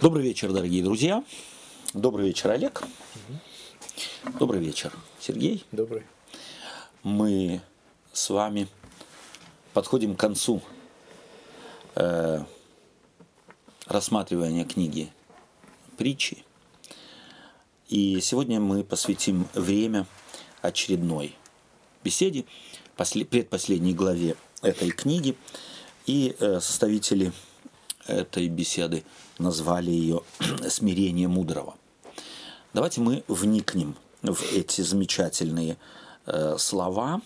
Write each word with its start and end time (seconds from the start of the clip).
Добрый 0.00 0.22
вечер, 0.22 0.50
дорогие 0.50 0.82
друзья. 0.82 1.22
Добрый 1.92 2.28
вечер, 2.28 2.50
Олег. 2.50 2.82
Добрый 4.38 4.58
вечер, 4.58 4.94
Сергей. 5.18 5.66
Добрый. 5.72 6.04
Мы 7.02 7.60
с 8.10 8.30
вами 8.30 8.66
подходим 9.74 10.16
к 10.16 10.18
концу 10.18 10.62
э, 11.96 12.42
рассматривания 13.84 14.64
книги 14.64 15.12
притчи. 15.98 16.46
И 17.90 18.22
сегодня 18.22 18.58
мы 18.58 18.84
посвятим 18.84 19.46
время 19.52 20.06
очередной 20.62 21.36
беседе, 22.02 22.46
после, 22.96 23.26
предпоследней 23.26 23.92
главе 23.92 24.36
этой 24.62 24.92
книги. 24.92 25.36
И 26.06 26.34
э, 26.38 26.58
составители 26.60 27.32
этой 28.06 28.48
беседы 28.48 29.04
назвали 29.40 29.90
ее 29.90 30.22
«Смирение 30.68 31.28
мудрого». 31.28 31.74
Давайте 32.72 33.00
мы 33.00 33.24
вникнем 33.26 33.96
в 34.22 34.40
эти 34.52 34.82
замечательные 34.82 35.76
э, 36.26 36.56
слова 36.58 37.20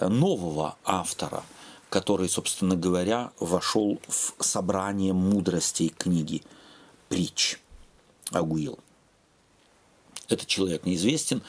нового 0.00 0.76
автора, 0.84 1.42
который, 1.90 2.28
собственно 2.28 2.76
говоря, 2.76 3.32
вошел 3.38 4.00
в 4.08 4.34
собрание 4.42 5.12
мудростей 5.12 5.88
книги 5.88 6.42
«Притч» 7.08 7.58
Агуил. 8.30 8.78
Этот 10.28 10.46
человек 10.46 10.84
неизвестен, 10.84 11.42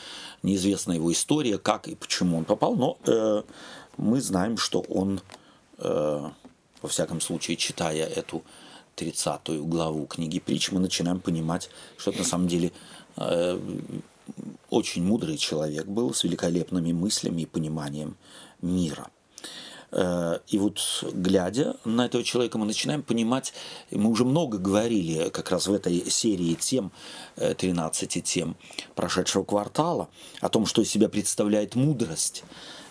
неизвестна 0.44 0.94
его 0.94 1.12
история, 1.12 1.58
как 1.58 1.88
и 1.88 1.96
почему 1.96 2.38
он 2.38 2.46
попал, 2.46 2.76
но 2.76 2.98
э, 3.06 3.44
мы 3.98 4.22
знаем, 4.22 4.58
что 4.58 4.82
он, 4.82 5.22
э, 5.80 6.30
во 6.82 6.90
всяком 6.90 7.22
случае, 7.22 7.58
читая 7.58 8.06
эту 8.06 8.44
30 8.98 9.62
главу 9.62 10.06
книги 10.08 10.40
притч, 10.40 10.72
мы 10.72 10.80
начинаем 10.80 11.20
понимать, 11.20 11.70
что 11.98 12.10
это 12.12 12.20
на 12.20 12.26
самом 12.26 12.48
деле 12.48 12.72
э, 13.16 13.60
очень 14.70 15.04
мудрый 15.04 15.38
человек 15.38 15.86
был 15.86 16.14
с 16.14 16.24
великолепными 16.24 16.92
мыслями 16.92 17.44
и 17.44 17.46
пониманием 17.46 18.18
мира. 18.62 19.10
Э, 19.92 20.40
и 20.48 20.58
вот 20.58 20.80
глядя 21.14 21.76
на 21.86 22.08
этого 22.08 22.24
человека, 22.24 22.58
мы 22.58 22.66
начинаем 22.66 23.04
понимать, 23.04 23.54
мы 23.92 24.10
уже 24.10 24.26
много 24.26 24.58
говорили 24.58 25.30
как 25.30 25.52
раз 25.52 25.68
в 25.68 25.74
этой 25.74 26.10
серии 26.10 26.56
тем, 26.56 26.92
13 27.36 28.18
э, 28.18 28.22
тем 28.22 28.58
прошедшего 28.96 29.44
квартала, 29.44 30.10
о 30.42 30.50
том, 30.50 30.66
что 30.66 30.82
из 30.82 30.90
себя 30.90 31.08
представляет 31.08 31.76
мудрость. 31.76 32.44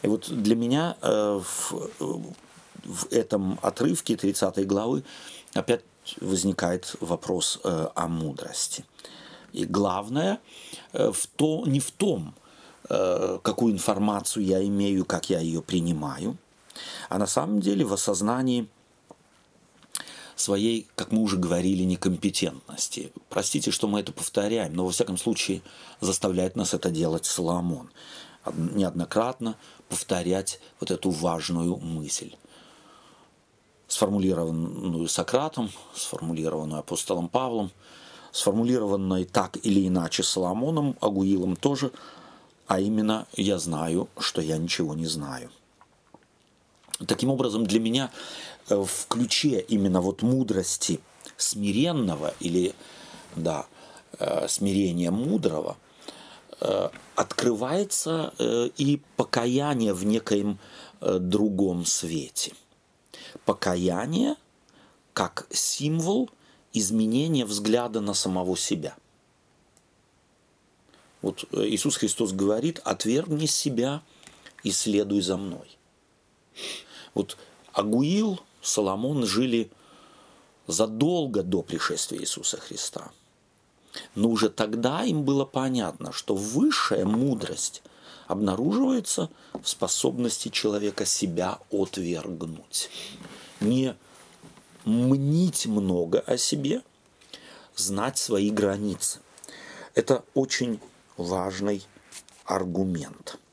И 0.03 0.07
вот 0.07 0.31
для 0.31 0.55
меня 0.55 0.97
э, 1.03 1.41
в, 1.43 1.91
в 2.85 3.13
этом 3.13 3.59
отрывке 3.61 4.17
30 4.17 4.65
главы 4.69 5.03
опять 5.53 5.83
возникает 6.21 6.97
вопрос 7.01 7.61
о 7.62 8.09
мудрости. 8.09 8.85
И 9.53 9.65
главное 9.65 10.41
в 10.93 11.27
то, 11.37 11.65
не 11.67 11.81
в 11.81 11.91
том, 11.91 12.35
какую 12.89 13.73
информацию 13.73 14.45
я 14.45 14.65
имею, 14.65 15.05
как 15.05 15.31
я 15.31 15.41
ее 15.41 15.63
принимаю– 15.63 16.37
а 17.09 17.19
на 17.19 17.27
самом 17.27 17.61
деле 17.61 17.85
в 17.85 17.93
осознании 17.93 18.69
своей, 20.35 20.87
как 20.95 21.13
мы 21.13 21.23
уже 21.23 21.39
говорили, 21.39 21.83
некомпетентности. 21.85 23.13
Простите, 23.31 23.70
что 23.70 23.89
мы 23.89 24.01
это 24.01 24.13
повторяем, 24.13 24.75
но 24.75 24.85
во 24.85 24.91
всяком 24.91 25.17
случае 25.17 25.63
заставляет 26.01 26.57
нас 26.57 26.75
это 26.75 26.91
делать 26.91 27.25
Соломон. 27.25 27.91
Неоднократно 28.55 29.57
повторять 29.89 30.61
вот 30.79 30.91
эту 30.91 31.11
важную 31.11 31.77
мысль 31.77 32.35
сформулированную 33.89 35.09
Сократом, 35.09 35.70
сформулированную 35.95 36.81
апостолом 36.81 37.29
Павлом, 37.29 37.70
сформулированной 38.33 39.25
так 39.25 39.56
или 39.62 39.87
иначе 39.87 40.23
Соломоном, 40.23 40.97
Агуилом 41.01 41.56
тоже, 41.56 41.91
а 42.67 42.81
именно 42.81 43.27
«я 43.34 43.59
знаю, 43.59 44.09
что 44.19 44.41
я 44.41 44.58
ничего 44.58 44.95
не 44.95 45.07
знаю». 45.07 45.51
Таким 47.07 47.30
образом, 47.30 47.67
для 47.67 47.79
меня 47.79 48.11
э, 48.69 48.74
в 48.74 49.07
ключе 49.08 49.61
именно 49.61 50.01
вот 50.01 50.23
мудрости 50.23 51.01
смиренного 51.36 52.35
или 52.41 52.74
да, 53.35 53.67
э, 54.18 54.48
смирения 54.48 55.11
мудрого 55.11 55.77
э, 56.61 56.89
открывается 57.14 58.33
и 58.39 59.01
покаяние 59.17 59.92
в 59.92 60.05
некоем 60.05 60.58
другом 61.01 61.85
свете. 61.85 62.53
Покаяние 63.46 64.36
как 65.14 65.46
символ 65.51 66.29
изменения 66.74 67.46
взгляда 67.46 68.02
на 68.02 68.12
самого 68.12 68.55
себя. 68.57 68.95
Вот 71.23 71.45
Иисус 71.52 71.96
Христос 71.96 72.33
говорит, 72.33 72.80
отвергни 72.85 73.46
себя 73.46 74.02
и 74.62 74.70
следуй 74.70 75.23
за 75.23 75.39
мной. 75.39 75.79
Вот 77.14 77.39
Агуил, 77.73 78.40
Соломон 78.61 79.24
жили 79.24 79.70
задолго 80.67 81.42
до 81.42 81.62
пришествия 81.62 82.20
Иисуса 82.20 82.58
Христа. 82.58 83.11
Но 84.14 84.29
уже 84.29 84.51
тогда 84.51 85.05
им 85.05 85.24
было 85.24 85.45
понятно, 85.45 86.12
что 86.12 86.35
высшая 86.35 87.05
мудрость 87.05 87.83
обнаруживается 88.27 89.30
в 89.55 89.68
способности 89.68 90.48
человека 90.48 91.06
себя 91.06 91.58
отвергнуть. 91.70 92.90
Не 93.61 93.96
мнить 94.84 95.67
много 95.67 96.20
о 96.20 96.36
себе, 96.36 96.83
знать 97.74 98.18
свои 98.18 98.50
границы. 98.50 99.20
Это 99.94 100.24
очень 100.34 100.80
важный 101.17 101.83
аргумент– 102.44 103.39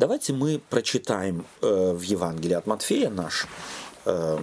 Давайте 0.00 0.32
мы 0.32 0.58
прочитаем 0.70 1.44
э, 1.60 1.92
в 1.92 2.00
Евангелии 2.00 2.54
от 2.54 2.66
Матфея 2.66 3.10
наш 3.10 3.46
э, 4.06 4.38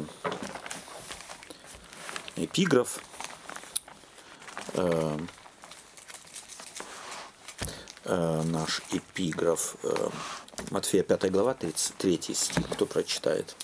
эпиграф. 2.36 3.00
Э, 4.74 5.18
э, 8.06 8.42
наш 8.44 8.84
эпиграф. 8.92 9.78
Э, 9.82 10.10
Матфея 10.72 11.04
5 11.04 11.32
глава, 11.32 11.54
33 11.54 12.34
стих. 12.34 12.70
Кто 12.70 12.86
прочитает? 12.86 13.56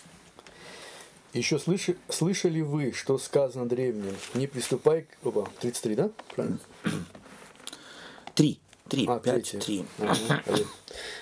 Еще 1.34 1.58
слыши, 1.58 1.98
слышали 2.10 2.62
вы, 2.62 2.92
что 2.92 3.18
сказано 3.18 3.68
древним? 3.68 4.16
Не 4.36 4.48
приступай 4.48 5.04
к... 5.04 5.28
Опа, 5.28 5.50
33, 5.60 5.96
да? 5.96 6.10
Правильно? 6.36 6.60
3. 8.36 8.60
3, 8.90 9.06
а, 9.08 9.20
5, 9.20 9.56
3. 9.60 9.80
Угу. 9.80 10.16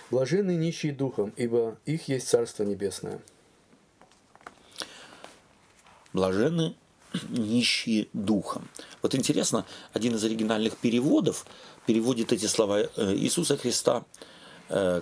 Блаженны 0.10 0.56
нищие 0.56 0.92
духом, 0.92 1.32
ибо 1.38 1.78
их 1.86 2.10
есть 2.10 2.28
Царство 2.28 2.64
Небесное. 2.64 3.22
Блаженны 6.12 6.76
нищие 7.30 8.08
духом. 8.14 8.68
Вот 9.02 9.16
интересно, 9.16 9.66
один 9.94 10.16
из 10.16 10.24
оригинальных 10.24 10.78
переводов 10.78 11.46
переводит 11.86 12.34
эти 12.34 12.46
слова 12.46 12.82
э, 12.82 12.88
Иисуса 13.16 13.58
Христа 13.58 14.04
э, 14.70 15.02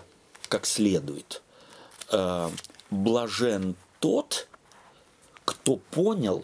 как 0.50 0.66
следует. 0.66 1.42
Э, 2.12 2.50
Блажен 2.90 3.76
тот, 4.00 4.48
кто 5.46 5.78
понял, 5.78 6.44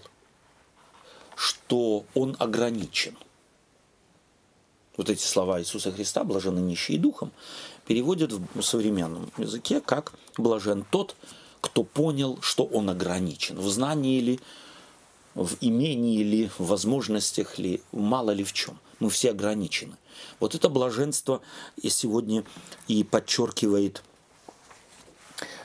что 1.35 2.05
он 2.13 2.35
ограничен 2.39 3.17
вот 4.97 5.09
эти 5.09 5.23
слова 5.23 5.59
Иисуса 5.59 5.91
Христа, 5.91 6.23
блаженны 6.23 6.59
нищие 6.59 6.97
духом, 6.97 7.31
переводят 7.85 8.31
в 8.31 8.61
современном 8.61 9.31
языке 9.37 9.81
как 9.81 10.13
блажен 10.37 10.85
тот, 10.89 11.15
кто 11.61 11.83
понял, 11.83 12.37
что 12.41 12.63
он 12.63 12.89
ограничен. 12.89 13.57
В 13.57 13.69
знании 13.69 14.19
ли, 14.19 14.39
в 15.33 15.55
имении 15.61 16.23
ли, 16.23 16.49
в 16.57 16.67
возможностях 16.67 17.57
ли, 17.57 17.81
мало 17.91 18.31
ли 18.31 18.43
в 18.43 18.53
чем. 18.53 18.79
Мы 18.99 19.09
все 19.09 19.31
ограничены. 19.31 19.97
Вот 20.39 20.55
это 20.55 20.69
блаженство 20.69 21.41
и 21.81 21.89
сегодня 21.89 22.43
и 22.87 23.03
подчеркивает 23.03 24.03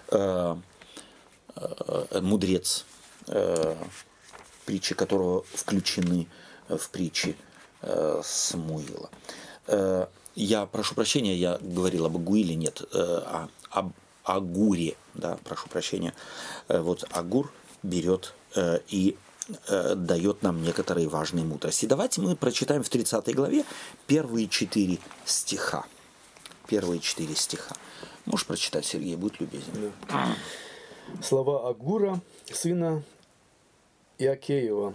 э, 0.08 0.56
э, 1.56 2.20
мудрец, 2.20 2.84
э, 3.28 3.76
притчи 4.66 4.94
которого 4.94 5.44
включены 5.54 6.26
в 6.68 6.90
притчи 6.90 7.36
э, 7.82 8.20
Самуила. 8.24 9.10
Э, 9.66 10.06
я 10.34 10.66
прошу 10.66 10.94
прощения, 10.94 11.36
я 11.36 11.58
говорил 11.60 12.06
об 12.06 12.16
Агуиле, 12.16 12.54
нет, 12.54 12.82
э, 12.82 12.96
а 12.96 13.48
об 13.70 13.92
Агуре, 14.24 14.96
да, 15.14 15.38
прошу 15.44 15.68
прощения. 15.68 16.14
Э, 16.68 16.80
вот 16.80 17.04
Агур 17.10 17.52
берет 17.82 18.34
э, 18.54 18.80
и 18.88 19.16
э, 19.68 19.94
дает 19.94 20.42
нам 20.42 20.62
некоторые 20.62 21.08
важные 21.08 21.44
мудрости. 21.44 21.86
Давайте 21.86 22.20
мы 22.20 22.36
прочитаем 22.36 22.82
в 22.82 22.88
30 22.88 23.34
главе 23.34 23.64
первые 24.06 24.48
четыре 24.48 24.98
стиха. 25.24 25.84
Первые 26.66 27.00
четыре 27.00 27.34
стиха. 27.34 27.74
Можешь 28.26 28.46
прочитать, 28.46 28.84
Сергей, 28.84 29.16
будь 29.16 29.40
любезен. 29.40 29.92
Да. 30.08 30.36
Слова 31.22 31.68
Агура, 31.68 32.20
сына 32.52 33.02
Иакеева. 34.18 34.94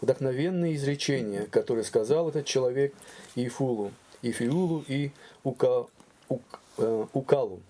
Вдохновенные 0.00 0.76
изречения, 0.76 1.46
которые 1.46 1.84
сказал 1.84 2.28
этот 2.28 2.46
человек 2.46 2.94
Ифулу, 3.34 3.92
Ифиулу 4.22 4.84
и 4.86 5.10
Ука, 5.42 5.86
Ук, 6.28 6.42
э, 6.78 7.06
Укалу. 7.12 7.60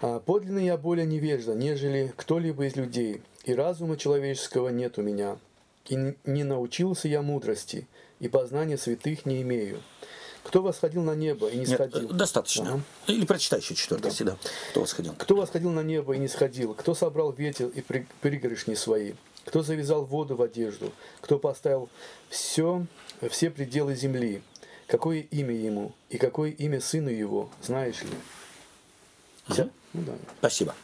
«А 0.00 0.20
Подлинно 0.20 0.58
я 0.58 0.76
более 0.76 1.06
невежда, 1.06 1.54
нежели 1.54 2.12
кто-либо 2.16 2.66
из 2.66 2.76
людей, 2.76 3.22
и 3.44 3.54
разума 3.54 3.96
человеческого 3.96 4.68
нет 4.68 4.98
у 4.98 5.02
меня, 5.02 5.38
и 5.86 6.14
не 6.24 6.44
научился 6.44 7.08
я 7.08 7.22
мудрости, 7.22 7.86
и 8.20 8.28
познания 8.28 8.78
святых 8.78 9.26
не 9.26 9.42
имею. 9.42 9.82
Кто 10.42 10.60
восходил 10.60 11.02
на 11.02 11.14
небо 11.14 11.48
и 11.48 11.54
не 11.56 11.64
Нет, 11.64 11.70
сходил? 11.70 12.10
э, 12.10 12.12
достаточно. 12.12 12.68
Ага. 12.74 12.80
Или 13.06 13.24
прочитай 13.24 13.60
еще 13.60 13.74
четвертый, 13.74 14.12
да. 14.26 14.36
Кто 14.70 14.82
восходил? 14.82 15.14
Кто 15.18 15.36
восходил 15.36 15.70
на 15.70 15.80
небо 15.82 16.14
и 16.14 16.18
не 16.18 16.28
сходил? 16.28 16.74
Кто 16.74 16.94
собрал 16.94 17.32
ветер 17.32 17.68
и 17.68 17.80
при- 17.80 18.06
пригоршни 18.20 18.74
свои? 18.74 19.14
Кто 19.46 19.62
завязал 19.62 20.04
воду 20.04 20.36
в 20.36 20.42
одежду? 20.42 20.92
Кто 21.22 21.38
поставил 21.38 21.88
все, 22.28 22.84
все 23.30 23.50
пределы 23.50 23.94
земли? 23.94 24.42
Какое 24.86 25.20
имя 25.20 25.54
ему? 25.54 25.92
И 26.10 26.18
какое 26.18 26.50
имя 26.50 26.78
сыну 26.82 27.08
его? 27.08 27.48
Знаешь 27.62 28.02
ли? 28.02 28.10
Вся? 29.48 29.70
Ну 29.94 30.02
да. 30.02 30.12
Спасибо. 30.40 30.74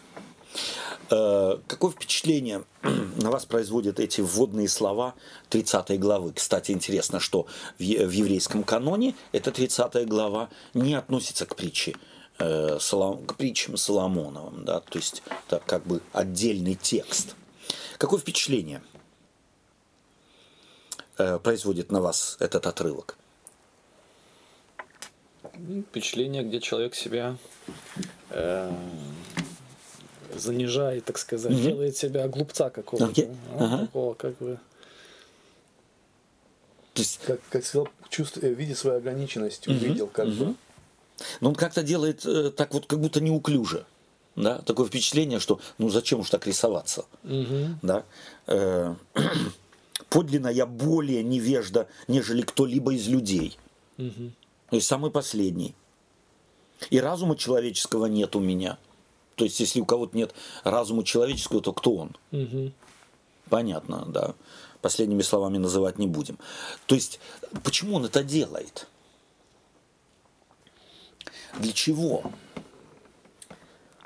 Э, 1.10 1.58
Какое 1.66 1.90
впечатление 1.90 2.64
на 2.82 3.30
вас 3.30 3.44
производят 3.44 3.98
эти 4.00 4.20
вводные 4.20 4.68
слова 4.68 5.14
30 5.48 5.98
главы? 5.98 6.32
Кстати, 6.32 6.72
интересно, 6.72 7.20
что 7.20 7.46
в 7.78 7.82
еврейском 7.82 8.62
каноне 8.62 9.14
эта 9.32 9.50
30 9.50 10.06
глава 10.06 10.50
не 10.74 10.94
относится 10.94 11.46
к 11.46 11.56
притче, 11.56 11.96
э, 12.38 12.78
к 12.78 13.34
притчам 13.36 13.76
Соломоновым, 13.76 14.64
да, 14.64 14.80
то 14.80 14.98
есть 14.98 15.22
это 15.46 15.60
как 15.66 15.84
бы 15.86 16.00
отдельный 16.12 16.76
текст. 16.76 17.34
Какое 17.98 18.20
впечатление 18.20 18.82
э, 21.18 21.38
производит 21.38 21.90
на 21.90 22.00
вас 22.00 22.36
этот 22.38 22.66
отрывок? 22.66 23.16
Впечатление, 25.88 26.42
где 26.42 26.60
человек 26.60 26.94
себя 26.94 27.36
занижает, 30.38 31.04
так 31.04 31.18
сказать, 31.18 31.52
Мгм. 31.52 31.62
делает 31.62 31.96
себя 31.96 32.28
глупца 32.28 32.70
какого-то. 32.70 33.10
Окей. 33.10 33.28
а, 33.58 33.64
Ага. 33.64 33.78
Такого, 33.86 34.14
как 34.14 34.36
бы. 34.38 34.58
То 36.94 37.02
есть 37.02 37.20
Как, 37.24 37.40
как 37.50 37.64
сказал, 37.64 37.88
чувство, 38.08 38.40
э, 38.40 38.52
видя 38.52 38.74
свою 38.74 38.96
ограниченность, 38.98 39.66
Мгм, 39.68 39.76
увидел 39.76 40.06
как 40.08 40.28
бы. 40.28 40.44
мгм. 40.46 40.56
Но 41.40 41.48
он 41.50 41.54
как-то 41.54 41.82
делает 41.82 42.24
э, 42.26 42.50
так 42.50 42.72
вот, 42.74 42.86
как 42.86 43.00
будто 43.00 43.20
неуклюже. 43.20 43.84
Да? 44.36 44.58
Такое 44.58 44.86
впечатление, 44.86 45.38
что 45.38 45.60
ну 45.78 45.88
зачем 45.90 46.20
уж 46.20 46.30
так 46.30 46.46
рисоваться. 46.46 47.04
Мгм. 47.22 47.78
Да? 47.82 48.04
Э, 48.46 48.94
Подлинно 50.08 50.48
я 50.48 50.66
более 50.66 51.22
невежда, 51.22 51.86
нежели 52.08 52.42
кто-либо 52.42 52.94
из 52.94 53.06
людей. 53.06 53.56
Мгм. 53.96 54.32
То 54.70 54.76
есть 54.76 54.88
самый 54.88 55.10
последний. 55.10 55.74
И 56.88 56.98
разума 56.98 57.36
человеческого 57.36 58.06
нет 58.06 58.34
у 58.34 58.40
меня. 58.40 58.78
То 59.40 59.44
есть, 59.44 59.58
если 59.58 59.80
у 59.80 59.86
кого-то 59.86 60.14
нет 60.14 60.34
разума 60.64 61.02
человеческого, 61.02 61.62
то 61.62 61.72
кто 61.72 61.94
он? 61.94 62.14
Мгм. 62.30 62.74
Понятно, 63.48 64.04
да. 64.06 64.34
Последними 64.82 65.22
словами 65.22 65.56
называть 65.56 65.98
не 65.98 66.06
будем. 66.06 66.38
То 66.84 66.94
есть, 66.94 67.20
почему 67.64 67.96
он 67.96 68.04
это 68.04 68.22
делает? 68.22 68.86
Для 71.58 71.72
чего? 71.72 72.22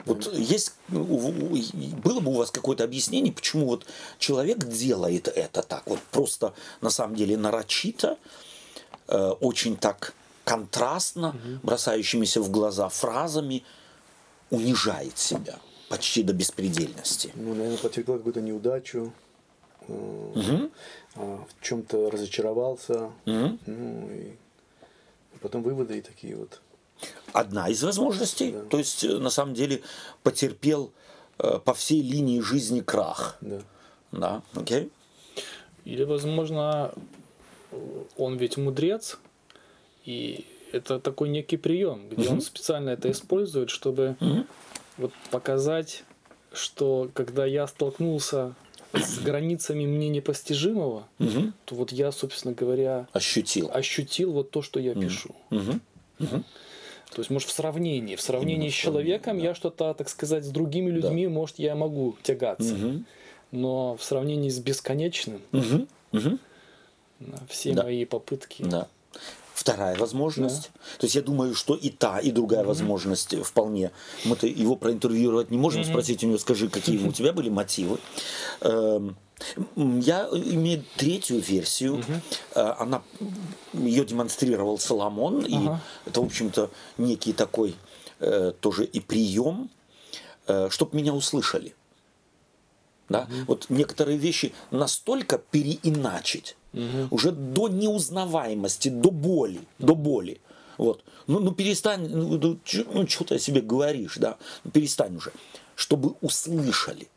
Вот 0.05 0.33
есть, 0.35 0.75
у- 0.93 0.99
у- 0.99 2.01
было 2.01 2.21
бы 2.21 2.31
у 2.31 2.35
вас 2.37 2.53
какое-то 2.53 2.85
объяснение, 2.85 3.33
почему 3.33 3.67
вот 3.67 3.87
человек 4.21 4.59
делает 4.69 5.27
это 5.27 5.63
так, 5.63 5.83
вот 5.87 5.99
просто 6.13 6.55
на 6.81 6.91
самом 6.91 7.17
деле 7.17 7.37
нарочито, 7.37 8.19
э, 9.09 9.31
очень 9.41 9.77
так 9.77 10.15
контрастно, 10.45 11.35
бросающимися 11.65 12.41
в 12.41 12.51
глаза 12.53 12.89
фразами, 12.89 13.65
унижает 14.55 15.19
себя 15.19 15.59
почти 15.89 16.23
до 16.23 16.33
беспредельности. 16.33 17.31
Ну, 17.35 17.55
наверное, 17.55 17.79
потерпел 17.79 18.17
какую-то 18.17 18.41
неудачу, 18.41 19.13
а, 19.89 20.71
в 21.17 21.63
чем-то 21.63 22.11
разочаровался. 22.11 23.11
Мгм. 23.27 23.59
Ну, 23.67 24.11
и 24.11 24.33
потом 25.41 25.63
выводы 25.63 25.99
и 25.99 26.01
такие 26.01 26.37
вот. 26.37 26.61
Одна 27.33 27.69
из 27.69 27.83
возможностей. 27.83 28.53
Да. 28.53 28.65
То 28.65 28.79
есть, 28.79 29.05
э, 29.05 29.19
на 29.19 29.31
самом 29.31 29.55
деле, 29.55 29.83
потерпел 30.23 30.93
э, 31.39 31.59
по 31.65 31.75
всей 31.75 32.01
линии 32.01 32.41
жизни 32.41 32.81
крах. 32.81 33.37
Да. 33.41 33.61
Да, 34.13 34.43
окей? 34.55 34.91
Или, 35.85 36.05
возможно, 36.05 36.93
он 38.17 38.37
ведь 38.37 38.57
мудрец, 38.57 39.19
и 40.05 40.47
это 40.75 40.99
такой 40.99 41.29
некий 41.29 41.57
прием, 41.57 42.09
где 42.11 42.29
он 42.29 42.41
специально 42.41 42.91
это 42.91 43.11
использует, 43.11 43.71
чтобы 43.71 44.17
Мгм. 44.21 44.47
вот 44.99 45.13
показать, 45.31 46.05
что 46.53 47.11
когда 47.15 47.47
я 47.47 47.67
столкнулся 47.67 48.55
с 48.93 49.19
границами 49.19 49.87
мне 49.87 50.09
непостижимого, 50.09 51.07
Мгм. 51.19 51.53
то 51.65 51.75
вот 51.75 51.93
я, 51.93 52.13
собственно 52.13 52.55
говоря, 52.55 53.07
Ощутил. 53.13 53.71
ощутил 53.73 54.33
вот 54.33 54.51
то, 54.51 54.63
что 54.63 54.81
я 54.81 54.95
пишу. 54.95 55.35
Мгм. 55.51 55.81
То 56.19 57.21
есть, 57.21 57.31
может, 57.31 57.49
в 57.49 57.53
сравнении, 57.53 58.17
в 58.17 58.21
сравнении 58.21 58.63
Именно 58.67 58.71
с 58.73 58.75
человеком 58.75 59.39
да. 59.39 59.45
я 59.45 59.55
что-то, 59.55 59.95
так 59.95 60.09
сказать, 60.09 60.45
с 60.45 60.49
другими 60.49 60.91
людьми, 60.91 61.29
может, 61.29 61.59
я 61.61 61.77
могу 61.77 62.17
тягаться. 62.23 62.75
Мгм. 62.75 63.07
Но 63.53 63.97
в 63.97 64.03
сравнении 64.03 64.49
с 64.49 64.59
бесконечным. 64.59 65.41
Мгм. 65.53 65.87
да, 67.21 67.39
все 67.49 67.73
Да. 67.73 67.85
мои 67.85 68.05
попытки. 68.05 68.63
Да. 68.65 68.89
Вторая 69.55 69.97
возможность. 69.97 70.73
То 70.99 71.05
есть 71.07 71.15
я 71.15 71.23
думаю, 71.23 71.55
что 71.55 71.77
и 71.77 71.89
та, 71.89 72.19
и 72.19 72.33
другая 72.33 72.65
возможность 72.65 73.37
вполне. 73.45 73.93
Мы-то 74.25 74.49
его 74.49 74.75
проинтервьюировать 74.75 75.51
не 75.53 75.59
можем, 75.59 75.85
спросить 75.85 76.25
у 76.25 76.27
него, 76.27 76.39
скажи, 76.39 76.69
какие 76.69 76.99
у 77.07 77.13
тебя 77.13 77.33
были 77.33 77.51
мотивы. 77.51 77.99
Эм, 78.61 79.17
Я 79.77 80.29
имею 80.33 80.85
третью 80.97 81.39
версию. 81.41 82.05
Э, 82.55 82.75
Она 82.79 83.03
ее 83.73 84.05
демонстрировал 84.05 84.79
Соломон, 84.79 85.45
и 85.47 85.55
Ага. 85.57 85.81
это, 86.07 86.21
в 86.21 86.25
общем-то, 86.25 86.71
некий 86.99 87.33
такой 87.33 87.77
э, 88.21 88.53
тоже 88.61 88.85
и 88.85 89.01
прием, 89.01 89.71
чтобы 90.71 90.97
меня 90.97 91.15
услышали. 91.15 91.75
Да? 93.09 93.29
Вот 93.47 93.67
некоторые 93.69 94.19
вещи 94.19 94.53
настолько 94.71 95.39
переиначить, 95.39 96.57
уже 97.11 97.33
до 97.33 97.69
неузнаваемости, 97.69 98.89
до 98.89 99.11
боли, 99.11 99.61
до 99.79 99.95
боли. 99.95 100.41
Вот. 100.79 101.05
Ну, 101.27 101.41
ну 101.41 101.53
перестань, 101.53 102.09
ну, 102.09 102.39
ну, 102.39 102.59
ну, 102.93 103.07
что 103.07 103.25
ты 103.25 103.37
о 103.37 103.39
себе 103.39 103.61
говоришь, 103.61 104.17
да? 104.17 104.37
Ну, 104.65 104.71
перестань 104.71 105.17
уже, 105.17 105.33
чтобы 105.75 106.15
услышали. 106.21 107.09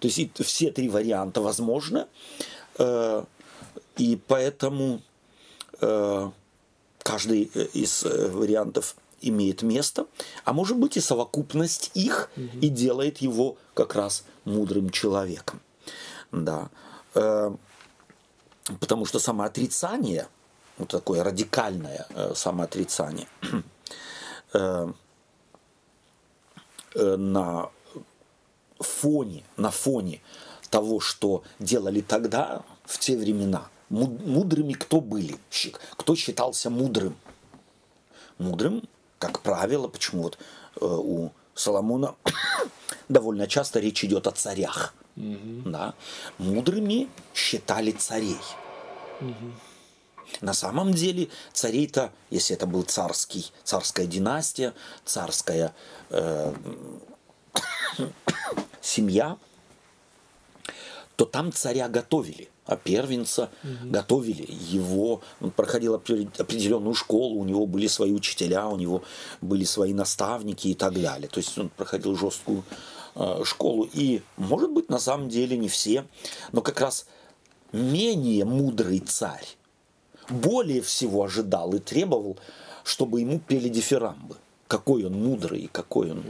То 0.00 0.08
есть 0.08 0.18
и 0.18 0.30
все 0.42 0.70
три 0.70 0.88
варианта 0.88 1.40
возможны, 1.40 2.06
э, 2.78 3.24
и 3.98 4.18
поэтому 4.26 5.02
э, 5.80 6.30
каждый 7.02 7.50
э, 7.54 7.66
из 7.74 8.04
э, 8.04 8.28
вариантов 8.28 8.96
имеет 9.20 9.62
место, 9.62 10.06
а 10.44 10.52
может 10.52 10.76
быть 10.76 10.96
и 10.96 11.00
совокупность 11.00 11.90
их 11.94 12.30
и 12.60 12.68
делает 12.68 13.18
его 13.18 13.56
как 13.74 13.94
раз 13.94 14.24
мудрым 14.44 14.90
человеком. 14.90 15.60
Да. 16.32 16.70
Э, 17.14 17.54
Потому 18.64 19.04
что 19.04 19.18
самоотрицание, 19.18 20.26
вот 20.78 20.88
такое 20.88 21.22
радикальное 21.22 22.06
э, 22.10 22.32
самоотрицание, 22.34 23.28
э, 24.54 24.92
э, 26.94 27.16
на 27.16 27.70
фоне, 28.80 29.44
на 29.58 29.70
фоне 29.70 30.22
того, 30.70 31.00
что 31.00 31.42
делали 31.58 32.00
тогда, 32.00 32.62
в 32.84 32.98
те 32.98 33.18
времена, 33.18 33.68
му- 33.90 34.18
мудрыми 34.24 34.72
кто 34.72 35.00
были, 35.00 35.36
кто 35.96 36.16
считался 36.16 36.70
мудрым. 36.70 37.16
Мудрым, 38.38 38.82
как 39.18 39.40
правило, 39.40 39.88
почему 39.88 40.22
вот 40.22 40.38
у 40.80 41.30
Соломона 41.54 42.14
довольно 43.08 43.46
часто 43.46 43.78
речь 43.78 44.02
идет 44.04 44.26
о 44.26 44.32
царях. 44.32 44.94
Да? 45.16 45.94
Мудрыми 46.38 47.08
считали 47.34 47.92
царей. 47.92 48.38
На 50.40 50.54
самом 50.54 50.92
деле 50.92 51.28
царей-то, 51.52 52.10
если 52.30 52.56
это 52.56 52.66
был 52.66 52.82
царский, 52.82 53.52
царская 53.62 54.06
династия, 54.06 54.74
царская 55.04 55.74
э, 56.10 56.54
семья, 58.80 59.36
то 61.16 61.24
там 61.24 61.52
царя 61.52 61.88
готовили, 61.88 62.48
а 62.66 62.76
первенца 62.76 63.50
готовили 63.84 64.46
его, 64.48 65.20
он 65.40 65.52
проходил 65.52 65.94
опре- 65.94 66.28
определенную 66.40 66.94
школу, 66.94 67.36
у 67.38 67.44
него 67.44 67.66
были 67.66 67.86
свои 67.86 68.12
учителя, 68.12 68.66
у 68.66 68.76
него 68.76 69.04
были 69.40 69.64
свои 69.64 69.92
наставники 69.92 70.68
и 70.68 70.74
так 70.74 71.00
далее. 71.00 71.28
То 71.28 71.38
есть 71.38 71.56
он 71.56 71.68
проходил 71.68 72.16
жесткую 72.16 72.64
школу. 73.44 73.88
И, 73.92 74.22
может 74.36 74.72
быть, 74.72 74.88
на 74.88 74.98
самом 74.98 75.28
деле 75.28 75.56
не 75.56 75.68
все, 75.68 76.04
но 76.52 76.62
как 76.62 76.80
раз 76.80 77.06
менее 77.72 78.44
мудрый 78.44 79.00
царь 79.00 79.56
более 80.28 80.82
всего 80.82 81.24
ожидал 81.24 81.74
и 81.74 81.78
требовал, 81.78 82.38
чтобы 82.82 83.20
ему 83.20 83.38
пели 83.38 83.68
дифирамбы. 83.68 84.36
Какой 84.68 85.04
он 85.04 85.12
мудрый, 85.12 85.68
какой 85.70 86.12
он, 86.12 86.24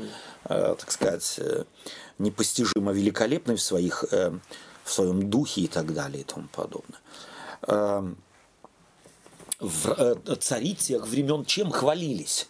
э, 0.45 0.75
так 0.79 0.91
сказать, 0.91 1.35
э, 1.39 1.65
непостижимо 2.19 2.93
великолепный 2.93 3.57
в, 3.57 3.63
своих, 3.63 4.05
э, 4.11 4.33
в 4.83 4.93
своем 4.93 5.31
духе 5.31 5.63
и 5.63 5.67
так 5.69 5.95
далее 5.95 6.23
и 6.23 6.25
тому 6.25 6.49
подобное. 6.49 7.01
Э, 7.63 8.13
в, 9.61 9.89
э, 9.89 10.37
цари 10.37 10.75
тех 10.75 11.07
времен 11.07 11.45
чем 11.45 11.71
хвалились? 11.71 12.49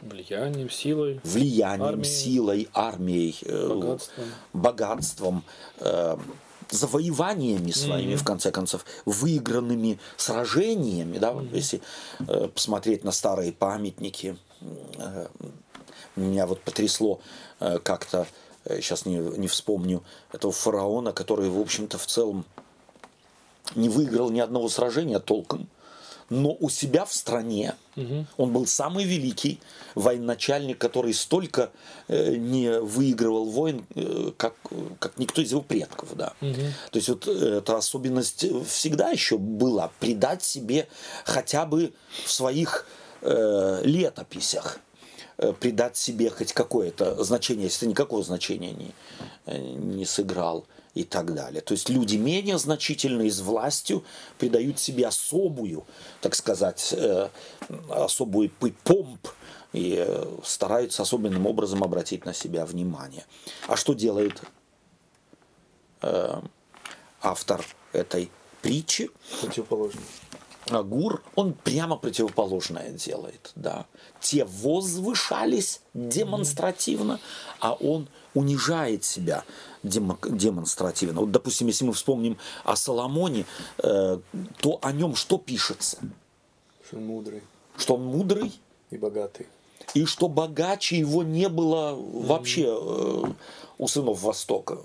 Влиянием, 0.00 0.70
силой. 0.70 1.20
Влиянием, 1.24 1.82
армией, 1.82 2.04
силой, 2.04 2.68
армией, 2.74 3.36
э, 3.42 3.68
богатством. 3.68 4.24
богатством 4.52 5.44
э, 5.80 6.16
завоеваниями 6.70 7.70
своими, 7.70 8.10
Мгм. 8.14 8.18
в 8.18 8.24
конце 8.24 8.50
концов, 8.50 8.84
выигранными 9.04 9.98
сражениями, 10.16 11.18
да, 11.18 11.32
вот 11.32 11.44
если 11.52 11.80
э, 12.20 12.48
посмотреть 12.48 13.04
на 13.04 13.12
старые 13.12 13.52
памятники, 13.52 14.36
э, 14.98 15.26
меня 16.16 16.46
вот 16.46 16.60
потрясло 16.62 17.20
э, 17.60 17.78
как-то, 17.78 18.26
сейчас 18.66 19.06
не, 19.06 19.16
не 19.16 19.48
вспомню, 19.48 20.02
этого 20.32 20.52
фараона, 20.52 21.12
который, 21.12 21.48
в 21.48 21.58
общем-то, 21.60 21.98
в 21.98 22.06
целом 22.06 22.44
не 23.74 23.88
выиграл 23.88 24.30
ни 24.30 24.40
одного 24.40 24.68
сражения 24.68 25.18
толком, 25.20 25.68
но 26.28 26.56
у 26.58 26.68
себя 26.70 27.04
в 27.04 27.12
стране 27.12 27.74
Мгм. 27.94 28.26
он 28.36 28.52
был 28.52 28.66
самый 28.66 29.04
великий 29.04 29.60
военачальник, 29.94 30.78
который 30.78 31.14
столько 31.14 31.70
э, 32.08 32.36
не 32.36 32.80
выигрывал 32.80 33.46
войн, 33.46 33.86
э, 33.94 34.32
как, 34.36 34.54
как 34.98 35.18
никто 35.18 35.40
из 35.40 35.50
его 35.50 35.62
предков. 35.62 36.14
Да. 36.14 36.34
Мгм. 36.40 36.72
То 36.90 36.96
есть 36.96 37.08
вот 37.08 37.26
эта 37.26 37.76
особенность 37.76 38.44
всегда 38.68 39.10
еще 39.10 39.38
была 39.38 39.90
придать 40.00 40.42
себе 40.42 40.88
хотя 41.24 41.64
бы 41.64 41.92
в 42.24 42.30
своих 42.30 42.86
э, 43.22 43.80
летописях 43.84 44.78
э, 45.38 45.52
придать 45.52 45.96
себе 45.96 46.30
хоть 46.30 46.52
какое-то 46.52 47.22
значение, 47.24 47.64
если 47.64 47.80
ты 47.80 47.86
никакого 47.86 48.22
значения 48.22 48.72
не, 48.72 48.92
э, 49.46 49.58
не 49.58 50.04
сыграл 50.04 50.66
и 50.96 51.04
так 51.04 51.34
далее. 51.34 51.60
То 51.60 51.72
есть 51.72 51.90
люди 51.90 52.16
менее 52.16 52.58
значительные 52.58 53.30
с 53.30 53.40
властью 53.40 54.02
придают 54.38 54.78
себе 54.78 55.06
особую, 55.06 55.84
так 56.22 56.34
сказать, 56.34 56.94
э, 56.96 57.28
особую 57.90 58.50
помп 58.82 59.28
и 59.74 59.96
э, 59.98 60.38
стараются 60.42 61.02
особенным 61.02 61.46
образом 61.46 61.84
обратить 61.84 62.24
на 62.24 62.32
себя 62.32 62.64
внимание. 62.64 63.26
А 63.68 63.76
что 63.76 63.92
делает 63.92 64.40
э, 66.00 66.40
автор 67.20 67.62
этой 67.92 68.30
притчи? 68.62 69.10
Противоположно. 69.42 70.00
Агур, 70.70 71.22
он 71.36 71.52
прямо 71.54 71.96
противоположное 71.96 72.90
делает, 72.90 73.52
да. 73.54 73.86
Те 74.20 74.44
возвышались 74.44 75.80
демонстративно, 75.94 77.20
а 77.60 77.74
он 77.74 78.08
унижает 78.34 79.04
себя 79.04 79.44
демо- 79.84 80.18
демонстративно. 80.28 81.20
Вот, 81.20 81.30
допустим, 81.30 81.68
если 81.68 81.84
мы 81.84 81.92
вспомним 81.92 82.36
о 82.64 82.74
Соломоне, 82.76 83.46
э, 83.78 84.18
то 84.60 84.78
о 84.82 84.92
нем 84.92 85.14
что 85.14 85.38
пишется? 85.38 85.98
Что 86.86 86.96
он 86.96 87.06
мудрый 87.06 87.42
Что 87.76 87.94
он 87.94 88.04
мудрый, 88.04 88.52
и 88.90 88.96
богатый. 88.96 89.46
и 89.94 90.04
что 90.04 90.28
богаче 90.28 90.98
его 90.98 91.22
не 91.22 91.48
было 91.48 91.94
вообще 91.94 92.64
э, 92.66 93.24
у 93.78 93.88
сынов 93.88 94.20
Востока. 94.22 94.78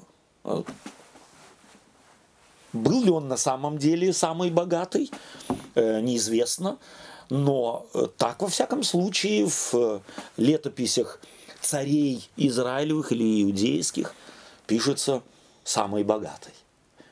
Был 2.74 3.04
ли 3.04 3.12
он 3.12 3.28
на 3.28 3.38
самом 3.38 3.78
деле 3.78 4.14
самый 4.14 4.50
богатый, 4.50 5.12
э, 5.76 6.00
неизвестно. 6.02 6.78
Но 7.30 7.86
э, 7.94 8.08
так, 8.18 8.42
во 8.42 8.48
всяком 8.48 8.84
случае, 8.84 9.48
в 9.48 9.74
э, 9.74 10.00
летописях 10.38 11.20
царей 11.60 12.30
израилевых 12.38 13.12
или 13.12 13.44
иудейских 13.44 14.14
пишется 14.68 15.22
самый 15.64 16.04
богатый. 16.04 16.54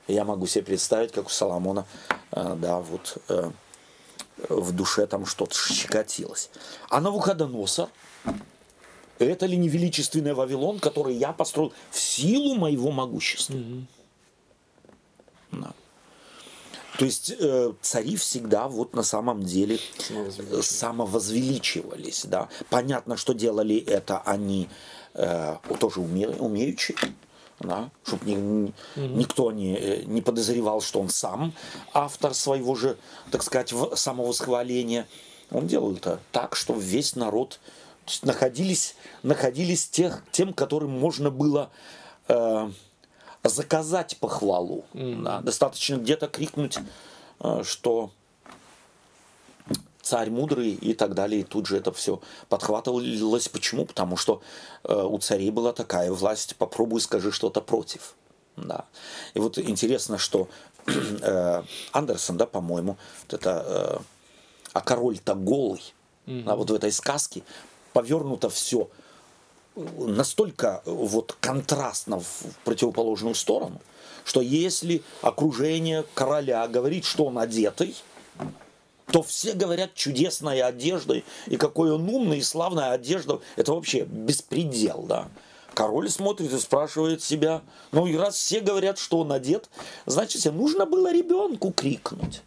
Я 0.07 0.23
могу 0.23 0.47
себе 0.47 0.63
представить, 0.63 1.11
как 1.11 1.27
у 1.27 1.29
Соломона, 1.29 1.85
да, 2.31 2.79
вот 2.79 3.21
в 4.49 4.71
душе 4.71 5.05
там 5.05 5.27
что-то 5.27 5.55
щекотилось. 5.55 6.49
А 6.89 6.99
Навуходоносор, 6.99 7.89
это 9.19 9.45
ли 9.45 9.55
не 9.55 9.69
величественный 9.69 10.33
Вавилон, 10.33 10.79
который 10.79 11.13
я 11.13 11.31
построил 11.31 11.73
в 11.91 11.99
силу 11.99 12.55
моего 12.55 12.89
могущества? 12.89 13.55
Да. 15.51 15.71
То 16.97 17.05
есть 17.05 17.33
э, 17.39 17.71
цари 17.81 18.17
всегда 18.17 18.67
вот 18.67 18.93
на 18.93 19.03
самом 19.03 19.43
деле 19.43 19.79
Самовозвеличивались. 19.99 20.65
самовозвеличивались. 20.65 22.25
Да. 22.25 22.49
Понятно, 22.69 23.15
что 23.15 23.33
делали 23.33 23.77
это 23.77 24.19
они 24.19 24.67
э, 25.13 25.55
тоже 25.79 26.01
уме- 26.01 26.37
умеючи, 26.37 26.95
да, 27.59 27.89
чтобы 28.05 28.73
никто 28.95 29.51
не, 29.51 29.77
э, 29.77 30.03
не 30.03 30.21
подозревал, 30.21 30.81
что 30.81 30.99
он 30.99 31.09
сам 31.09 31.53
автор 31.93 32.33
своего 32.33 32.75
же, 32.75 32.97
так 33.31 33.43
сказать, 33.43 33.73
самовосхваления. 33.95 35.07
Он 35.51 35.67
делал 35.67 35.95
это 35.95 36.19
так, 36.31 36.55
что 36.55 36.73
весь 36.73 37.15
народ 37.15 37.59
находились, 38.23 38.95
находились 39.23 39.87
тех, 39.87 40.23
тем, 40.31 40.53
которым 40.53 40.91
можно 40.91 41.31
было 41.31 41.69
э, 42.27 42.69
заказать 43.43 44.17
похвалу. 44.17 44.83
Да. 44.93 45.41
Достаточно 45.41 45.95
где-то 45.95 46.27
крикнуть, 46.27 46.79
э, 47.39 47.63
что 47.63 48.11
царь 50.01 50.29
мудрый 50.29 50.71
и 50.71 50.93
так 50.93 51.13
далее. 51.13 51.41
И 51.41 51.43
тут 51.43 51.67
же 51.67 51.77
это 51.77 51.91
все 51.91 52.19
подхватывалось. 52.49 53.47
Почему? 53.47 53.85
Потому 53.85 54.17
что 54.17 54.41
э, 54.83 54.93
у 54.93 55.17
царей 55.19 55.51
была 55.51 55.71
такая 55.71 56.11
власть, 56.11 56.55
попробуй 56.55 57.01
скажи 57.01 57.31
что-то 57.31 57.61
против. 57.61 58.15
Да. 58.57 58.85
И 59.35 59.39
вот 59.39 59.57
интересно, 59.57 60.17
что 60.17 60.47
э, 60.87 61.63
Андерсон, 61.91 62.37
да, 62.37 62.45
по-моему, 62.45 62.97
вот 63.23 63.33
это 63.33 63.63
э, 63.65 64.03
«А 64.73 64.81
король-то 64.81 65.35
голый», 65.35 65.93
а 66.45 66.55
вот 66.55 66.69
в 66.69 66.73
этой 66.75 66.91
сказке 66.91 67.41
повернуто 67.91 68.49
все 68.49 68.89
настолько 69.97 70.81
вот 70.85 71.35
контрастно 71.39 72.19
в 72.19 72.43
противоположную 72.63 73.35
сторону, 73.35 73.81
что 74.25 74.41
если 74.41 75.03
окружение 75.21 76.05
короля 76.13 76.67
говорит, 76.67 77.05
что 77.05 77.25
он 77.25 77.37
одетый, 77.37 77.95
то 79.11 79.23
все 79.23 79.53
говорят 79.53 79.95
чудесной 79.95 80.61
одеждой, 80.61 81.25
и 81.47 81.57
какой 81.57 81.91
он 81.91 82.07
умный, 82.07 82.39
и 82.39 82.43
славная 82.43 82.91
одежда. 82.91 83.39
Это 83.55 83.73
вообще 83.73 84.05
беспредел, 84.05 85.03
да. 85.03 85.27
Король 85.73 86.09
смотрит 86.09 86.51
и 86.51 86.59
спрашивает 86.59 87.23
себя, 87.23 87.61
ну 87.91 88.05
и 88.05 88.15
раз 88.15 88.35
все 88.35 88.59
говорят, 88.59 88.97
что 88.99 89.19
он 89.19 89.31
одет, 89.31 89.69
значит, 90.05 90.43
нужно 90.45 90.85
было 90.85 91.11
ребенку 91.11 91.71
крикнуть. 91.71 92.41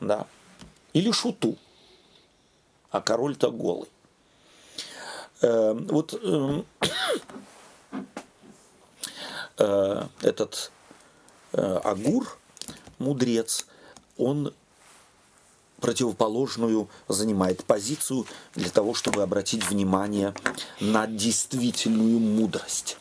Да. 0.00 0.26
Или 0.92 1.10
шуту. 1.10 1.56
А 2.90 3.00
король-то 3.00 3.50
голый. 3.50 3.88
Э, 5.42 5.74
вот 5.74 6.14
эм, 6.22 6.64
э, 9.58 10.06
этот 10.22 10.70
э, 11.52 11.80
Агур, 11.84 12.38
мудрец, 12.98 13.66
он 14.16 14.54
противоположную 15.80 16.88
занимает 17.08 17.64
позицию 17.64 18.24
для 18.54 18.70
того, 18.70 18.94
чтобы 18.94 19.24
обратить 19.24 19.68
внимание 19.68 20.32
на 20.78 21.08
действительную 21.08 22.20
мудрость. 22.20 22.98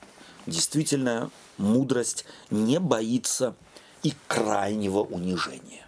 Действительная 0.47 1.29
мудрость 1.57 2.25
не 2.49 2.79
боится 2.79 3.55
и 4.01 4.15
крайнего 4.27 5.01
унижения. 5.01 5.85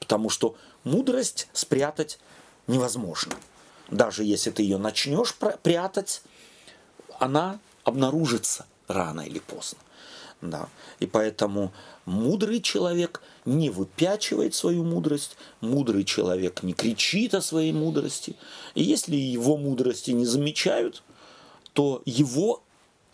Потому 0.00 0.28
что 0.30 0.56
мудрость 0.82 1.46
спрятать 1.52 2.18
невозможно. 2.66 3.36
Даже 3.90 4.24
если 4.24 4.50
ты 4.50 4.62
ее 4.62 4.78
начнешь 4.78 5.34
пр- 5.34 5.58
прятать, 5.62 6.22
она 7.18 7.58
обнаружится 7.84 8.66
рано 8.88 9.20
или 9.20 9.38
поздно. 9.38 9.78
Да. 10.42 10.68
И 10.98 11.06
поэтому 11.06 11.72
мудрый 12.04 12.60
человек 12.60 13.22
не 13.44 13.70
выпячивает 13.70 14.54
свою 14.54 14.84
мудрость, 14.84 15.36
мудрый 15.60 16.04
человек 16.04 16.62
не 16.62 16.74
кричит 16.74 17.34
о 17.34 17.40
своей 17.40 17.72
мудрости. 17.72 18.36
И 18.74 18.82
если 18.82 19.16
его 19.16 19.56
мудрости 19.56 20.10
не 20.10 20.26
замечают, 20.26 21.02
то 21.72 22.02
его 22.04 22.62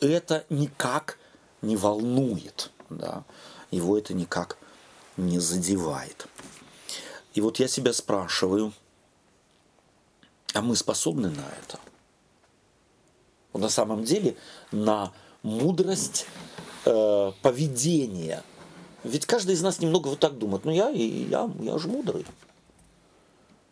это 0.01 0.45
никак 0.49 1.19
не 1.61 1.77
волнует. 1.77 2.71
Да. 2.91 3.25
Его 3.71 3.97
это 3.97 4.15
никак 4.15 4.59
не 5.17 5.39
задевает. 5.39 6.27
И 7.35 7.41
вот 7.41 7.59
я 7.61 7.69
себя 7.69 7.93
спрашиваю, 7.93 8.73
а 10.55 10.63
мы 10.63 10.77
способны 10.77 11.31
на 11.31 11.45
это? 11.63 11.79
на 13.55 13.69
самом 13.69 14.05
деле 14.05 14.37
на 14.71 15.13
мудрость 15.43 16.27
э, 16.85 17.33
поведения. 17.43 18.43
Ведь 19.05 19.27
каждый 19.27 19.55
из 19.55 19.63
нас 19.63 19.81
немного 19.81 20.09
вот 20.09 20.21
так 20.21 20.39
думает. 20.39 20.65
Ну 20.65 20.71
я, 20.71 20.89
я, 20.89 21.51
я 21.61 21.79
же 21.79 21.89
мудрый. 21.89 22.25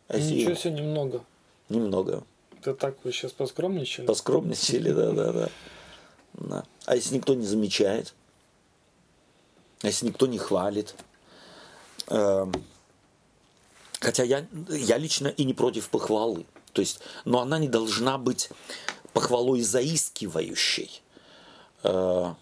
А 0.08 0.18
Ничего 0.18 0.54
себе 0.54 0.74
немного. 0.74 1.24
Немного. 1.68 2.24
Это 2.58 2.74
так 2.74 2.96
вы 3.04 3.12
сейчас 3.12 3.32
поскромничали? 3.32 4.06
Поскромничали, 4.06 4.92
да, 4.92 5.12
да, 5.12 5.32
да. 5.32 5.48
да. 6.34 6.64
А 6.84 6.96
если 6.96 7.14
никто 7.14 7.34
не 7.34 7.46
замечает? 7.46 8.14
А 9.82 9.86
если 9.86 10.06
никто 10.06 10.26
не 10.26 10.36
хвалит? 10.36 10.94
Эм, 12.08 12.52
хотя 14.00 14.24
я, 14.24 14.46
я 14.68 14.98
лично 14.98 15.28
и 15.28 15.44
не 15.44 15.54
против 15.54 15.88
похвалы. 15.88 16.44
То 16.72 16.80
есть, 16.80 17.00
но 17.24 17.40
она 17.40 17.58
не 17.58 17.68
должна 17.68 18.18
быть 18.18 18.50
похвалой 19.12 19.62
заискивающей, 19.62 21.02
э, 21.82 22.34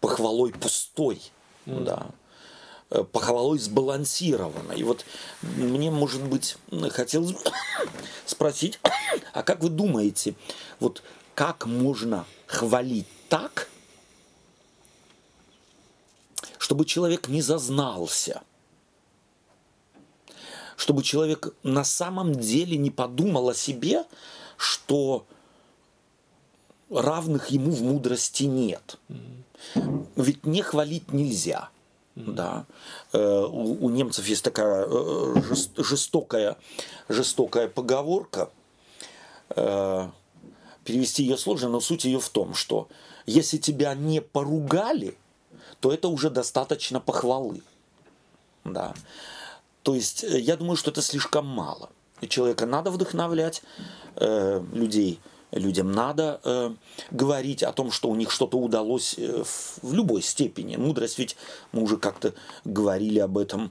похвалой 0.00 0.52
пустой, 0.52 1.20
mm. 1.66 1.84
да, 1.84 2.06
э, 2.90 3.04
похвалой 3.04 3.58
сбалансированной. 3.58 4.78
И 4.78 4.82
вот 4.82 5.04
мне, 5.42 5.90
может 5.90 6.22
быть, 6.22 6.56
хотелось 6.90 7.36
спросить, 8.26 8.80
а 9.32 9.42
как 9.42 9.62
вы 9.62 9.68
думаете, 9.70 10.34
вот 10.80 11.02
как 11.34 11.66
можно 11.66 12.26
хвалить 12.46 13.06
так, 13.28 13.68
чтобы 16.58 16.84
человек 16.84 17.28
не 17.28 17.42
зазнался, 17.42 18.42
чтобы 20.76 21.02
человек 21.02 21.54
на 21.62 21.84
самом 21.84 22.34
деле 22.34 22.76
не 22.76 22.90
подумал 22.90 23.48
о 23.48 23.54
себе, 23.54 24.04
что 24.56 25.26
равных 26.90 27.48
ему 27.48 27.70
в 27.70 27.82
мудрости 27.82 28.44
нет. 28.44 28.98
Ведь 30.16 30.46
не 30.46 30.62
хвалить 30.62 31.12
нельзя. 31.12 31.70
Да. 32.14 32.66
Э, 33.12 33.44
у, 33.44 33.86
у 33.86 33.90
немцев 33.90 34.26
есть 34.26 34.44
такая 34.44 34.86
э, 34.88 35.34
жестокая, 35.78 36.56
жестокая 37.08 37.68
поговорка. 37.68 38.50
Э, 39.50 40.08
перевести 40.84 41.24
ее 41.24 41.36
сложно, 41.36 41.68
но 41.68 41.80
суть 41.80 42.04
ее 42.04 42.20
в 42.20 42.28
том, 42.28 42.54
что 42.54 42.88
если 43.26 43.58
тебя 43.58 43.94
не 43.94 44.20
поругали, 44.20 45.16
то 45.80 45.92
это 45.92 46.08
уже 46.08 46.30
достаточно 46.30 47.00
похвалы. 47.00 47.62
Да. 48.64 48.94
То 49.84 49.94
есть 49.94 50.24
я 50.28 50.56
думаю, 50.56 50.76
что 50.76 50.90
это 50.90 51.02
слишком 51.02 51.46
мало. 51.46 51.90
Человека 52.28 52.66
надо 52.66 52.90
вдохновлять, 52.90 53.62
э, 54.16 54.64
людей 54.72 55.20
людям 55.54 55.92
надо 55.92 56.40
э, 56.42 56.74
говорить 57.10 57.62
о 57.62 57.72
том, 57.72 57.92
что 57.92 58.08
у 58.10 58.16
них 58.16 58.30
что-то 58.30 58.58
удалось 58.58 59.14
э, 59.18 59.44
в, 59.44 59.78
в 59.82 59.94
любой 59.94 60.22
степени. 60.22 60.76
Мудрость 60.76 61.18
ведь 61.18 61.36
мы 61.70 61.82
уже 61.82 61.96
как-то 61.96 62.34
говорили 62.64 63.20
об 63.20 63.38
этом 63.38 63.70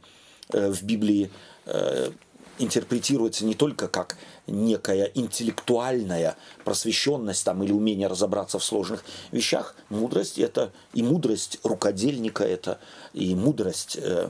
э, 0.50 0.72
в 0.72 0.84
Библии. 0.84 1.30
Э, 1.66 2.12
интерпретируется 2.60 3.46
не 3.46 3.56
только 3.56 3.88
как 3.88 4.18
некая 4.46 5.06
интеллектуальная 5.16 6.38
просвещенность 6.64 7.44
там, 7.44 7.64
или 7.64 7.72
умение 7.72 8.08
разобраться 8.08 8.60
в 8.60 8.64
сложных 8.64 9.04
вещах. 9.32 9.76
Мудрость– 9.90 10.38
это 10.40 10.72
и 10.94 11.02
мудрость 11.02 11.60
рукодельника, 11.64 12.44
это 12.44 12.80
и 13.14 13.34
мудрость 13.36 13.98
э, 14.00 14.30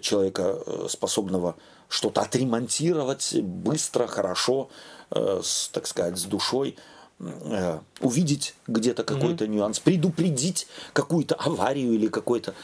человека, 0.00 0.58
э, 0.66 0.86
способного 0.88 1.56
что-то 1.88 2.22
отремонтировать 2.22 3.34
быстро, 3.40 4.06
хорошо, 4.06 4.68
э, 5.10 5.40
с, 5.42 5.68
так 5.68 5.86
сказать, 5.86 6.18
с 6.18 6.24
душой, 6.24 6.76
э, 7.20 7.78
увидеть 8.00 8.54
где-то 8.66 9.04
какой-то 9.04 9.44
mm-hmm. 9.44 9.48
нюанс, 9.48 9.80
предупредить 9.80 10.66
какую-то 10.92 11.34
аварию 11.36 11.92
или 11.92 12.08
какой-то 12.08 12.54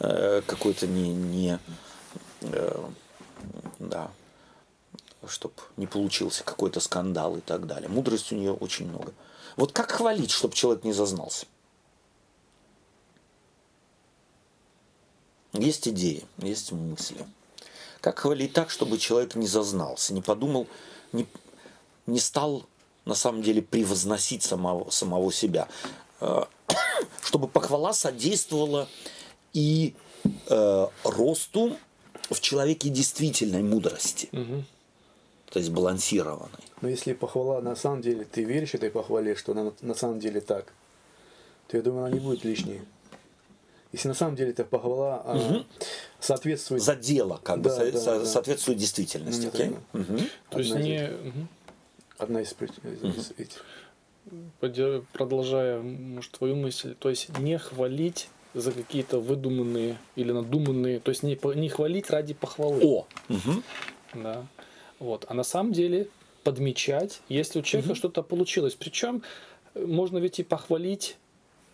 э, 0.00 0.42
какой-то 0.46 0.86
не, 0.86 1.12
не 1.12 1.58
э, 2.42 2.88
да, 3.78 4.10
чтобы 5.26 5.54
не 5.76 5.86
получился 5.86 6.44
какой-то 6.44 6.80
скандал 6.80 7.36
и 7.36 7.40
так 7.40 7.66
далее. 7.66 7.88
Мудрости 7.88 8.34
у 8.34 8.38
нее 8.38 8.52
очень 8.52 8.88
много. 8.88 9.12
Вот 9.56 9.72
как 9.72 9.92
хвалить, 9.92 10.30
чтобы 10.30 10.54
человек 10.54 10.84
не 10.84 10.92
зазнался? 10.92 11.46
Есть 15.52 15.88
идеи, 15.88 16.24
есть 16.38 16.72
мысли. 16.72 17.26
Как 18.00 18.18
хвалить 18.20 18.52
так, 18.52 18.70
чтобы 18.70 18.98
человек 18.98 19.34
не 19.34 19.46
зазнался, 19.46 20.14
не 20.14 20.22
подумал, 20.22 20.66
не, 21.12 21.26
не 22.06 22.20
стал 22.20 22.66
на 23.04 23.14
самом 23.14 23.42
деле 23.42 23.60
превозносить 23.60 24.42
самого, 24.42 24.90
самого 24.90 25.32
себя. 25.32 25.68
Э, 26.20 26.44
чтобы 27.22 27.48
похвала 27.48 27.92
содействовала 27.92 28.88
и 29.52 29.94
э, 30.48 30.86
росту 31.04 31.76
в 32.30 32.40
человеке 32.40 32.88
действительной 32.88 33.62
мудрости. 33.62 34.28
Угу. 34.32 34.64
То 35.50 35.58
есть 35.58 35.70
балансированной. 35.70 36.64
Но 36.80 36.88
если 36.88 37.12
похвала 37.12 37.60
на 37.60 37.74
самом 37.74 38.02
деле, 38.02 38.24
ты 38.24 38.44
веришь 38.44 38.74
этой 38.74 38.90
похвале, 38.90 39.34
что 39.34 39.52
она 39.52 39.72
на 39.80 39.94
самом 39.94 40.20
деле 40.20 40.40
так, 40.40 40.72
то 41.66 41.76
я 41.76 41.82
думаю, 41.82 42.06
она 42.06 42.14
не 42.14 42.20
будет 42.20 42.44
лишней. 42.44 42.82
Если 43.92 44.08
на 44.08 44.14
самом 44.14 44.36
деле 44.36 44.50
эта 44.50 44.64
похвала 44.64 45.18
угу. 45.18 45.64
соответствует... 46.20 46.82
За 46.82 46.94
дело, 46.94 47.40
как 47.42 47.60
да, 47.60 47.76
бы, 47.76 47.92
да, 47.92 47.98
со, 47.98 48.18
да. 48.20 48.24
соответствует 48.24 48.78
действительности. 48.78 49.46
Okay? 49.46 49.76
Угу. 49.92 50.18
То 50.50 50.58
есть 50.58 50.74
не... 50.74 51.10
Угу. 51.10 51.46
Одна 52.18 52.42
из, 52.42 52.54
из 53.02 53.32
этих. 53.36 53.64
Продолжая, 55.12 55.80
может, 55.80 56.30
твою 56.32 56.54
мысль, 56.54 56.94
то 56.94 57.08
есть 57.08 57.36
не 57.38 57.58
хвалить 57.58 58.28
за 58.54 58.72
какие-то 58.72 59.18
выдуманные 59.18 59.96
или 60.16 60.32
надуманные, 60.32 61.00
то 61.00 61.10
есть 61.10 61.22
не, 61.22 61.38
не 61.56 61.68
хвалить 61.68 62.10
ради 62.10 62.34
похвалы. 62.34 62.80
О! 62.84 63.06
Угу. 63.28 63.62
Да. 64.14 64.46
Вот. 64.98 65.24
А 65.28 65.34
на 65.34 65.44
самом 65.44 65.72
деле 65.72 66.08
подмечать, 66.44 67.22
если 67.28 67.60
у 67.60 67.62
человека 67.62 67.92
угу. 67.92 67.96
что-то 67.96 68.22
получилось. 68.22 68.74
Причем 68.74 69.22
э, 69.74 69.84
можно 69.84 70.18
ведь 70.18 70.38
и 70.38 70.42
похвалить 70.42 71.16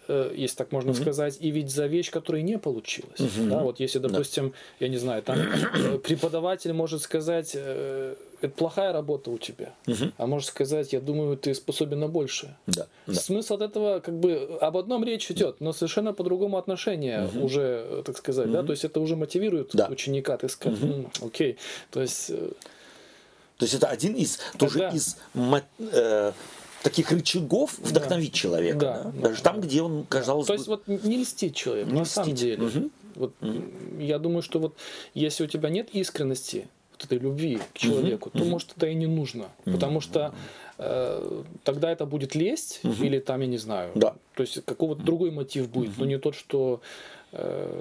если 0.08 0.56
так 0.56 0.72
можно 0.72 0.90
mm-hmm. 0.90 1.02
сказать, 1.02 1.36
и 1.40 1.50
ведь 1.50 1.70
за 1.70 1.86
вещь, 1.86 2.10
которая 2.10 2.42
не 2.42 2.58
получилась. 2.58 3.18
Mm-hmm. 3.18 3.48
Да, 3.48 3.62
вот 3.62 3.80
если, 3.80 3.98
допустим, 3.98 4.50
да. 4.50 4.56
я 4.80 4.88
не 4.88 4.98
знаю, 4.98 5.22
там 5.22 5.38
э, 5.38 5.98
преподаватель 5.98 6.72
может 6.72 7.02
сказать, 7.02 7.52
э, 7.54 8.14
это 8.40 8.54
плохая 8.54 8.92
работа 8.92 9.30
у 9.30 9.38
тебя, 9.38 9.74
mm-hmm. 9.86 10.12
а 10.16 10.26
может 10.26 10.48
сказать, 10.48 10.92
я 10.92 11.00
думаю, 11.00 11.36
ты 11.36 11.54
способен 11.54 12.00
на 12.00 12.08
большее. 12.08 12.56
Да. 12.66 12.86
Да. 13.06 13.14
Смысл 13.14 13.54
от 13.54 13.62
этого, 13.62 14.00
как 14.00 14.18
бы, 14.18 14.58
об 14.60 14.76
одном 14.76 15.04
речь 15.04 15.30
идет, 15.30 15.60
но 15.60 15.72
совершенно 15.72 16.12
по-другому 16.12 16.58
отношение 16.58 17.20
mm-hmm. 17.20 17.42
уже, 17.42 18.02
так 18.04 18.16
сказать, 18.16 18.48
mm-hmm. 18.48 18.52
да, 18.52 18.62
то 18.62 18.72
есть 18.72 18.84
это 18.84 19.00
уже 19.00 19.16
мотивирует 19.16 19.70
да. 19.72 19.88
ученика, 19.88 20.36
ты 20.36 20.48
скажешь, 20.48 20.80
mm-hmm. 20.80 21.26
окей, 21.26 21.56
то 21.90 22.00
есть... 22.00 22.32
То 23.58 23.64
есть 23.64 23.74
это 23.74 23.86
один 23.86 24.12
из, 24.12 24.38
тоже 24.58 24.80
да. 24.80 24.88
из 24.90 25.16
э, 25.78 26.32
таких 26.86 27.10
рычагов 27.10 27.78
вдохновить 27.80 28.30
да. 28.30 28.38
человека. 28.38 28.78
Да, 28.78 29.02
да? 29.02 29.10
Да, 29.10 29.28
Даже 29.28 29.42
там, 29.42 29.60
где 29.60 29.82
он, 29.82 30.04
казалось 30.08 30.46
То 30.46 30.52
бы... 30.52 30.56
есть 30.56 30.68
вот 30.68 30.86
не 30.86 31.16
льстить 31.16 31.56
человеку, 31.56 31.90
не 31.90 31.98
на 31.98 32.02
льстить. 32.02 32.14
самом 32.14 32.34
деле. 32.34 32.64
Угу. 32.64 32.90
Вот, 33.16 33.32
угу. 33.40 33.62
Я 33.98 34.20
думаю, 34.20 34.42
что 34.42 34.60
вот 34.60 34.76
если 35.12 35.42
у 35.42 35.46
тебя 35.48 35.68
нет 35.68 35.88
искренности, 35.92 36.68
вот 36.92 37.04
этой 37.04 37.18
любви 37.18 37.58
к 37.74 37.78
человеку, 37.78 38.28
угу. 38.28 38.38
то, 38.38 38.44
может, 38.44 38.72
это 38.76 38.86
и 38.86 38.94
не 38.94 39.08
нужно. 39.08 39.48
Угу. 39.64 39.72
Потому 39.72 40.00
что 40.00 40.32
э, 40.78 41.42
тогда 41.64 41.90
это 41.90 42.06
будет 42.06 42.36
лесть, 42.36 42.78
угу. 42.84 43.02
или 43.02 43.18
там, 43.18 43.40
я 43.40 43.48
не 43.48 43.58
знаю, 43.58 43.90
да. 43.96 44.14
то 44.34 44.42
есть 44.42 44.64
какого-то 44.64 45.02
другой 45.02 45.32
мотив 45.32 45.68
будет, 45.68 45.90
угу. 45.90 46.02
но 46.02 46.06
не 46.06 46.18
тот, 46.18 46.36
что 46.36 46.80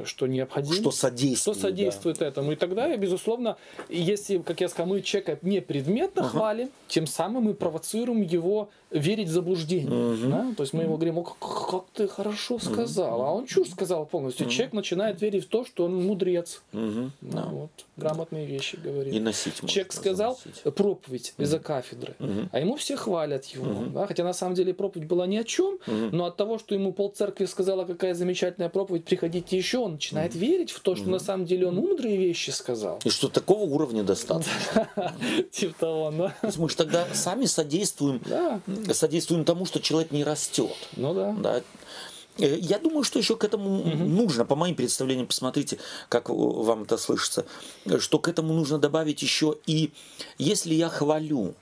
что 0.05 0.27
необходимо. 0.27 0.75
Что 0.75 0.91
содействует. 0.91 1.57
Что 1.57 1.67
содействует 1.67 2.17
да. 2.17 2.27
этому. 2.27 2.51
И 2.51 2.55
тогда, 2.55 2.95
безусловно, 2.97 3.57
если, 3.89 4.39
как 4.39 4.61
я 4.61 4.69
сказал, 4.69 4.87
мы 4.87 5.01
человека 5.01 5.39
не 5.41 5.61
предметно 5.61 6.23
ага. 6.23 6.29
хвалим, 6.29 6.69
тем 6.87 7.07
самым 7.07 7.43
мы 7.43 7.53
провоцируем 7.53 8.21
его 8.21 8.69
верить 8.91 9.27
в 9.27 9.31
заблуждение. 9.31 10.13
Угу. 10.13 10.29
Да? 10.29 10.53
То 10.57 10.63
есть 10.63 10.73
мы 10.73 10.83
его 10.83 10.95
говорим, 10.95 11.23
как, 11.23 11.37
как 11.39 11.85
ты 11.93 12.07
хорошо 12.07 12.59
сказал, 12.59 13.19
угу. 13.19 13.27
а 13.27 13.31
он 13.33 13.45
чушь 13.45 13.69
сказал 13.69 14.05
полностью. 14.05 14.45
Угу. 14.45 14.53
Человек 14.53 14.73
начинает 14.73 15.21
верить 15.21 15.45
в 15.45 15.49
то, 15.49 15.65
что 15.65 15.85
он 15.85 16.05
мудрец. 16.05 16.61
Угу. 16.73 17.11
Да, 17.21 17.45
вот, 17.45 17.71
грамотные 17.97 18.45
вещи 18.45 18.77
говорит. 18.81 19.13
И 19.13 19.19
носить 19.19 19.55
Человек 19.67 19.93
сказал 19.93 20.39
носить. 20.45 20.75
проповедь 20.75 21.33
угу. 21.35 21.43
из-за 21.43 21.59
кафедры, 21.59 22.15
угу. 22.19 22.49
а 22.51 22.59
ему 22.59 22.75
все 22.75 22.95
хвалят 22.95 23.45
его. 23.45 23.69
Угу. 23.69 23.85
Да? 23.91 24.07
Хотя 24.07 24.23
на 24.23 24.33
самом 24.33 24.55
деле 24.55 24.73
проповедь 24.73 25.07
была 25.07 25.27
ни 25.27 25.37
о 25.37 25.43
чем, 25.43 25.75
угу. 25.87 26.09
но 26.11 26.25
от 26.25 26.37
того, 26.37 26.57
что 26.57 26.75
ему 26.75 26.93
полцеркви 26.93 27.45
сказала, 27.45 27.85
какая 27.85 28.13
замечательная 28.13 28.69
проповедь, 28.69 29.05
приходите 29.35 29.57
еще, 29.57 29.79
он 29.79 29.93
начинает 29.93 30.31
угу. 30.31 30.39
верить 30.39 30.71
в 30.71 30.79
то, 30.79 30.95
что 30.95 31.05
угу. 31.05 31.11
на 31.11 31.19
самом 31.19 31.45
деле 31.45 31.67
он 31.67 31.75
мудрые 31.75 32.17
вещи 32.17 32.51
сказал. 32.51 32.99
И 33.03 33.09
что 33.09 33.27
такого 33.27 33.63
уровня 33.63 34.03
достаточно. 34.03 34.87
Типа 35.51 35.73
того. 35.79 36.11
То 36.11 36.47
есть 36.47 36.57
мы 36.57 36.69
же 36.69 36.75
тогда 36.75 37.07
сами 37.13 37.45
содействуем 37.45 38.21
содействуем 38.91 39.45
тому, 39.45 39.65
что 39.65 39.79
человек 39.79 40.11
не 40.11 40.23
растет. 40.23 40.75
Ну 40.95 41.13
да. 41.13 41.35
да. 41.37 41.61
Э, 42.37 42.57
я 42.57 42.79
думаю, 42.79 43.03
что 43.03 43.19
еще 43.19 43.35
к 43.35 43.43
этому 43.43 43.79
угу. 43.79 43.89
нужно, 43.89 44.45
по 44.45 44.55
моим 44.55 44.75
представлениям, 44.75 45.27
посмотрите, 45.27 45.77
как 46.09 46.29
вам 46.29 46.83
это 46.83 46.97
слышится, 46.97 47.45
что 47.99 48.19
к 48.19 48.27
этому 48.27 48.53
нужно 48.53 48.77
добавить 48.77 49.21
еще 49.21 49.57
и, 49.65 49.91
если 50.37 50.73
я 50.73 50.89
хвалю, 50.89 51.53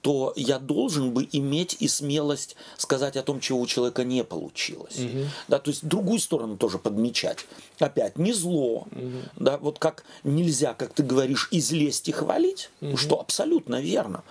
то 0.00 0.32
я 0.36 0.58
должен 0.58 1.12
бы 1.12 1.28
иметь 1.32 1.76
и 1.80 1.88
смелость 1.88 2.56
сказать 2.76 3.16
о 3.16 3.22
том, 3.22 3.40
чего 3.40 3.60
у 3.60 3.66
человека 3.66 4.04
не 4.04 4.24
получилось. 4.24 4.98
Угу. 4.98 5.24
Да, 5.48 5.58
то 5.58 5.70
есть 5.70 5.84
другую 5.84 6.20
сторону 6.20 6.56
тоже 6.56 6.78
подмечать. 6.78 7.46
Опять, 7.78 8.18
не 8.18 8.32
зло. 8.32 8.86
Угу. 8.92 9.18
Да, 9.36 9.58
вот 9.58 9.78
как 9.78 10.04
нельзя, 10.24 10.74
как 10.74 10.92
ты 10.92 11.02
говоришь, 11.02 11.48
излезть 11.50 12.08
и 12.08 12.12
хвалить, 12.12 12.70
угу. 12.80 12.96
что 12.96 13.20
абсолютно 13.20 13.80
верно. 13.80 14.22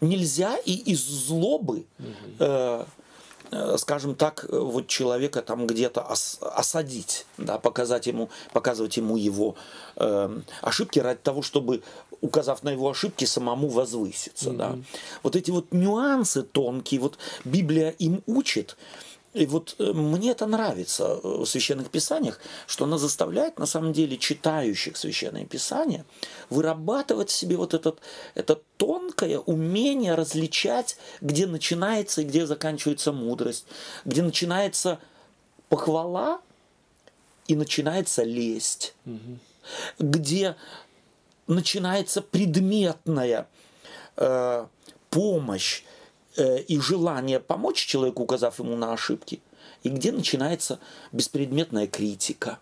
Нельзя 0.00 0.56
и 0.56 0.72
из 0.72 1.00
злобы 1.00 1.84
угу. 1.98 2.06
э, 2.40 2.84
Э, 3.52 3.76
скажем 3.76 4.14
так, 4.14 4.46
вот 4.48 4.86
человека 4.86 5.42
там 5.42 5.66
где-то 5.66 6.00
ос, 6.00 6.38
осадить, 6.40 7.26
да, 7.36 7.58
показать 7.58 8.06
ему, 8.06 8.30
показывать 8.54 8.96
ему 8.96 9.18
его 9.18 9.56
э, 9.96 10.40
ошибки 10.62 10.98
ради 10.98 11.20
того, 11.22 11.42
чтобы, 11.42 11.82
указав 12.22 12.62
на 12.62 12.70
его 12.70 12.88
ошибки, 12.88 13.26
самому 13.26 13.68
возвыситься. 13.68 14.50
Mm-hmm. 14.50 14.56
Да. 14.56 14.78
Вот 15.22 15.36
эти 15.36 15.50
вот 15.50 15.72
нюансы 15.72 16.42
тонкие, 16.42 17.00
вот 17.00 17.18
Библия 17.44 17.90
им 17.90 18.22
учит, 18.26 18.76
и 19.34 19.46
вот 19.46 19.76
э, 19.78 19.92
мне 19.92 20.30
это 20.32 20.46
нравится 20.46 21.18
в 21.22 21.46
священных 21.46 21.90
писаниях, 21.90 22.38
что 22.66 22.84
она 22.84 22.98
заставляет 22.98 23.58
на 23.58 23.66
самом 23.66 23.92
деле 23.92 24.18
читающих 24.18 24.96
священные 24.96 25.46
писания 25.46 26.04
вырабатывать 26.50 27.30
в 27.30 27.36
себе 27.36 27.56
вот 27.56 27.72
этот, 27.72 28.00
это 28.34 28.60
тонкое 28.76 29.38
умение 29.38 30.14
различать, 30.14 30.98
где 31.22 31.46
начинается 31.46 32.20
и 32.20 32.24
где 32.24 32.46
заканчивается 32.46 33.12
мудрость, 33.12 33.66
где 34.04 34.22
начинается 34.22 34.98
похвала 35.70 36.42
и 37.46 37.56
начинается 37.56 38.24
лесть, 38.24 38.94
угу. 39.06 39.38
где 39.98 40.56
начинается 41.54 42.22
предметная 42.22 43.48
э, 44.16 44.66
помощь 45.10 45.82
Э, 46.36 46.60
и 46.60 46.78
желание 46.78 47.40
помочь 47.40 47.84
человеку, 47.84 48.22
указав 48.22 48.58
ему 48.58 48.74
на 48.74 48.92
ошибки, 48.94 49.42
и 49.82 49.90
где 49.90 50.12
начинается 50.12 50.78
беспредметная 51.12 51.86
критика. 51.86 52.58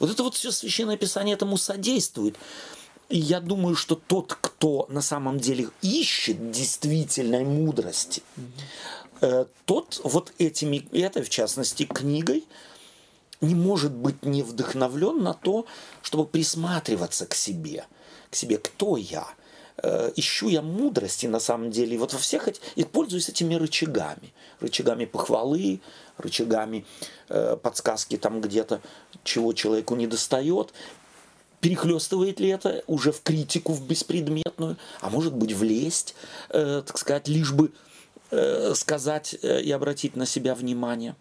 Вот 0.00 0.10
это 0.10 0.24
вот 0.24 0.34
все 0.34 0.50
Священное 0.50 0.96
Писание 0.96 1.34
этому 1.34 1.56
содействует. 1.56 2.36
И 3.08 3.18
я 3.18 3.40
думаю, 3.40 3.76
что 3.76 3.94
тот, 3.94 4.34
кто 4.40 4.86
на 4.88 5.00
самом 5.00 5.38
деле 5.38 5.68
ищет 5.80 6.50
действительной 6.50 7.44
мудрости, 7.44 8.22
mm-hmm. 9.20 9.48
тот 9.66 10.00
вот 10.02 10.32
этими, 10.38 10.88
этой 10.90 11.22
в 11.22 11.28
частности 11.28 11.84
книгой, 11.84 12.44
не 13.40 13.54
может 13.54 13.92
быть 13.92 14.24
не 14.24 14.42
вдохновлен 14.42 15.22
на 15.22 15.34
то, 15.34 15.66
чтобы 16.02 16.26
присматриваться 16.26 17.26
к 17.26 17.34
себе, 17.34 17.84
к 18.34 18.36
себе, 18.36 18.58
кто 18.58 18.96
я– 18.96 19.26
э, 19.82 20.12
ищу 20.16 20.48
я 20.48 20.62
мудрости 20.62 21.26
на 21.26 21.40
самом 21.40 21.70
деле. 21.70 21.98
Вот 21.98 22.12
во 22.12 22.18
всех 22.18 22.48
этих, 22.48 22.60
и 22.76 22.84
пользуюсь 22.84 23.28
этими 23.28 23.54
рычагами. 23.54 24.32
Рычагами 24.60 25.04
похвалы, 25.04 25.80
рычагами 26.18 26.84
э, 27.28 27.56
подсказки 27.56 28.16
там 28.16 28.40
где-то, 28.40 28.80
чего 29.24 29.52
человеку 29.52 29.96
не 29.96 30.06
достает. 30.06 30.72
Перехлестывает 31.60 32.40
ли 32.40 32.48
это 32.48 32.84
уже 32.86 33.10
в 33.10 33.22
критику, 33.22 33.72
в 33.72 33.86
беспредметную, 33.86 34.76
а 35.00 35.08
может 35.08 35.34
быть 35.34 35.52
влезть, 35.52 36.14
э, 36.50 36.82
так 36.86 36.98
сказать, 36.98 37.28
лишь 37.28 37.52
бы 37.52 37.72
сказать 38.74 39.34
и 39.34 39.70
обратить 39.70 40.16
на 40.16 40.26
себя 40.26 40.56
внимание. 40.56 41.14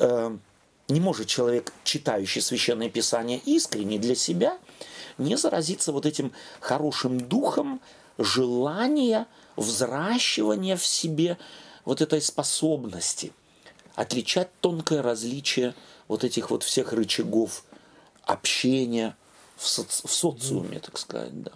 Не 0.00 1.00
может 1.00 1.28
человек, 1.28 1.72
читающий 1.84 2.40
священное 2.40 2.88
писание 2.88 3.38
искренне 3.44 3.96
для 3.96 4.16
себя, 4.16 4.58
не 5.20 5.36
заразиться 5.36 5.92
вот 5.92 6.06
этим 6.06 6.32
хорошим 6.60 7.20
духом 7.20 7.80
желания, 8.18 9.26
взращивания 9.56 10.76
в 10.76 10.84
себе 10.84 11.38
вот 11.84 12.00
этой 12.00 12.20
способности 12.20 13.32
отличать 13.94 14.48
тонкое 14.60 15.02
различие 15.02 15.74
вот 16.08 16.24
этих 16.24 16.50
вот 16.50 16.62
всех 16.62 16.92
рычагов 16.92 17.64
общения 18.24 19.16
в, 19.56 19.64
соци- 19.64 20.06
в 20.06 20.12
социуме, 20.12 20.78
так 20.80 20.98
сказать, 20.98 21.42
да. 21.42 21.52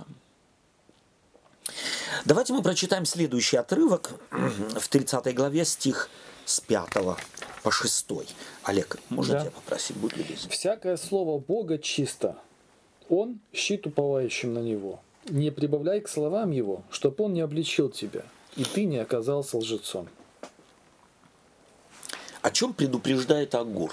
Давайте 2.25 2.53
мы 2.53 2.63
прочитаем 2.63 3.07
следующий 3.07 3.57
отрывок 3.57 4.13
в 4.31 4.89
30 4.89 5.35
главе, 5.35 5.65
стих 5.65 6.11
с 6.45 6.61
5 6.61 6.89
по 7.63 7.71
6. 7.71 8.07
Олег, 8.65 8.99
можно 9.09 9.35
да. 9.35 9.41
тебя 9.41 9.51
попросить, 9.51 9.97
будь 9.97 10.17
любезен. 10.17 10.51
«Всякое 10.51 10.97
слово 10.97 11.39
Бога 11.39 11.79
чисто, 11.79 12.37
он– 13.09 13.39
щит 13.53 13.87
уповающим 13.87 14.55
на 14.55 14.59
него. 14.59 15.01
Не 15.27 15.51
прибавляй 15.51 16.01
к 16.01 16.09
словам 16.09 16.51
его, 16.51 16.83
чтоб 16.91 17.19
он 17.21 17.33
не 17.33 17.41
обличил 17.41 17.89
тебя, 17.89 18.25
и 18.57 18.65
ты 18.65 18.85
не 18.85 18.99
оказался 18.99 19.57
лжецом. 19.57 20.09
О 22.43 22.51
чем 22.51 22.75
предупреждает 22.75 23.55
Агур? 23.55 23.93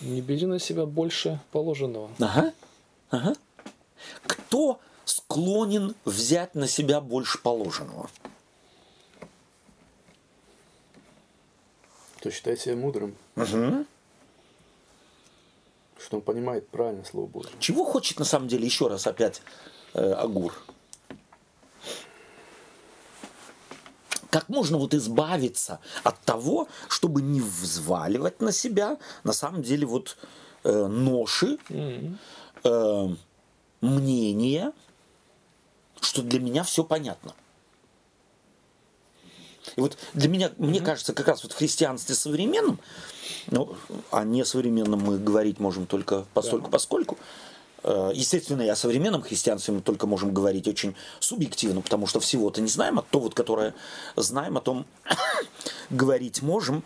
Не 0.00 0.20
бери 0.20 0.46
на 0.46 0.60
себя 0.60 0.86
больше 0.86 1.40
положенного. 1.50 2.10
Ага, 2.20 2.54
ага. 3.10 3.34
Кто 4.24 4.78
склонен 5.04 5.96
взять 6.04 6.54
на 6.54 6.68
себя 6.68 7.00
больше 7.00 7.38
положенного? 7.42 8.08
Кто 12.18 12.30
считает 12.30 12.60
себя 12.60 12.76
мудрым. 12.76 13.16
Угу 13.34 13.84
что 15.98 16.16
он 16.16 16.22
понимает 16.22 16.68
правильно 16.68 17.04
Слово 17.04 17.26
Божье. 17.26 17.52
Чего 17.58 17.84
хочет 17.84 18.18
на 18.18 18.24
самом 18.24 18.48
деле 18.48 18.64
еще 18.64 18.88
раз 18.88 19.06
опять 19.06 19.42
э, 19.94 20.12
Агур? 20.12 20.54
Как 24.30 24.48
можно 24.48 24.76
вот 24.76 24.94
избавиться 24.94 25.80
от 26.04 26.20
того, 26.20 26.68
чтобы 26.88 27.22
не 27.22 27.40
взваливать 27.40 28.40
на 28.40 28.52
себя 28.52 28.98
на 29.24 29.32
самом 29.32 29.62
деле 29.62 29.86
вот 29.86 30.16
э, 30.64 30.86
ноши, 30.86 31.58
э, 32.64 33.08
мнения, 33.80 34.72
что 36.00 36.22
для 36.22 36.40
меня 36.40 36.62
все 36.62 36.84
понятно. 36.84 37.32
И 39.76 39.80
вот 39.80 39.96
для 40.14 40.28
меня, 40.28 40.50
мне 40.58 40.80
кажется, 40.80 41.12
как 41.12 41.28
раз 41.28 41.42
вот 41.42 41.52
в 41.52 41.56
христианстве 41.56 42.14
современном, 42.14 42.78
ну, 43.50 43.76
о 44.10 44.24
несовременном 44.24 45.00
мы 45.00 45.18
говорить 45.18 45.60
можем 45.60 45.86
только 45.86 46.26
постольку, 46.34 46.66
да. 46.66 46.72
поскольку, 46.72 47.18
э, 47.82 48.12
Естественно, 48.14 48.62
и 48.62 48.68
о 48.68 48.76
современном 48.76 49.22
христианстве 49.22 49.74
мы 49.74 49.80
только 49.80 50.06
можем 50.06 50.32
говорить 50.32 50.68
очень 50.68 50.94
субъективно, 51.20 51.80
потому 51.80 52.06
что 52.06 52.20
всего-то 52.20 52.60
не 52.60 52.68
знаем, 52.68 52.98
а 52.98 53.02
то, 53.02 53.20
вот, 53.20 53.34
которое 53.34 53.74
знаем, 54.16 54.56
о 54.56 54.60
том 54.60 54.86
говорить 55.90 56.42
можем. 56.42 56.82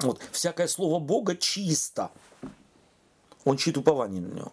Вот. 0.00 0.20
Всякое 0.32 0.68
слово 0.68 1.00
Бога 1.00 1.36
чисто. 1.36 2.10
Он 3.44 3.56
чьи 3.56 3.74
упование 3.74 4.20
на 4.20 4.32
него. 4.32 4.52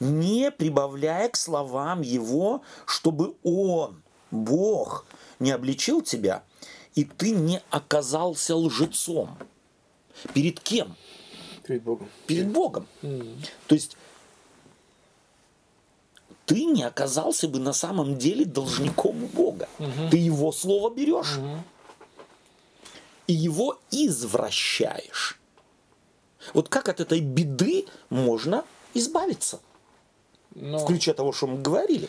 Не 0.00 0.50
прибавляя 0.50 1.28
к 1.28 1.36
словам 1.36 2.02
его, 2.02 2.62
чтобы 2.86 3.34
он, 3.42 4.02
Бог, 4.30 5.06
не 5.38 5.50
обличил 5.50 6.02
тебя, 6.02 6.42
и 6.94 7.04
ты 7.04 7.30
не 7.30 7.60
оказался 7.70 8.56
лжецом. 8.56 9.36
Перед 10.32 10.60
кем? 10.60 10.96
Перед 11.64 11.82
Богом. 11.82 12.08
Перед 12.26 12.48
Богом. 12.48 12.86
Mm. 13.02 13.36
То 13.66 13.74
есть 13.74 13.96
ты 16.46 16.64
не 16.64 16.82
оказался 16.82 17.48
бы 17.48 17.58
на 17.58 17.72
самом 17.72 18.18
деле 18.18 18.44
должником 18.44 19.24
у 19.24 19.26
Бога. 19.28 19.68
Mm-hmm. 19.78 20.10
Ты 20.10 20.16
его 20.18 20.52
слово 20.52 20.94
берешь 20.94 21.38
mm-hmm. 21.38 21.58
и 23.28 23.32
его 23.32 23.78
извращаешь. 23.90 25.40
Вот 26.52 26.68
как 26.68 26.88
от 26.88 27.00
этой 27.00 27.20
беды 27.20 27.86
можно 28.10 28.64
избавиться? 28.92 29.60
Но... 30.54 30.78
В 30.78 30.86
ключе 30.86 31.14
того, 31.14 31.32
что 31.32 31.46
мы 31.46 31.60
говорили. 31.60 32.08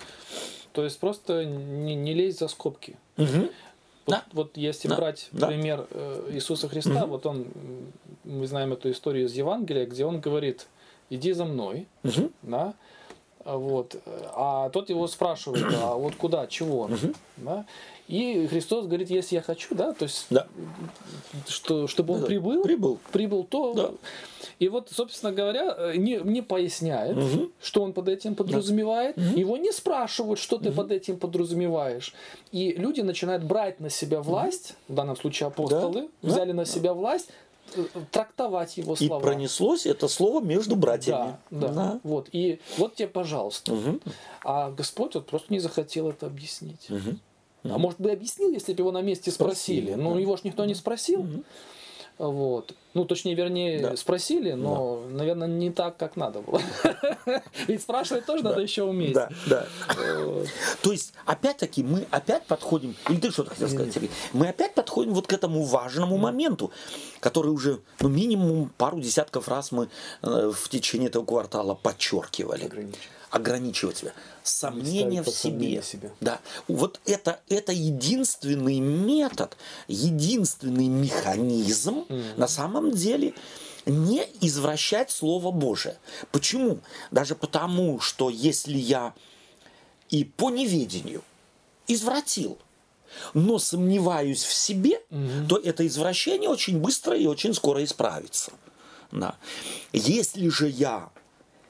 То 0.75 0.83
есть 0.83 0.99
просто 0.99 1.45
не, 1.45 1.95
не 1.95 2.13
лезть 2.13 2.39
за 2.39 2.49
скобки. 2.49 2.97
Угу. 3.17 3.27
Вот, 3.27 3.49
да. 4.07 4.25
вот 4.33 4.57
если 4.57 4.89
да. 4.89 4.97
брать 4.97 5.29
да. 5.31 5.47
пример 5.47 5.87
э, 5.89 6.29
Иисуса 6.33 6.67
Христа, 6.67 7.05
угу. 7.05 7.11
вот 7.11 7.25
он, 7.25 7.47
мы 8.25 8.45
знаем 8.45 8.73
эту 8.73 8.91
историю 8.91 9.25
из 9.25 9.33
Евангелия, 9.33 9.85
где 9.85 10.05
он 10.05 10.19
говорит, 10.19 10.67
иди 11.09 11.31
за 11.31 11.45
мной, 11.45 11.87
угу. 12.03 12.29
да, 12.41 12.73
вот, 13.45 13.95
а 14.33 14.69
тот 14.69 14.89
его 14.89 15.07
спрашивает, 15.07 15.65
а 15.73 15.95
вот 15.95 16.15
куда, 16.15 16.47
чего, 16.47 16.81
угу. 16.83 17.13
да, 17.37 17.65
и 18.07 18.45
Христос 18.47 18.85
говорит, 18.85 19.09
если 19.09 19.35
я 19.35 19.41
хочу, 19.41 19.73
да, 19.73 19.91
то 19.93 20.03
есть, 20.03 20.27
да. 20.29 20.47
Что, 21.47 21.87
чтобы 21.87 22.15
он 22.15 22.21
да, 22.21 22.25
прибыл, 22.27 22.63
прибыл, 22.63 22.99
прибыл, 23.11 23.43
то... 23.43 23.73
Да. 23.73 23.91
И 24.59 24.69
вот, 24.69 24.89
собственно 24.91 25.31
говоря, 25.31 25.93
не, 25.95 26.17
не 26.17 26.41
поясняет, 26.41 27.17
угу. 27.17 27.51
что 27.61 27.81
он 27.81 27.93
под 27.93 28.07
этим 28.07 28.35
подразумевает. 28.35 29.15
Да. 29.15 29.23
Его 29.23 29.57
не 29.57 29.71
спрашивают, 29.71 30.39
что 30.39 30.57
ты 30.57 30.69
угу. 30.69 30.77
под 30.77 30.91
этим 30.91 31.17
подразумеваешь. 31.17 32.13
И 32.51 32.73
люди 32.73 33.01
начинают 33.01 33.43
брать 33.43 33.79
на 33.79 33.89
себя 33.89 34.21
власть, 34.21 34.75
угу. 34.87 34.93
в 34.93 34.95
данном 34.97 35.17
случае 35.17 35.47
апостолы, 35.47 36.09
да. 36.21 36.29
взяли 36.29 36.51
да. 36.51 36.57
на 36.57 36.65
себя 36.65 36.93
власть, 36.93 37.29
трактовать 38.11 38.77
его 38.77 38.93
И 38.93 39.07
слова. 39.07 39.19
пронеслось 39.21 39.85
это 39.85 40.07
слово 40.07 40.41
между 40.41 40.75
братьями. 40.75 41.37
Да, 41.51 41.67
да. 41.69 41.99
Вот. 42.03 42.29
И 42.31 42.59
вот 42.77 42.95
тебе, 42.95 43.07
пожалуйста. 43.07 43.73
Мгм. 43.73 44.01
А 44.43 44.71
Господь 44.71 45.15
вот 45.15 45.25
просто 45.25 45.51
не 45.51 45.59
захотел 45.59 46.09
это 46.09 46.25
объяснить. 46.27 46.89
Мгм. 46.89 47.19
А 47.63 47.77
может 47.77 47.99
бы 47.99 48.09
и 48.09 48.13
объяснил, 48.13 48.51
если 48.51 48.73
бы 48.73 48.81
его 48.81 48.91
на 48.91 49.01
месте 49.01 49.31
спросили. 49.31 49.81
Спросили, 49.81 50.01
Но 50.01 50.13
да. 50.13 50.19
его 50.19 50.37
ж 50.37 50.43
никто 50.43 50.65
не 50.65 50.75
спросил. 50.75 51.25
Вот. 52.17 52.73
Ну, 52.93 53.03
точнее, 53.03 53.35
вернее, 53.35 53.79
Да. 53.81 53.97
спросили, 53.97 54.53
но, 54.53 55.03
наверное, 55.09 55.49
не 55.49 55.69
так, 55.69 55.97
как 55.97 56.15
надо 56.15 56.39
было. 56.39 56.61
Ведь 57.67 57.81
спрашивать 57.81 58.25
тоже 58.25 58.41
надо 58.43 58.61
еще 58.61 58.83
уметь. 58.83 59.13
Да, 59.13 59.29
да. 59.47 59.67
То 60.81 60.91
есть, 60.93 61.13
опять-таки, 61.25 61.83
мы 61.83 62.07
опять 62.09 62.45
подходим, 62.45 62.95
или 63.09 63.17
ты 63.17 63.31
что-то 63.31 63.49
хотел 63.49 63.67
сказать, 63.67 63.93
Сергей? 63.93 64.09
Мы 64.31 64.47
опять 64.47 64.73
подходим 64.75 65.13
вот 65.13 65.27
к 65.27 65.33
этому 65.33 65.63
важному 65.63 66.17
моменту, 66.17 66.71
который 67.19 67.51
уже, 67.51 67.81
ну, 67.99 68.07
минимум 68.07 68.71
пару 68.77 69.01
десятков 69.01 69.49
раз 69.49 69.73
мы 69.73 69.89
э, 70.21 70.51
в 70.55 70.69
течение 70.69 71.09
этого 71.09 71.25
квартала 71.25 71.75
подчеркивали. 71.75 72.63
Ограничивать. 72.63 73.09
Ограничивать 73.35 73.97
себя. 73.97 74.13
Сомнение 74.43 75.21
в 75.21 75.27
себе. 75.27 75.81
себя. 75.81 76.09
Да. 76.21 76.39
Вот 76.69 77.01
это, 77.05 77.41
это 77.49 77.73
единственный 77.73 78.79
метод, 78.79 79.57
единственный 79.89 80.87
механизм 80.87 82.05
на 82.37 82.47
самом 82.47 82.91
деле 82.91 83.33
не 83.85 84.25
извращать 84.39 85.11
Слово 85.11 85.51
Божие. 85.51 85.97
Почему? 86.31 86.79
Даже 87.11 87.35
потому, 87.35 87.99
что 87.99 88.29
если 88.29 88.77
я 88.77 89.13
и 90.09 90.23
по 90.23 90.49
неведению 90.49 91.21
извратил, 91.87 92.57
но 93.33 93.59
сомневаюсь 93.59 94.45
в 94.45 94.53
себе, 94.53 95.01
то 95.49 95.57
это 95.57 95.85
извращение 95.85 96.49
очень 96.49 96.79
быстро 96.79 97.17
и 97.17 97.25
очень 97.25 97.53
скоро 97.53 97.83
исправится. 97.83 98.53
Да. 99.11 99.35
Если 99.91 100.47
же 100.47 100.69
я 100.69 101.09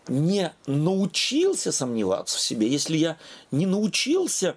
не 0.08 0.54
научился 0.68 1.72
сомневаться 1.72 2.38
в 2.38 2.42
себе, 2.42 2.68
если 2.68 2.98
я 2.98 3.18
не 3.52 3.66
научился 3.66 4.56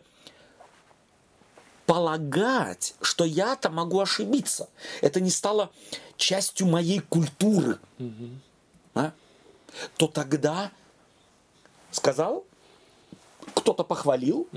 полагать, 1.86 2.94
что 3.00 3.24
я-то 3.24 3.70
могу 3.70 4.00
ошибиться, 4.00 4.68
это 5.00 5.20
не 5.20 5.30
стало 5.30 5.70
частью 6.16 6.66
моей 6.66 7.00
культуры, 7.00 7.78
а, 8.94 9.12
то 9.96 10.06
тогда 10.06 10.70
сказал, 11.90 12.44
кто-то 13.54 13.84
похвалил, 13.84 14.48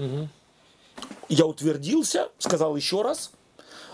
я 1.30 1.46
утвердился, 1.46 2.30
сказал 2.38 2.76
еще 2.76 3.02
раз, 3.02 3.32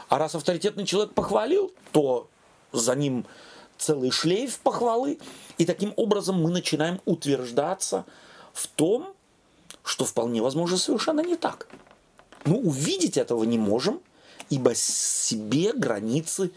а 0.10 0.18
раз 0.18 0.34
авторитетный 0.34 0.86
человек 0.86 1.14
похвалил, 1.14 1.72
то 1.92 2.30
за 2.72 2.96
ним 2.96 3.28
целый 3.78 4.12
шлейф 4.12 4.60
похвалы, 4.60 5.20
и 5.58 5.66
таким 5.66 5.94
образом 5.96 6.42
мы 6.42 6.50
начинаем 6.50 7.02
утверждаться 7.06 8.06
в 8.54 8.68
том, 8.68 9.14
что 9.84 10.06
вполне 10.06 10.42
возможно 10.42 10.78
совершенно 10.78 11.22
не 11.22 11.36
так. 11.36 11.68
Но 12.46 12.58
увидеть 12.58 13.18
этого 13.18 13.44
не 13.44 13.58
можем, 13.58 14.02
ибо 14.50 14.74
себе 14.76 15.74
границы 15.74 16.52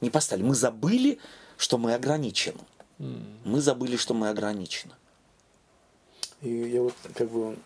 не 0.00 0.10
поставили. 0.10 0.44
Мы 0.44 0.54
забыли, 0.54 1.18
что 1.56 1.78
мы 1.78 1.94
ограничены. 1.94 2.60
Мы 2.98 3.60
забыли, 3.60 3.96
что 3.96 4.14
мы 4.14 4.28
ограничены. 4.28 4.92
И 6.40 6.50
я 6.50 6.82
вот 6.82 6.94
как 7.14 7.30
бы 7.30 7.56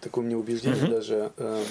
такое 0.00 0.24
мне 0.24 0.36
убеждение 0.36 0.86
даже, 0.86 1.32
э, 1.36 1.64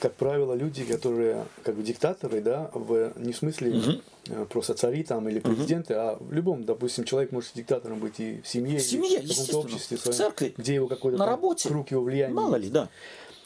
как 0.00 0.14
правило, 0.14 0.54
люди, 0.54 0.84
которые 0.84 1.44
как 1.62 1.76
бы 1.76 1.82
диктаторы, 1.82 2.40
да, 2.40 2.70
в 2.72 3.12
не 3.16 3.32
в 3.32 3.36
смысле 3.36 4.00
э, 4.28 4.46
просто 4.46 4.74
цари 4.74 5.04
там 5.04 5.28
или 5.28 5.38
президенты, 5.38 5.94
а 5.94 6.16
в 6.18 6.32
любом, 6.32 6.64
допустим, 6.64 7.04
человек 7.04 7.32
может 7.32 7.52
диктатором 7.54 7.98
быть 7.98 8.18
и 8.18 8.40
в 8.42 8.48
семье, 8.48 8.78
В 8.78 8.82
семье, 8.82 9.20
и 9.20 9.26
в 9.26 9.28
каком-то 9.28 9.58
обществе, 9.58 9.96
в 9.98 10.00
своем, 10.00 10.16
церкви, 10.16 10.54
где 10.56 10.74
его 10.74 10.88
какой-то 10.88 11.18
на 11.18 11.24
там 11.24 11.34
работе. 11.34 11.68
круг 11.68 11.90
его 11.90 12.02
влияния. 12.02 12.34
Мало 12.34 12.56
ли, 12.56 12.70
да. 12.70 12.88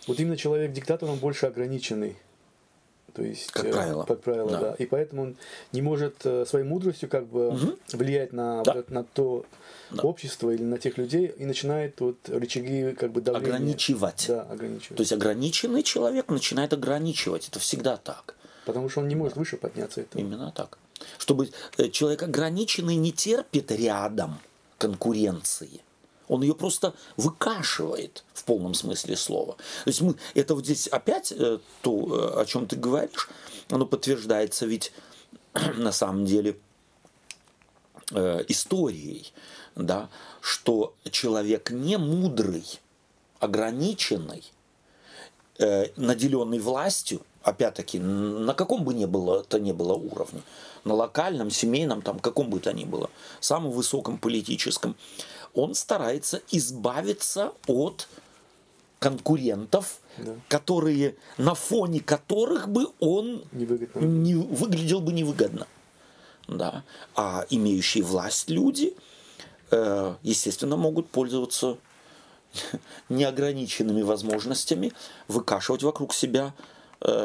Вот 0.06 0.20
именно 0.20 0.36
человек 0.36 0.72
диктатор, 0.72 1.10
он 1.10 1.18
больше 1.18 1.46
ограниченный. 1.46 2.16
То 3.14 3.22
есть, 3.22 3.52
Как 3.52 3.66
э, 3.66 3.72
правило. 3.72 4.04
Как 4.04 4.20
правило, 4.20 4.50
Да. 4.50 4.60
да. 4.60 4.74
И 4.74 4.86
поэтому 4.86 5.22
он 5.22 5.36
не 5.72 5.82
может 5.82 6.26
э, 6.26 6.44
своей 6.46 6.66
мудростью 6.66 7.08
как 7.08 7.26
бы 7.26 7.76
влиять 7.92 8.32
на, 8.32 8.62
Да. 8.64 8.74
вот 8.74 8.90
на 8.90 9.04
то 9.04 9.46
общество 10.02 10.50
или 10.50 10.62
на 10.64 10.78
тех 10.78 10.98
людей 10.98 11.26
и 11.26 11.44
начинает 11.44 12.00
вот 12.00 12.16
рычаги 12.28 12.92
как 12.98 13.12
бы 13.12 13.20
давления. 13.20 13.54
Ограничивать. 13.54 14.24
Да, 14.28 14.42
ограничивать. 14.42 14.96
То 14.96 15.02
есть 15.02 15.12
ограниченный 15.12 15.82
человек 15.84 16.28
начинает 16.28 16.72
ограничивать. 16.72 17.48
Это 17.48 17.60
всегда 17.60 17.96
так. 17.96 18.34
Потому 18.66 18.88
что 18.88 19.00
он 19.00 19.08
не 19.08 19.14
может 19.14 19.36
выше 19.36 19.56
подняться 19.56 20.00
этого. 20.00 20.20
Именно 20.20 20.52
так. 20.54 20.78
Чтобы 21.18 21.50
э, 21.78 21.88
человек 21.90 22.22
ограниченный 22.24 22.96
не 22.96 23.12
терпит 23.12 23.70
рядом 23.70 24.38
конкуренции. 24.78 25.80
Он 26.28 26.42
ее 26.42 26.54
просто 26.54 26.94
выкашивает 27.16 28.24
в 28.32 28.44
полном 28.44 28.74
смысле 28.74 29.16
слова. 29.16 29.56
То 29.84 29.90
есть 29.90 30.00
мы, 30.00 30.14
это 30.34 30.54
вот 30.54 30.64
здесь 30.64 30.88
опять 30.88 31.32
э, 31.32 31.58
то, 31.82 32.34
э, 32.36 32.40
о 32.40 32.44
чем 32.46 32.66
ты 32.66 32.76
говоришь, 32.76 33.28
оно 33.68 33.86
подтверждается 33.86 34.66
ведь 34.66 34.92
на 35.76 35.92
самом 35.92 36.24
деле 36.24 36.56
э, 38.12 38.44
историей, 38.48 39.32
да, 39.76 40.08
что 40.40 40.94
человек 41.10 41.70
не 41.70 41.98
мудрый, 41.98 42.64
ограниченный, 43.40 44.44
наделенный 45.96 46.58
властью, 46.58 47.20
опять-таки, 47.42 47.98
на 47.98 48.54
каком 48.54 48.84
бы 48.84 48.94
ни 48.94 49.04
было, 49.04 49.44
то 49.44 49.60
ни 49.60 49.72
было 49.72 49.92
уровне, 49.92 50.42
на 50.84 50.94
локальном, 50.94 51.50
семейном, 51.50 52.02
там, 52.02 52.18
каком 52.18 52.50
бы 52.50 52.58
то 52.58 52.72
ни 52.72 52.84
было, 52.84 53.10
самом 53.40 53.70
высоком 53.70 54.18
политическом, 54.18 54.96
он 55.54 55.74
старается 55.74 56.40
избавиться 56.50 57.52
от 57.66 58.08
конкурентов, 58.98 59.98
Да. 60.18 60.34
которые, 60.48 61.14
на 61.38 61.54
фоне 61.54 62.00
которых 62.00 62.68
бы 62.68 62.86
он 63.00 63.44
Невыгодно. 63.52 64.00
не 64.06 64.34
выглядел 64.34 65.00
бы 65.00 65.12
невыгодно. 65.12 65.66
Да. 66.48 66.84
А 67.14 67.44
имеющие 67.50 68.02
власть 68.04 68.48
люди, 68.50 68.94
э, 69.70 70.14
естественно, 70.22 70.76
могут 70.76 71.08
пользоваться 71.08 71.76
неограниченными 73.08 74.02
возможностями 74.02 74.92
выкашивать 75.28 75.82
вокруг 75.82 76.14
себя 76.14 76.54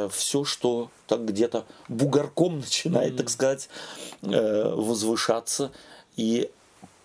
все, 0.09 0.43
что 0.43 0.91
так 1.07 1.23
где-то 1.25 1.65
бугорком 1.87 2.59
начинает, 2.59 3.15
так 3.15 3.29
сказать, 3.29 3.69
э, 4.23 4.73
возвышаться 4.75 5.71
и 6.17 6.49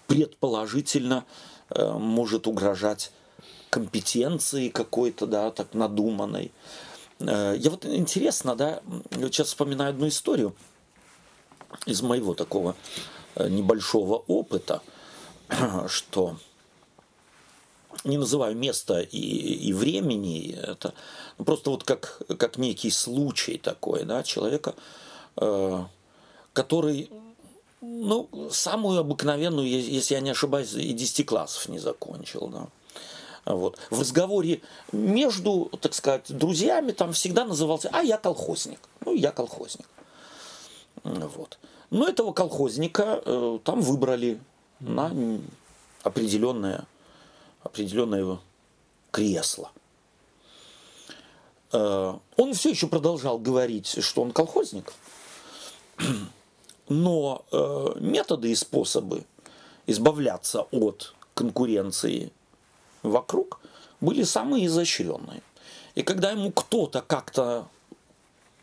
предположительно 0.06 1.24
э, 1.70 1.92
может 1.92 2.46
угрожать 2.46 3.12
компетенции 3.70 4.68
какой-то, 4.68 5.26
да, 5.26 5.50
так 5.50 5.74
надуманной. 5.74 6.52
Э, 7.20 7.54
Я 7.58 7.70
вот 7.70 7.84
интересно, 7.84 8.54
да, 8.54 8.80
я 9.12 9.26
сейчас 9.26 9.48
вспоминаю 9.48 9.90
одну 9.90 10.08
историю 10.08 10.54
из 11.86 12.02
моего 12.02 12.34
такого 12.34 12.76
э, 13.34 13.48
небольшого 13.48 14.16
опыта, 14.26 14.82
что 15.88 16.36
не 18.04 18.18
называю 18.18 18.56
места 18.56 19.00
и, 19.00 19.18
и 19.18 19.72
времени, 19.72 20.52
это 20.52 20.92
просто 21.38 21.70
вот 21.70 21.84
как, 21.84 22.20
как 22.38 22.58
некий 22.58 22.90
случай 22.90 23.56
такой, 23.56 24.04
да, 24.04 24.22
человека, 24.22 24.74
который, 26.52 27.08
ну, 27.84 28.28
самую 28.50 29.00
обыкновенную, 29.00 29.68
если 29.68 30.14
я 30.14 30.20
не 30.20 30.30
ошибаюсь, 30.30 30.72
и 30.74 30.92
10 30.92 31.26
классов 31.26 31.68
не 31.68 31.78
закончил, 31.78 32.48
да. 32.48 32.66
Вот. 33.44 33.78
В 33.90 34.00
разговоре 34.00 34.62
между, 34.92 35.70
так 35.80 35.94
сказать, 35.94 36.24
друзьями 36.28 36.92
там 36.92 37.12
всегда 37.12 37.44
назывался, 37.44 37.90
а 37.92 38.02
я 38.02 38.16
колхозник. 38.16 38.80
Ну, 39.04 39.14
я 39.14 39.32
колхозник. 39.32 39.86
Вот. 41.02 41.58
Но 41.90 42.08
этого 42.08 42.32
колхозника 42.32 43.22
э, 43.24 43.58
там 43.62 43.82
выбрали 43.82 44.40
на 44.80 45.12
определенное, 46.02 46.86
определенное 47.62 48.38
кресло. 49.10 49.70
Э, 51.72 52.14
он 52.36 52.54
все 52.54 52.70
еще 52.70 52.86
продолжал 52.86 53.38
говорить, 53.38 54.02
что 54.02 54.22
он 54.22 54.32
колхозник, 54.32 54.92
но 56.88 57.44
э, 57.50 57.86
методы 58.00 58.50
и 58.50 58.54
способы 58.54 59.24
избавляться 59.86 60.62
от 60.70 61.14
конкуренции 61.34 62.32
вокруг 63.02 63.60
были 64.00 64.22
самые 64.22 64.66
изощренные. 64.66 65.42
И 65.94 66.02
когда 66.02 66.30
ему 66.30 66.50
кто-то 66.50 67.02
как-то, 67.02 67.66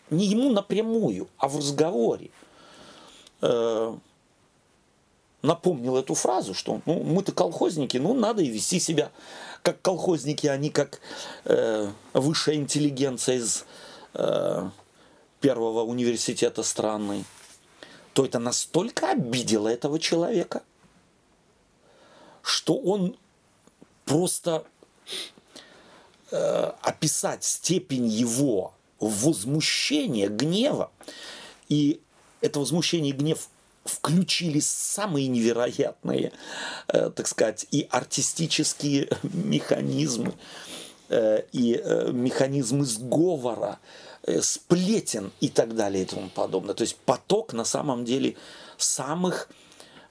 не 0.10 0.26
ему 0.26 0.52
напрямую, 0.52 1.28
а 1.38 1.48
в 1.48 1.58
разговоре, 1.58 2.30
э, 3.42 3.96
напомнил 5.42 5.98
эту 5.98 6.14
фразу, 6.14 6.54
что 6.54 6.82
ну, 6.86 7.04
мы-то 7.04 7.32
колхозники, 7.32 7.98
ну 7.98 8.14
надо 8.14 8.44
и 8.44 8.50
вести 8.50 8.80
себя 8.80 9.12
как 9.64 9.82
колхозники, 9.82 10.48
а 10.48 10.58
не 10.58 10.70
как 10.70 11.00
э, 11.46 11.90
высшая 12.14 12.56
интеллигенция 12.56 13.38
из 13.38 13.66
э, 14.14 14.70
первого 15.40 15.84
университета 15.84 16.64
страны, 16.64 17.24
то 18.14 18.26
это 18.26 18.40
настолько 18.40 19.12
обидело 19.12 19.68
этого 19.68 20.00
человека, 20.00 20.64
что 22.42 22.76
он 22.76 23.18
просто 24.06 24.66
э, 26.32 26.72
описать 26.82 27.44
степень 27.44 28.08
его 28.08 28.74
возмущения, 29.00 30.28
гнева, 30.28 30.92
и 31.70 32.02
это 32.42 32.60
возмущение 32.60 33.14
и 33.14 33.16
гнев 33.16 33.50
включили 33.86 34.60
самые 34.60 35.28
невероятные, 35.28 36.34
э, 36.88 37.10
так 37.12 37.28
сказать, 37.28 37.66
и 37.72 37.88
артистические 37.90 39.10
механизмы, 39.24 40.34
э, 41.10 41.44
и 41.52 41.82
э, 41.82 42.12
механизмы 42.12 42.86
сговора, 42.86 43.80
э, 43.80 44.11
сплетен 44.42 45.32
и 45.40 45.50
так 45.50 45.76
далее 45.76 46.04
и 46.04 46.06
тому 46.06 46.30
подобное. 46.30 46.76
То 46.76 46.84
есть 46.84 46.96
поток 46.98 47.54
на 47.54 47.66
самом 47.66 48.06
деле 48.06 48.36
самых 48.78 49.50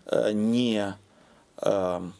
э, 0.06 0.32
не 0.32 0.94
э, 1.62 2.10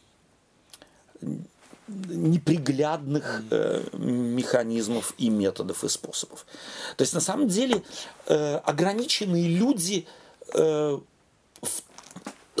неприглядных 1.87 3.43
э, 3.51 3.83
механизмов 3.93 5.13
и 5.17 5.29
методов 5.29 5.83
и 5.83 5.89
способов. 5.89 6.45
То 6.95 7.01
есть 7.01 7.13
на 7.13 7.19
самом 7.19 7.47
деле 7.47 7.83
э, 8.27 8.55
ограниченные 8.57 9.47
люди 9.47 10.07
э, 10.53 10.99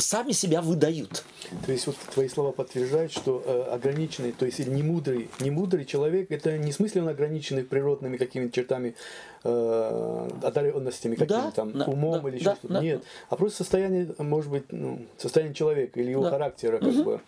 сами 0.01 0.31
себя 0.31 0.61
выдают. 0.61 1.23
То 1.65 1.71
есть 1.71 1.87
вот 1.87 1.95
твои 2.13 2.27
слова 2.27 2.51
подтверждают, 2.51 3.11
что 3.11 3.41
э, 3.45 3.63
ограниченный, 3.73 4.31
то 4.31 4.45
есть 4.45 4.59
не 4.59 4.83
мудрый, 4.83 5.29
не 5.39 5.51
мудрый 5.51 5.85
человек, 5.85 6.31
это 6.31 6.57
не 6.57 6.71
в 6.71 6.75
смысле 6.75 7.03
он 7.03 7.09
ограниченный 7.09 7.63
природными 7.63 8.17
какими-то 8.17 8.53
чертами, 8.53 8.95
э, 9.43 10.29
одаренностями, 10.43 11.15
какими-то 11.15 11.45
Да, 11.45 11.51
там 11.51 11.71
да, 11.71 11.85
умом 11.85 12.21
да, 12.21 12.29
или 12.29 12.35
еще 12.35 12.45
да, 12.45 12.55
что-то. 12.55 12.73
да. 12.75 12.81
Нет, 12.81 13.03
а 13.29 13.35
просто 13.35 13.57
состояние, 13.59 14.13
может 14.17 14.51
быть, 14.51 14.71
ну, 14.71 15.05
состояние 15.17 15.55
человека 15.55 15.99
или 15.99 16.11
его 16.11 16.23
Да. 16.23 16.29
характера, 16.31 16.77
как 16.79 16.93
бы. 17.03 17.21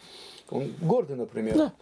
Он 0.49 0.71
гордый, 0.81 1.15
например. 1.15 1.55
Да. 1.55 1.73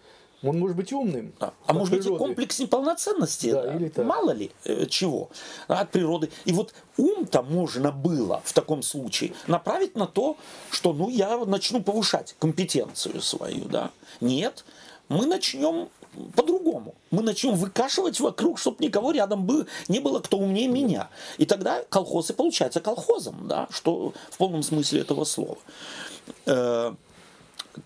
Он 0.44 0.60
может 0.60 0.76
быть 0.76 0.92
умным. 0.92 1.34
А, 1.40 1.54
а 1.68 1.74
может 1.74 1.92
быть 1.92 2.00
и 2.00 2.04
природы. 2.04 2.24
комплекс 2.24 2.60
неполноценности, 2.60 3.52
Да, 3.52 3.64
да, 3.64 3.76
или 3.76 3.90
так. 3.90 4.06
мало 4.06 4.32
ли 4.32 4.52
э, 4.66 4.86
чего, 4.88 5.30
да, 5.68 5.82
от 5.82 5.92
природы. 5.92 6.32
И 6.46 6.52
вот 6.54 6.74
ум-то 6.98 7.44
можно 7.44 7.92
было 7.92 8.42
в 8.44 8.54
таком 8.54 8.82
случае 8.82 9.34
направить 9.48 9.96
на 9.96 10.08
то, 10.08 10.38
что 10.72 10.94
ну 10.94 11.10
я 11.10 11.38
начну 11.46 11.82
повышать 11.84 12.36
компетенцию 12.40 13.22
свою, 13.22 13.66
да. 13.66 13.92
Нет, 14.20 14.66
мы 15.10 15.26
начнем 15.28 15.90
по-другому. 16.36 16.96
Мы 17.12 17.24
начнем 17.24 17.54
выкашивать 17.56 18.20
вокруг, 18.20 18.60
чтобы 18.60 18.84
никого 18.84 19.12
рядом 19.12 19.46
бы, 19.46 19.68
не 19.88 20.00
было, 20.00 20.20
кто 20.20 20.38
умнее 20.38 20.68
меня. 20.68 21.10
И 21.38 21.46
тогда 21.46 21.84
колхоз 21.90 22.30
и 22.30 22.34
получается 22.34 22.82
колхозом, 22.82 23.48
да, 23.48 23.68
что 23.70 24.14
в 24.30 24.38
полном 24.38 24.64
смысле 24.64 25.02
этого 25.02 25.24
слова. 25.24 25.58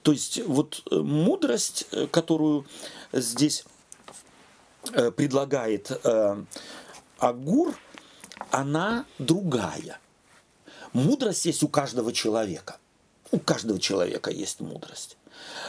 То 0.01 0.11
есть 0.11 0.41
вот 0.45 0.83
э, 0.91 0.95
мудрость, 0.95 1.87
э, 1.91 2.07
которую 2.07 2.65
здесь 3.11 3.65
э, 4.91 5.11
предлагает 5.11 5.91
Агур, 7.17 7.75
она 8.51 9.05
другая. 9.19 9.99
Мудрость 10.93 11.45
есть 11.45 11.63
у 11.63 11.67
каждого 11.67 12.13
человека. 12.13 12.77
У 13.31 13.39
каждого 13.39 13.79
человека 13.79 14.31
есть 14.31 14.59
мудрость. 14.59 15.17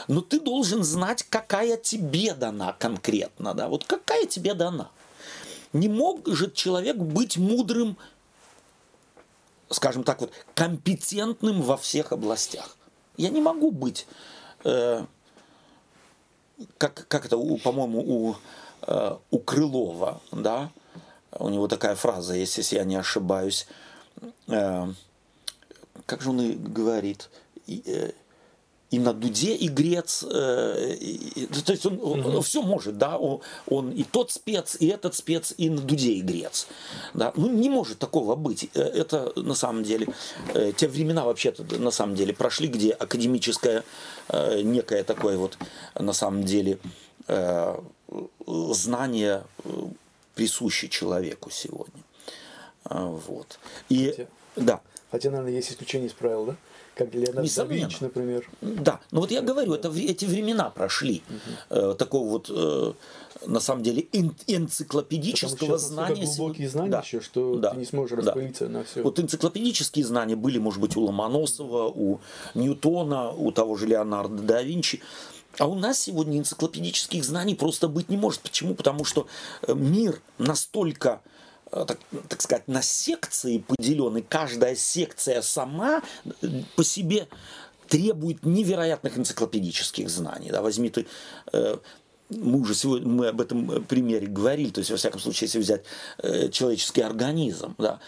Но 0.07 0.21
ты 0.21 0.39
должен 0.39 0.83
знать, 0.83 1.23
какая 1.23 1.77
тебе 1.77 2.33
дана 2.33 2.73
конкретно. 2.73 3.53
Да? 3.53 3.67
Вот 3.67 3.85
какая 3.85 4.25
тебе 4.25 4.53
дана. 4.53 4.89
Не 5.73 5.89
может 5.89 6.53
человек 6.53 6.95
быть 6.95 7.37
мудрым, 7.37 7.97
скажем 9.69 10.03
так, 10.03 10.21
вот, 10.21 10.31
компетентным 10.55 11.61
во 11.61 11.75
всех 11.75 12.11
областях. 12.11 12.77
Я 13.17 13.29
не 13.29 13.41
могу 13.41 13.71
быть, 13.71 14.07
э, 14.63 15.05
как, 16.77 17.07
как 17.07 17.25
это, 17.25 17.37
у, 17.37 17.57
по-моему, 17.57 17.99
у, 17.99 18.35
э, 18.83 19.17
у 19.31 19.39
Крылова, 19.39 20.21
да, 20.31 20.71
у 21.31 21.49
него 21.49 21.67
такая 21.67 21.95
фраза 21.95 22.35
если 22.35 22.75
я 22.75 22.83
не 22.83 22.95
ошибаюсь, 22.95 23.67
Э, 24.47 24.87
как 26.05 26.21
же 26.21 26.29
он 26.29 26.41
и 26.41 26.53
говорит, 26.53 27.29
э, 27.67 28.11
и 28.89 28.99
на 28.99 29.13
дуде 29.13 29.55
игрец, 29.59 30.23
э, 30.29 30.95
и- 30.99 31.45
то 31.65 31.73
есть 31.73 31.85
он, 31.85 32.41
все 32.41 32.61
может, 32.61 32.97
да, 32.97 33.17
он, 33.17 33.41
он 33.67 33.91
и 33.91 34.03
тот 34.03 34.31
спец, 34.31 34.77
и 34.79 34.87
этот 34.87 35.13
спец, 35.15 35.53
и 35.57 35.69
на 35.69 35.81
дуде 35.81 36.17
игрец, 36.19 36.67
да, 37.13 37.33
ну 37.35 37.49
не 37.49 37.69
может 37.69 37.99
такого 37.99 38.35
быть, 38.35 38.69
Э, 38.75 38.81
это 38.81 39.33
на 39.35 39.55
самом 39.55 39.83
деле, 39.83 40.07
э, 40.53 40.71
те 40.75 40.87
времена 40.87 41.25
вообще-то 41.25 41.63
на 41.79 41.91
самом 41.91 42.15
деле 42.15 42.33
прошли, 42.33 42.67
где 42.67 42.91
академическое 42.91 43.83
э, 44.29 44.61
некое 44.61 45.03
такое 45.03 45.37
вот 45.37 45.57
на 45.95 46.13
самом 46.13 46.43
деле 46.43 46.77
э, 47.27 47.75
знание 48.73 49.43
э, 49.65 49.69
присуще 50.35 50.87
человеку 50.89 51.49
сегодня, 51.49 52.03
А, 52.85 53.05
вот, 53.05 53.59
и 53.89 54.07
Хотя- 54.11 54.27
да. 54.55 54.81
Хотя, 55.11 55.29
наверное, 55.29 55.53
есть 55.53 55.71
исключение 55.71 56.07
из 56.07 56.13
правил, 56.13 56.45
да? 56.45 56.55
Как 56.97 57.11
да 57.11 57.41
Несомненно. 57.43 57.89
Например. 57.99 58.49
Да, 58.61 58.99
но 59.11 59.21
вот 59.21 59.31
я 59.31 59.41
говорю, 59.41 59.73
это, 59.73 59.91
эти 59.95 60.25
времена 60.25 60.69
прошли 60.71 61.21
э, 61.69 61.95
такого 61.97 62.27
вот, 62.29 62.49
э, 62.49 62.93
на 63.45 63.59
самом 63.59 63.83
деле, 63.83 64.07
эн- 64.13 64.33
энциклопедического 64.47 65.77
знания. 65.77 66.25
глубокие 66.25 66.67
знания 66.69 66.91
Да, 66.91 66.99
еще, 67.01 67.21
что 67.21 67.57
да, 67.57 67.71
ты 67.71 67.77
не 67.77 67.85
сможешь 67.85 68.17
да. 68.17 68.25
распылиться 68.31 68.67
на 68.67 68.83
все. 68.83 69.03
Вот 69.03 69.19
энциклопедические 69.19 70.05
знания 70.05 70.35
были, 70.35 70.57
может 70.57 70.81
быть, 70.81 70.95
у 70.97 71.01
Ломоносова, 71.01 71.87
у 71.87 72.19
Ньютона, 72.55 73.29
у 73.31 73.51
того 73.51 73.75
же 73.75 73.85
Леонардо 73.85 74.41
да 74.41 74.63
Винчи. 74.63 75.01
А 75.59 75.67
у 75.67 75.75
нас 75.75 75.99
сегодня 75.99 76.39
энциклопедических 76.39 77.23
знаний 77.23 77.55
просто 77.55 77.87
быть 77.87 78.09
не 78.09 78.17
может. 78.17 78.41
Почему? 78.41 78.73
Потому 78.75 79.05
что 79.05 79.27
э, 79.61 79.73
мир 79.73 80.19
настолько 80.39 81.21
так, 81.71 81.99
так 82.27 82.41
сказать, 82.41 82.67
на 82.67 82.81
секции 82.81 83.59
поделен, 83.59 84.17
и 84.17 84.21
каждая 84.21 84.75
секция 84.75 85.41
сама 85.41 86.01
э, 86.41 86.47
по 86.75 86.83
себе 86.83 87.27
требует 87.87 88.45
невероятных 88.45 89.17
энциклопедических 89.17 90.09
знаний. 90.09 90.49
Да, 90.51 90.61
возьми 90.61 90.89
ты 90.89 91.07
э, 91.53 91.77
мы 92.29 92.59
уже 92.59 92.75
сегодня 92.75 93.07
мы 93.07 93.27
об 93.27 93.41
этом 93.41 93.71
э, 93.71 93.79
примере 93.79 94.27
говорили, 94.27 94.69
то 94.69 94.79
есть, 94.79 94.91
во 94.91 94.97
всяком 94.97 95.19
случае, 95.19 95.47
если 95.47 95.59
взять 95.59 95.83
э, 96.19 96.49
человеческий 96.49 97.01
организм, 97.01 97.75
да, 97.77 97.99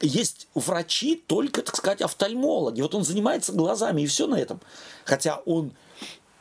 есть 0.00 0.48
врачи 0.54 1.22
только, 1.26 1.62
так 1.62 1.76
сказать, 1.76 2.00
офтальмологи. 2.00 2.80
Вот 2.80 2.94
он 2.94 3.04
занимается 3.04 3.52
глазами, 3.52 4.02
и 4.02 4.06
все 4.06 4.26
на 4.26 4.36
этом. 4.36 4.60
Хотя 5.04 5.42
он, 5.44 5.72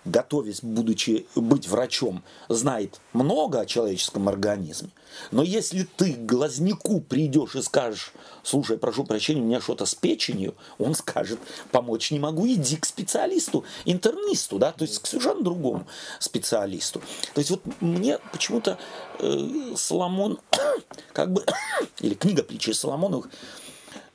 готовясь, 0.05 0.61
будучи 0.61 1.27
быть 1.35 1.67
врачом, 1.67 2.23
знает 2.47 2.99
много 3.13 3.59
о 3.59 3.65
человеческом 3.65 4.29
организме. 4.29 4.89
Но 5.31 5.43
если 5.43 5.87
ты 5.97 6.13
к 6.13 6.25
глазнику 6.25 7.01
придешь 7.01 7.55
и 7.55 7.61
скажешь, 7.61 8.13
слушай, 8.43 8.77
прошу 8.77 9.03
прощения, 9.03 9.41
у 9.41 9.45
меня 9.45 9.61
что-то 9.61 9.85
с 9.85 9.95
печенью, 9.95 10.55
он 10.77 10.95
скажет, 10.95 11.39
помочь 11.71 12.11
не 12.11 12.19
могу, 12.19 12.47
иди 12.47 12.77
к 12.77 12.85
специалисту, 12.85 13.65
интернисту, 13.85 14.57
да, 14.57 14.71
то 14.71 14.83
есть 14.83 14.99
к 14.99 15.07
совершенно 15.07 15.41
другому 15.41 15.87
специалисту. 16.19 17.01
То 17.33 17.39
есть 17.39 17.49
вот 17.49 17.61
мне 17.81 18.19
почему-то 18.31 18.77
э, 19.19 19.73
Соломон, 19.75 20.39
как 21.13 21.33
бы, 21.33 21.43
или 21.99 22.13
книга 22.13 22.43
притчи 22.43 22.71
Соломоновых, 22.71 23.29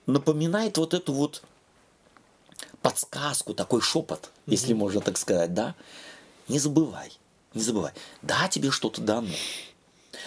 напоминает 0.06 0.78
вот 0.78 0.94
эту 0.94 1.12
вот 1.12 1.42
подсказку, 2.84 3.54
такой 3.54 3.80
шепот, 3.80 4.30
если 4.44 4.74
можно 4.74 5.00
так 5.00 5.16
сказать, 5.16 5.54
да? 5.54 5.74
Не 6.48 6.58
забывай, 6.58 7.10
не 7.54 7.62
забывай. 7.62 7.92
Да, 8.20 8.46
тебе 8.48 8.70
что-то 8.70 9.00
дано, 9.00 9.32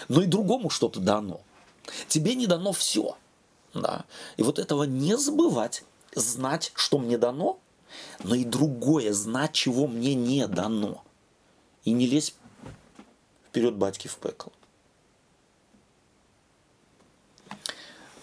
но 0.08 0.22
и 0.22 0.26
другому 0.26 0.68
что-то 0.68 0.98
дано. 0.98 1.40
Тебе 2.08 2.34
не 2.34 2.48
дано 2.48 2.72
все. 2.72 3.16
Да? 3.74 4.04
И 4.36 4.42
вот 4.42 4.58
этого 4.58 4.82
не 4.82 5.16
забывать, 5.16 5.84
знать, 6.16 6.72
что 6.74 6.98
мне 6.98 7.16
дано, 7.16 7.60
но 8.24 8.34
и 8.34 8.44
другое, 8.44 9.12
знать, 9.12 9.52
чего 9.52 9.86
мне 9.86 10.16
не 10.16 10.48
дано. 10.48 11.04
И 11.84 11.92
не 11.92 12.08
лезь 12.08 12.34
вперед 13.48 13.76
батьки 13.76 14.08
в 14.08 14.16
пекло. 14.16 14.52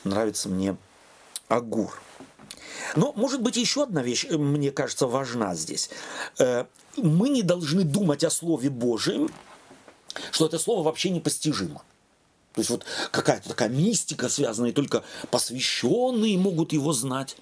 Нравится 0.03 0.49
мне 0.49 0.75
Агур. 1.47 2.04
Но, 2.95 3.13
может 3.15 3.41
быть, 3.41 3.57
еще 3.57 3.83
одна 3.83 4.01
вещь, 4.03 4.25
э, 4.29 4.37
мне 4.37 4.71
кажется, 4.71 5.07
важна 5.07 5.55
здесь. 5.55 5.89
Э, 6.39 6.65
Мы 6.97 7.29
не 7.29 7.41
должны 7.43 7.83
думать 7.83 8.23
о 8.23 8.29
Слове 8.29 8.69
Божьем, 8.69 9.29
что 10.31 10.45
это 10.45 10.57
слово 10.59 10.83
вообще 10.83 11.09
непостижимо. 11.09 11.81
То 12.53 12.61
есть 12.61 12.69
вот 12.69 12.85
какая-то 13.11 13.49
такая 13.49 13.67
мистика 13.67 14.29
связанная, 14.29 14.71
только 14.71 15.03
посвященные 15.29 16.37
могут 16.37 16.71
его 16.71 16.93
знать. 16.93 17.35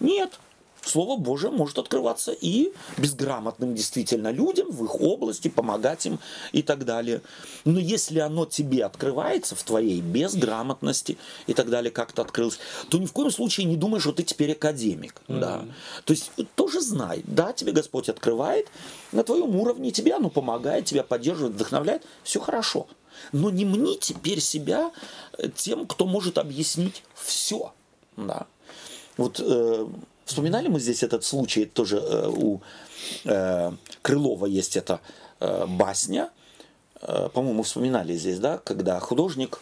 Нет. 0.00 0.40
Слово 0.88 1.18
Божие 1.18 1.50
может 1.50 1.78
открываться 1.78 2.32
и 2.32 2.72
безграмотным 2.96 3.74
действительно 3.74 4.30
людям 4.30 4.70
в 4.70 4.84
их 4.84 5.00
области, 5.00 5.48
помогать 5.48 6.06
им 6.06 6.18
и 6.52 6.62
так 6.62 6.84
далее. 6.84 7.20
Но 7.64 7.78
если 7.78 8.18
оно 8.20 8.46
тебе 8.46 8.84
открывается 8.84 9.54
в 9.54 9.62
твоей 9.62 10.00
безграмотности 10.00 11.18
и 11.46 11.54
так 11.54 11.70
далее, 11.70 11.90
как-то 11.90 12.22
открылось, 12.22 12.58
то 12.88 12.98
ни 12.98 13.06
в 13.06 13.12
коем 13.12 13.30
случае 13.30 13.66
не 13.66 13.76
думай, 13.76 14.00
что 14.00 14.12
ты 14.12 14.22
теперь 14.22 14.52
академик. 14.52 15.20
Mm-hmm. 15.28 15.40
Да. 15.40 15.64
То 16.04 16.12
есть 16.12 16.30
тоже 16.54 16.80
знай, 16.80 17.22
да, 17.26 17.52
тебе 17.52 17.72
Господь 17.72 18.08
открывает 18.08 18.68
на 19.12 19.24
твоем 19.24 19.56
уровне, 19.56 19.90
тебе 19.90 20.14
оно 20.14 20.30
помогает, 20.30 20.86
тебя 20.86 21.02
поддерживает, 21.02 21.54
вдохновляет, 21.54 22.02
все 22.22 22.40
хорошо. 22.40 22.86
Но 23.32 23.50
не 23.50 23.64
мни 23.64 23.98
теперь 24.00 24.40
себя 24.40 24.90
тем, 25.54 25.86
кто 25.86 26.06
может 26.06 26.38
объяснить 26.38 27.02
все. 27.14 27.72
Да. 28.16 28.46
Вот 29.16 29.40
э, 29.40 29.86
вспоминали 30.28 30.68
мы 30.68 30.78
здесь 30.78 31.02
этот 31.02 31.24
случай, 31.24 31.64
тоже 31.64 31.98
э, 31.98 32.28
у 32.28 32.60
э, 33.24 33.72
Крылова 34.02 34.46
есть 34.46 34.76
эта 34.76 35.00
э, 35.40 35.66
басня, 35.66 36.30
по-моему, 37.00 37.62
вспоминали 37.62 38.16
здесь, 38.16 38.40
да, 38.40 38.58
когда 38.58 38.98
художник 38.98 39.60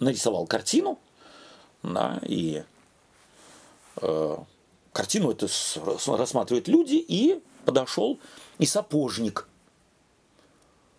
нарисовал 0.00 0.46
картину, 0.46 0.98
да, 1.82 2.18
и 2.22 2.62
э, 3.96 4.36
картину 4.92 5.30
это 5.32 5.48
рассматривают 6.06 6.68
люди, 6.68 6.94
и 6.94 7.42
подошел 7.64 8.18
и 8.58 8.66
сапожник. 8.66 9.48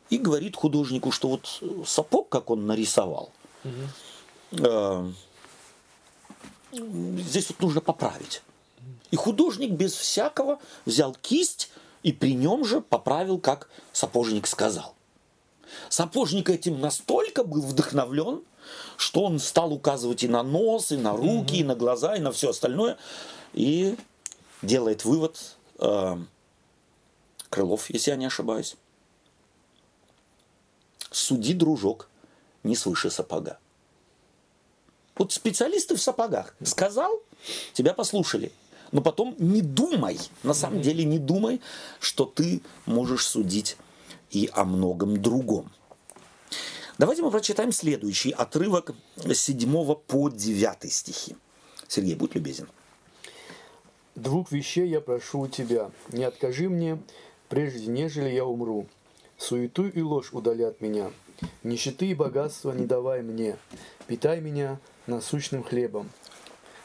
И 0.09 0.17
говорит 0.17 0.55
художнику, 0.55 1.11
что 1.11 1.29
вот 1.29 1.61
сапог, 1.87 2.29
как 2.29 2.49
он 2.49 2.67
нарисовал, 2.67 3.31
угу. 3.63 4.63
э, 4.63 5.11
здесь 6.73 7.49
вот 7.49 7.61
нужно 7.61 7.81
поправить. 7.81 8.41
И 9.11 9.15
художник 9.15 9.71
без 9.71 9.93
всякого 9.93 10.59
взял 10.85 11.15
кисть 11.21 11.71
и 12.01 12.11
при 12.11 12.33
нем 12.33 12.65
же 12.65 12.81
поправил, 12.81 13.39
как 13.39 13.69
сапожник 13.91 14.47
сказал. 14.47 14.95
Сапожник 15.89 16.49
этим 16.49 16.79
настолько 16.79 17.43
был 17.43 17.61
вдохновлен, 17.61 18.41
что 18.97 19.23
он 19.23 19.39
стал 19.39 19.73
указывать 19.73 20.23
и 20.23 20.27
на 20.27 20.43
нос, 20.43 20.91
и 20.91 20.97
на 20.97 21.15
руки, 21.15 21.57
и 21.57 21.63
на 21.63 21.75
глаза, 21.75 22.15
и 22.15 22.19
на 22.19 22.31
все 22.31 22.49
остальное. 22.49 22.97
И 23.53 23.97
делает 24.61 25.05
вывод 25.05 25.55
э, 25.79 26.17
Крылов, 27.49 27.89
если 27.89 28.11
я 28.11 28.17
не 28.17 28.25
ошибаюсь. 28.25 28.75
Суди, 31.11 31.53
дружок, 31.53 32.09
не 32.63 32.75
свыше 32.75 33.11
сапога. 33.11 33.59
Вот 35.15 35.31
специалисты 35.31 35.95
в 35.95 36.01
сапогах. 36.01 36.55
Сказал, 36.63 37.21
тебя 37.73 37.93
послушали. 37.93 38.51
Но 38.91 39.01
потом 39.01 39.35
не 39.39 39.61
думай, 39.61 40.19
на 40.43 40.53
самом 40.53 40.81
деле 40.81 41.03
не 41.03 41.17
думай, 41.17 41.61
что 41.99 42.25
ты 42.25 42.61
можешь 42.85 43.25
судить 43.25 43.77
и 44.29 44.49
о 44.53 44.65
многом 44.65 45.21
другом. 45.21 45.71
Давайте 46.99 47.23
мы 47.23 47.31
прочитаем 47.31 47.71
следующий 47.71 48.31
отрывок 48.31 48.91
с 49.15 49.33
7 49.33 49.95
по 49.95 50.29
9 50.29 50.93
стихи. 50.93 51.35
Сергей, 51.87 52.15
будь 52.15 52.35
любезен. 52.35 52.67
«Двух 54.15 54.51
вещей 54.51 54.87
я 54.87 55.01
прошу 55.01 55.41
у 55.41 55.47
тебя. 55.47 55.89
Не 56.11 56.23
откажи 56.23 56.69
мне, 56.69 57.01
прежде 57.49 57.87
нежели 57.87 58.29
я 58.29 58.45
умру. 58.45 58.87
Суету 59.37 59.87
и 59.87 60.01
ложь 60.01 60.33
удали 60.33 60.61
от 60.61 60.81
меня. 60.81 61.11
Нищеты 61.63 62.05
и 62.05 62.13
богатства 62.13 62.73
не 62.73 62.85
давай 62.85 63.23
мне. 63.23 63.57
Питай 64.05 64.39
меня 64.39 64.79
насущным 65.07 65.63
хлебом, 65.63 66.09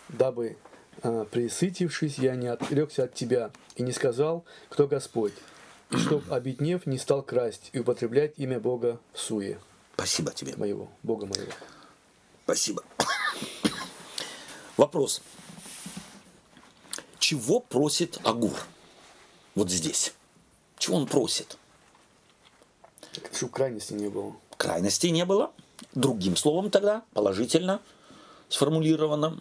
дабы, 0.08 0.56
э, 1.02 1.24
присытившись, 1.30 2.18
я 2.18 2.34
не 2.34 2.48
отрекся 2.48 3.04
от 3.04 3.14
тебя 3.14 3.50
и 3.76 3.82
не 3.82 3.92
сказал, 3.92 4.44
кто 4.68 4.86
Господь, 4.86 5.34
и 5.90 5.96
чтоб, 5.96 6.22
обетнев, 6.32 6.86
не 6.86 6.98
стал 6.98 7.22
красть 7.22 7.70
и 7.72 7.80
употреблять 7.80 8.34
имя 8.36 8.58
Бога 8.58 9.00
в 9.12 9.20
суе. 9.20 9.58
Спасибо 9.94 10.32
тебе. 10.32 10.54
Моего, 10.56 10.88
Бога 11.02 11.26
моего. 11.26 11.52
Спасибо. 12.44 12.84
Вопрос. 14.76 15.22
Чего 17.18 17.60
просит 17.60 18.18
Агур? 18.24 18.56
Вот 19.54 19.70
здесь. 19.70 20.14
Чего 20.78 20.96
он 20.96 21.06
просит? 21.06 21.58
Чтобы 23.32 23.52
крайности 23.52 23.92
не 23.92 24.08
было. 24.08 24.36
Крайности 24.56 25.08
не 25.08 25.24
было. 25.24 25.52
Другим 25.94 26.36
словом 26.36 26.70
тогда, 26.70 27.02
положительно– 27.12 27.80
сформулировано. 28.48 29.40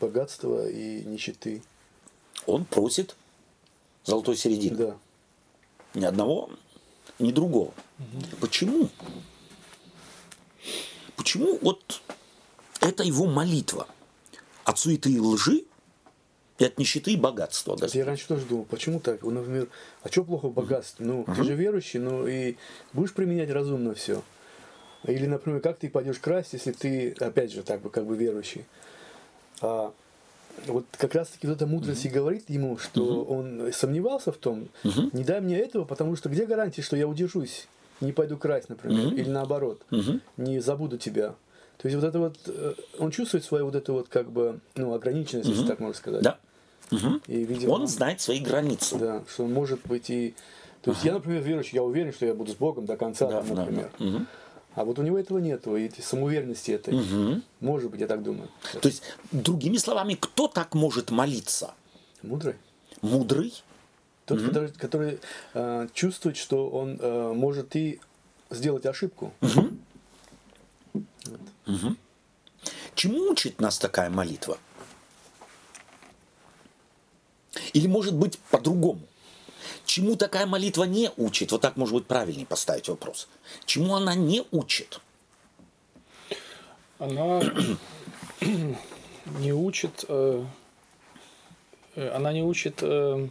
Богатство 0.00 0.68
и 0.68 1.04
нищеты. 1.04 1.62
Он 2.46 2.64
просит 2.64 3.16
золотой 4.04 4.36
середины. 4.36 4.76
Да. 4.76 4.96
Ни 5.94 6.04
одного, 6.04 6.50
ни 7.18 7.32
другого. 7.32 7.72
Угу. 7.98 8.36
Почему? 8.40 8.88
Почему 11.16 11.58
вот 11.60 12.00
это 12.80 13.02
его 13.02 13.26
молитва 13.26 13.86
от 14.64 14.78
суеты 14.78 15.10
и 15.10 15.18
лжи 15.18 15.64
и 16.58 16.64
от 16.64 16.78
нищеты 16.78 17.12
и 17.12 17.16
богатства. 17.16 17.72
Господь. 17.72 17.94
Я 17.94 18.04
раньше 18.04 18.26
тоже 18.26 18.44
думал, 18.44 18.64
почему 18.64 19.00
так? 19.00 19.24
Он, 19.24 19.34
например, 19.34 19.68
а 20.02 20.08
что 20.08 20.24
плохо 20.24 20.48
в 20.48 20.52
богатстве? 20.52 21.06
Ну, 21.06 21.20
угу. 21.22 21.34
ты 21.34 21.44
же 21.44 21.54
верующий, 21.54 22.00
ну 22.00 22.26
и 22.26 22.56
будешь 22.92 23.12
применять 23.12 23.50
разумно 23.50 23.94
все. 23.94 24.22
Или, 25.04 25.26
например, 25.26 25.60
как 25.60 25.78
ты 25.78 25.88
пойдешь 25.88 26.18
красть, 26.18 26.52
если 26.52 26.72
ты, 26.72 27.12
опять 27.20 27.52
же, 27.52 27.62
так 27.62 27.80
бы, 27.80 27.90
как 27.90 28.04
бы 28.04 28.16
верующий. 28.16 28.64
А, 29.60 29.92
вот 30.66 30.84
как 30.92 31.14
раз 31.14 31.28
таки 31.28 31.46
вот 31.46 31.56
эта 31.56 31.66
мудрость 31.66 32.04
mm-hmm. 32.04 32.10
и 32.10 32.12
говорит 32.12 32.50
ему, 32.50 32.78
что 32.78 33.00
mm-hmm. 33.00 33.66
он 33.66 33.72
сомневался 33.72 34.32
в 34.32 34.36
том, 34.36 34.68
mm-hmm. 34.82 35.10
не 35.12 35.24
дай 35.24 35.40
мне 35.40 35.58
этого, 35.58 35.84
потому 35.84 36.16
что 36.16 36.28
где 36.28 36.46
гарантия, 36.46 36.82
что 36.82 36.96
я 36.96 37.06
удержусь, 37.06 37.68
не 38.00 38.12
пойду 38.12 38.36
красть, 38.36 38.68
например, 38.68 39.06
mm-hmm. 39.06 39.16
или 39.16 39.30
наоборот, 39.30 39.80
mm-hmm. 39.90 40.20
не 40.38 40.60
забуду 40.60 40.98
тебя. 40.98 41.34
То 41.78 41.86
есть 41.86 41.94
вот 41.94 42.04
это 42.04 42.18
вот, 42.18 42.36
э, 42.46 42.74
он 42.98 43.12
чувствует 43.12 43.44
свою 43.44 43.66
вот 43.66 43.76
эту 43.76 43.92
вот 43.92 44.08
как 44.08 44.30
бы, 44.30 44.58
ну, 44.74 44.94
ограниченность, 44.94 45.48
mm-hmm. 45.48 45.52
если 45.52 45.66
так 45.66 45.78
можно 45.78 45.94
сказать. 45.94 46.22
Да. 46.22 46.38
Угу. 46.90 47.20
И, 47.26 47.44
видимо, 47.44 47.72
он 47.72 47.86
знает 47.86 48.20
свои 48.20 48.40
границы. 48.40 48.96
Да, 48.98 49.22
что 49.28 49.44
он 49.44 49.52
может 49.52 49.80
быть 49.86 50.10
и... 50.10 50.34
То 50.82 50.92
есть 50.92 51.02
ага. 51.02 51.08
я, 51.08 51.14
например, 51.14 51.42
верующий, 51.42 51.76
я 51.76 51.82
уверен, 51.82 52.12
что 52.12 52.24
я 52.24 52.34
буду 52.34 52.52
с 52.52 52.54
Богом 52.54 52.86
до 52.86 52.96
конца, 52.96 53.26
да, 53.26 53.42
там, 53.42 53.56
например. 53.56 53.90
Да, 53.98 54.04
да. 54.04 54.10
Угу. 54.10 54.26
А 54.78 54.84
вот 54.84 54.96
у 55.00 55.02
него 55.02 55.18
этого 55.18 55.38
нет, 55.38 55.66
и 55.66 55.90
самоуверенности 56.00 56.70
этой. 56.70 56.94
Угу. 56.94 57.42
Может 57.58 57.90
быть, 57.90 58.00
я 58.00 58.06
так 58.06 58.22
думаю. 58.22 58.48
То 58.80 58.86
есть, 58.86 59.02
другими 59.32 59.76
словами, 59.76 60.14
кто 60.14 60.46
так 60.46 60.72
может 60.76 61.10
молиться? 61.10 61.74
Мудрый. 62.22 62.54
Мудрый? 63.02 63.52
Тот, 64.24 64.38
угу. 64.38 64.46
который, 64.46 64.70
который 64.70 65.20
э, 65.54 65.88
чувствует, 65.94 66.36
что 66.36 66.68
он 66.68 66.96
э, 67.00 67.32
может 67.34 67.74
и 67.74 67.98
сделать 68.50 68.86
ошибку. 68.86 69.32
Угу. 69.40 69.68
Вот. 70.92 71.40
Угу. 71.66 71.96
Чему 72.94 73.30
учит 73.30 73.60
нас 73.60 73.78
такая 73.78 74.10
молитва? 74.10 74.58
Или 77.72 77.88
может 77.88 78.14
быть 78.14 78.38
по-другому? 78.52 79.00
Чему 79.84 80.16
такая 80.16 80.46
молитва 80.46 80.84
не 80.84 81.10
учит? 81.16 81.52
Вот 81.52 81.60
так, 81.60 81.76
может 81.76 81.94
быть, 81.94 82.06
правильнее 82.06 82.46
поставить 82.46 82.88
вопрос. 82.88 83.28
Чему 83.64 83.94
она 83.94 84.14
не 84.14 84.44
учит? 84.50 85.00
Она 86.98 87.40
не 89.38 89.52
учит, 89.52 90.04
э, 90.08 90.44
э, 91.94 92.10
она 92.10 92.32
не 92.32 92.42
учит 92.42 92.78
э, 92.82 93.28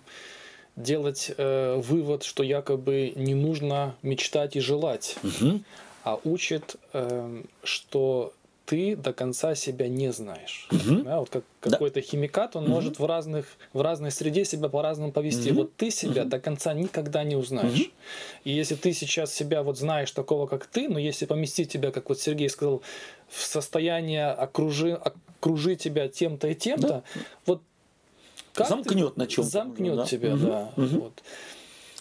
делать 0.75 1.31
вывод, 1.37 2.23
что 2.23 2.43
якобы 2.43 3.11
не 3.15 3.33
нужно 3.33 3.95
мечтать 4.03 4.55
и 4.55 4.59
желать, 4.59 5.15
угу. 5.23 5.61
а 6.03 6.19
учит, 6.23 6.75
что 7.63 8.31
ты 8.67 8.97
до 8.97 9.13
конца 9.13 9.55
себя 9.55 9.87
не 9.87 10.11
знаешь. 10.11 10.67
Угу. 10.71 11.03
Да, 11.03 11.19
вот 11.21 11.29
как 11.29 11.43
какой-то 11.61 12.01
химикат, 12.01 12.57
он 12.57 12.65
угу. 12.65 12.73
может 12.73 12.99
в, 12.99 13.05
разных, 13.05 13.45
в 13.71 13.79
разной 13.79 14.11
среде 14.11 14.43
себя 14.43 14.67
по-разному 14.67 15.13
повести. 15.13 15.51
Угу. 15.51 15.57
Вот 15.57 15.75
ты 15.77 15.89
себя 15.89 16.23
угу. 16.23 16.29
до 16.29 16.39
конца 16.39 16.73
никогда 16.73 17.23
не 17.23 17.37
узнаешь. 17.37 17.79
Угу. 17.79 17.89
И 18.43 18.51
если 18.51 18.75
ты 18.75 18.91
сейчас 18.91 19.33
себя 19.33 19.63
вот 19.63 19.77
знаешь 19.77 20.11
такого, 20.11 20.47
как 20.47 20.67
ты, 20.67 20.89
но 20.89 20.99
если 20.99 21.25
поместить 21.25 21.71
тебя, 21.71 21.91
как 21.91 22.09
вот 22.09 22.19
Сергей 22.19 22.49
сказал, 22.49 22.81
в 23.29 23.41
состояние 23.41 24.27
окружи, 24.27 24.93
окружить 24.93 25.81
тебя 25.81 26.09
тем-то 26.09 26.49
и 26.49 26.55
тем-то, 26.55 26.87
да. 26.87 27.03
вот 27.45 27.61
как 28.53 28.67
замкнет 28.67 29.13
ты, 29.15 29.19
на 29.21 29.27
чем 29.27 29.45
замкнет 29.45 29.95
да? 29.95 30.05
тебя, 30.05 30.33
угу. 30.33 30.45
да. 30.45 30.71
Угу. 30.75 30.99
Вот. 30.99 31.23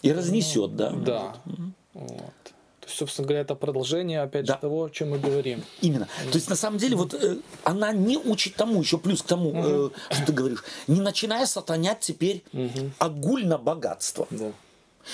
И 0.01 0.11
разнесет, 0.11 0.75
да. 0.75 0.91
Да. 0.91 1.37
Угу. 1.45 1.71
Вот 1.93 2.53
собственно 2.87 3.27
говоря, 3.27 3.41
это 3.41 3.55
продолжение, 3.55 4.21
опять 4.21 4.45
да. 4.45 4.55
же, 4.55 4.59
того, 4.61 4.85
о 4.85 4.89
чем 4.89 5.11
мы 5.11 5.19
говорим. 5.19 5.63
Именно. 5.81 6.07
То 6.31 6.35
есть, 6.37 6.49
на 6.49 6.55
самом 6.55 6.77
деле, 6.77 6.95
вот 6.95 7.13
э, 7.13 7.37
она 7.63 7.91
не 7.91 8.17
учит 8.17 8.55
тому, 8.55 8.81
еще 8.81 8.97
плюс 8.97 9.21
к 9.21 9.25
тому, 9.25 9.51
э, 9.53 9.89
что 10.13 10.25
ты 10.25 10.33
говоришь, 10.33 10.63
не 10.87 11.01
начиная 11.01 11.45
сатанять 11.45 11.99
теперь 11.99 12.43
угу. 12.53 12.91
огульно 12.99 13.57
богатство. 13.57 14.27
Да. 14.29 14.51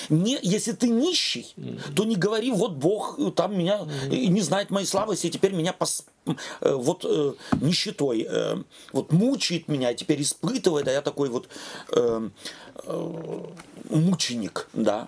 Не, 0.10 0.40
если 0.42 0.72
ты 0.72 0.90
нищий, 0.90 1.54
mm-hmm. 1.58 1.94
то 1.96 2.04
не 2.04 2.16
говори, 2.16 2.52
вот 2.52 2.74
Бог 2.74 3.20
э, 3.20 3.32
там 3.32 3.58
меня 3.58 3.82
mm-hmm. 3.82 4.28
не 4.28 4.42
знает 4.42 4.70
моей 4.70 4.86
слабости, 4.86 5.28
и 5.28 5.30
теперь 5.30 5.54
меня 5.54 5.74
пос, 5.74 6.06
э, 6.26 6.34
вот 6.62 7.06
э, 7.06 7.34
нищетой 7.62 8.26
э, 8.28 8.56
вот 8.92 9.12
мучает 9.12 9.68
меня, 9.68 9.94
теперь 9.94 10.22
испытывает, 10.22 10.88
а 10.88 10.92
я 10.92 11.02
такой 11.02 11.30
вот 11.30 11.48
э, 11.92 12.30
мученик, 13.90 14.70
да, 14.74 15.08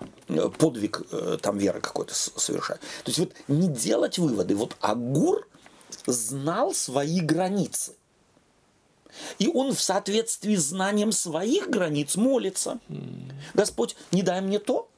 подвиг 0.58 1.02
э, 1.10 1.38
там 1.40 1.58
веры 1.58 1.80
какой-то 1.80 2.14
совершает. 2.14 2.80
То 2.80 3.10
есть 3.10 3.18
вот 3.18 3.32
не 3.48 3.68
делать 3.68 4.18
выводы. 4.18 4.54
Вот 4.54 4.76
Агур 4.80 5.46
знал 6.06 6.74
свои 6.74 7.20
границы. 7.20 7.94
И 9.38 9.48
он 9.48 9.74
в 9.74 9.80
соответствии 9.80 10.56
с 10.56 10.66
знанием 10.66 11.10
своих 11.10 11.70
границ 11.70 12.16
молится. 12.16 12.78
Господь, 13.54 13.96
не 14.12 14.22
дай 14.22 14.40
мне 14.40 14.58
то, 14.58 14.88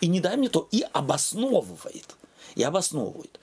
и 0.00 0.06
не 0.06 0.20
дай 0.20 0.36
мне 0.36 0.48
то, 0.48 0.68
и 0.70 0.84
обосновывает. 0.92 2.16
И 2.54 2.62
обосновывает. 2.62 3.38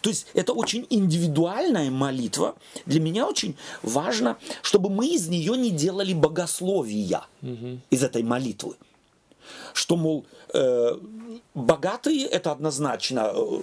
То 0.00 0.10
есть 0.10 0.26
это 0.34 0.52
очень 0.52 0.86
индивидуальная 0.90 1.90
молитва. 1.90 2.54
Для 2.86 3.00
меня 3.00 3.26
очень 3.26 3.56
важно, 3.82 4.36
чтобы 4.62 4.90
мы 4.90 5.08
из 5.08 5.28
нее 5.28 5.56
не 5.56 5.70
делали 5.70 6.12
богословия 6.12 7.22
угу. 7.42 7.80
из 7.90 8.02
этой 8.02 8.22
молитвы. 8.22 8.76
Что, 9.74 9.96
мол, 9.96 10.26
э, 10.54 10.98
богатые 11.54 12.26
это 12.26 12.52
однозначно 12.52 13.32
э, 13.34 13.60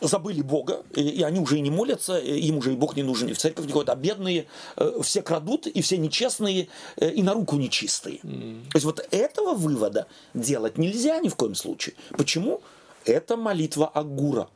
забыли 0.00 0.42
Бога, 0.42 0.82
и 0.94 1.22
они 1.22 1.40
уже 1.40 1.58
и 1.58 1.60
не 1.60 1.70
молятся, 1.70 2.18
им 2.18 2.58
уже 2.58 2.72
и 2.72 2.76
Бог 2.76 2.96
не 2.96 3.02
нужен, 3.02 3.28
и 3.28 3.32
в 3.32 3.38
церковь 3.38 3.66
не 3.66 3.72
ходят, 3.72 3.90
а 3.90 3.96
бедные 3.96 4.46
э, 4.76 5.00
все 5.02 5.22
крадут, 5.22 5.66
и 5.66 5.82
все 5.82 5.96
нечестные, 5.96 6.68
э, 6.96 7.10
и 7.10 7.22
на 7.22 7.34
руку 7.34 7.56
нечистые. 7.56 8.18
Mm. 8.22 8.62
То 8.70 8.76
есть 8.76 8.84
вот 8.84 9.06
этого 9.10 9.54
вывода 9.54 10.06
делать 10.34 10.78
нельзя 10.78 11.18
ни 11.18 11.28
в 11.28 11.36
коем 11.36 11.54
случае. 11.54 11.94
Почему? 12.10 12.60
Это 13.04 13.36
молитва 13.36 13.88
Агура. 13.88 14.48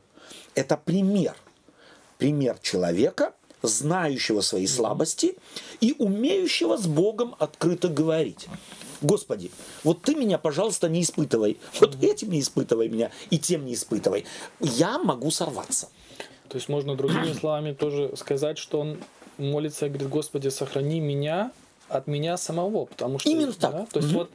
Это 0.55 0.77
пример. 0.77 1.35
Пример 2.17 2.57
человека, 2.59 3.33
знающего 3.61 4.41
свои 4.41 4.67
слабости 4.67 5.35
и 5.81 5.95
умеющего 5.97 6.77
с 6.77 6.85
Богом 6.85 7.35
открыто 7.39 7.89
говорить. 7.89 8.47
Господи, 9.01 9.51
вот 9.83 10.01
ты 10.01 10.15
меня, 10.15 10.37
пожалуйста, 10.37 10.87
не 10.87 11.01
испытывай. 11.01 11.57
Вот 11.79 12.01
этим 12.01 12.31
не 12.31 12.39
испытывай 12.39 12.87
меня 12.87 13.11
и 13.29 13.37
тем 13.37 13.65
не 13.65 13.73
испытывай. 13.73 14.25
Я 14.59 14.97
могу 14.97 15.29
сорваться. 15.31 15.89
То 16.47 16.55
есть 16.55 16.69
можно 16.69 16.95
другими 16.95 17.33
словами 17.39 17.73
тоже 17.73 18.13
сказать, 18.15 18.57
что 18.57 18.79
он 18.79 18.97
молится 19.37 19.87
и 19.87 19.89
говорит, 19.89 20.09
Господи, 20.09 20.49
сохрани 20.49 20.99
меня 20.99 21.51
от 21.89 22.07
меня 22.07 22.37
самого, 22.37 22.85
потому 22.85 23.19
что 23.19 23.29
именно 23.29 23.53
так. 23.53 23.71
Да? 23.71 23.87
То 23.91 23.99
есть 23.99 24.13
угу. 24.13 24.19
вот 24.19 24.29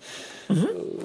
угу. 0.49 1.03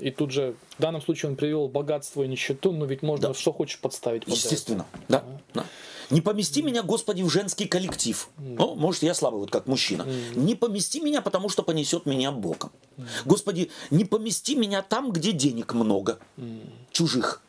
И 0.00 0.10
тут 0.10 0.30
же 0.30 0.54
в 0.78 0.82
данном 0.82 1.02
случае 1.02 1.30
он 1.30 1.36
привел 1.36 1.68
богатство 1.68 2.22
и 2.22 2.28
нищету, 2.28 2.72
но 2.72 2.84
ведь 2.84 3.02
можно 3.02 3.28
да. 3.28 3.34
что 3.34 3.52
хочешь 3.52 3.78
подставить. 3.78 4.24
Под 4.24 4.34
Естественно, 4.34 4.86
да. 5.08 5.24
да. 5.54 5.64
Не 6.10 6.20
помести 6.20 6.62
меня, 6.62 6.82
Господи, 6.82 7.22
в 7.22 7.30
женский 7.30 7.66
коллектив. 7.66 8.28
Ну, 8.38 8.74
может, 8.74 9.04
я 9.04 9.14
слабый, 9.14 9.40
вот 9.40 9.50
как 9.50 9.66
мужчина. 9.66 10.04
Не 10.34 10.56
помести 10.56 11.00
меня, 11.00 11.22
потому 11.22 11.48
что 11.48 11.62
понесет 11.62 12.04
меня 12.06 12.32
боком. 12.32 12.72
Господи, 13.24 13.70
не 13.90 14.04
помести 14.04 14.56
меня 14.56 14.82
там, 14.82 15.12
где 15.12 15.32
денег 15.32 15.72
много. 15.72 16.18
Чужих, 16.90 17.42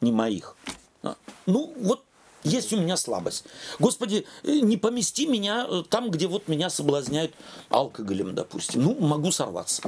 не 0.00 0.12
моих. 0.12 0.56
А, 1.02 1.16
ну, 1.44 1.72
вот 1.78 2.02
есть 2.42 2.72
у 2.72 2.80
меня 2.80 2.96
слабость. 2.96 3.44
Господи, 3.78 4.24
э, 4.44 4.60
не 4.60 4.76
помести 4.76 5.26
меня 5.26 5.66
э, 5.68 5.82
там, 5.88 6.10
где 6.10 6.26
вот 6.26 6.48
меня 6.48 6.70
соблазняют 6.70 7.32
алкоголем, 7.70 8.34
допустим. 8.34 8.82
Ну, 8.82 8.94
могу 9.00 9.30
сорваться. 9.32 9.82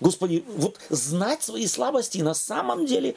Господи, 0.00 0.44
вот 0.56 0.78
знать 0.88 1.42
свои 1.42 1.66
слабости 1.66 2.18
и 2.18 2.22
на 2.22 2.34
самом 2.34 2.86
деле 2.86 3.14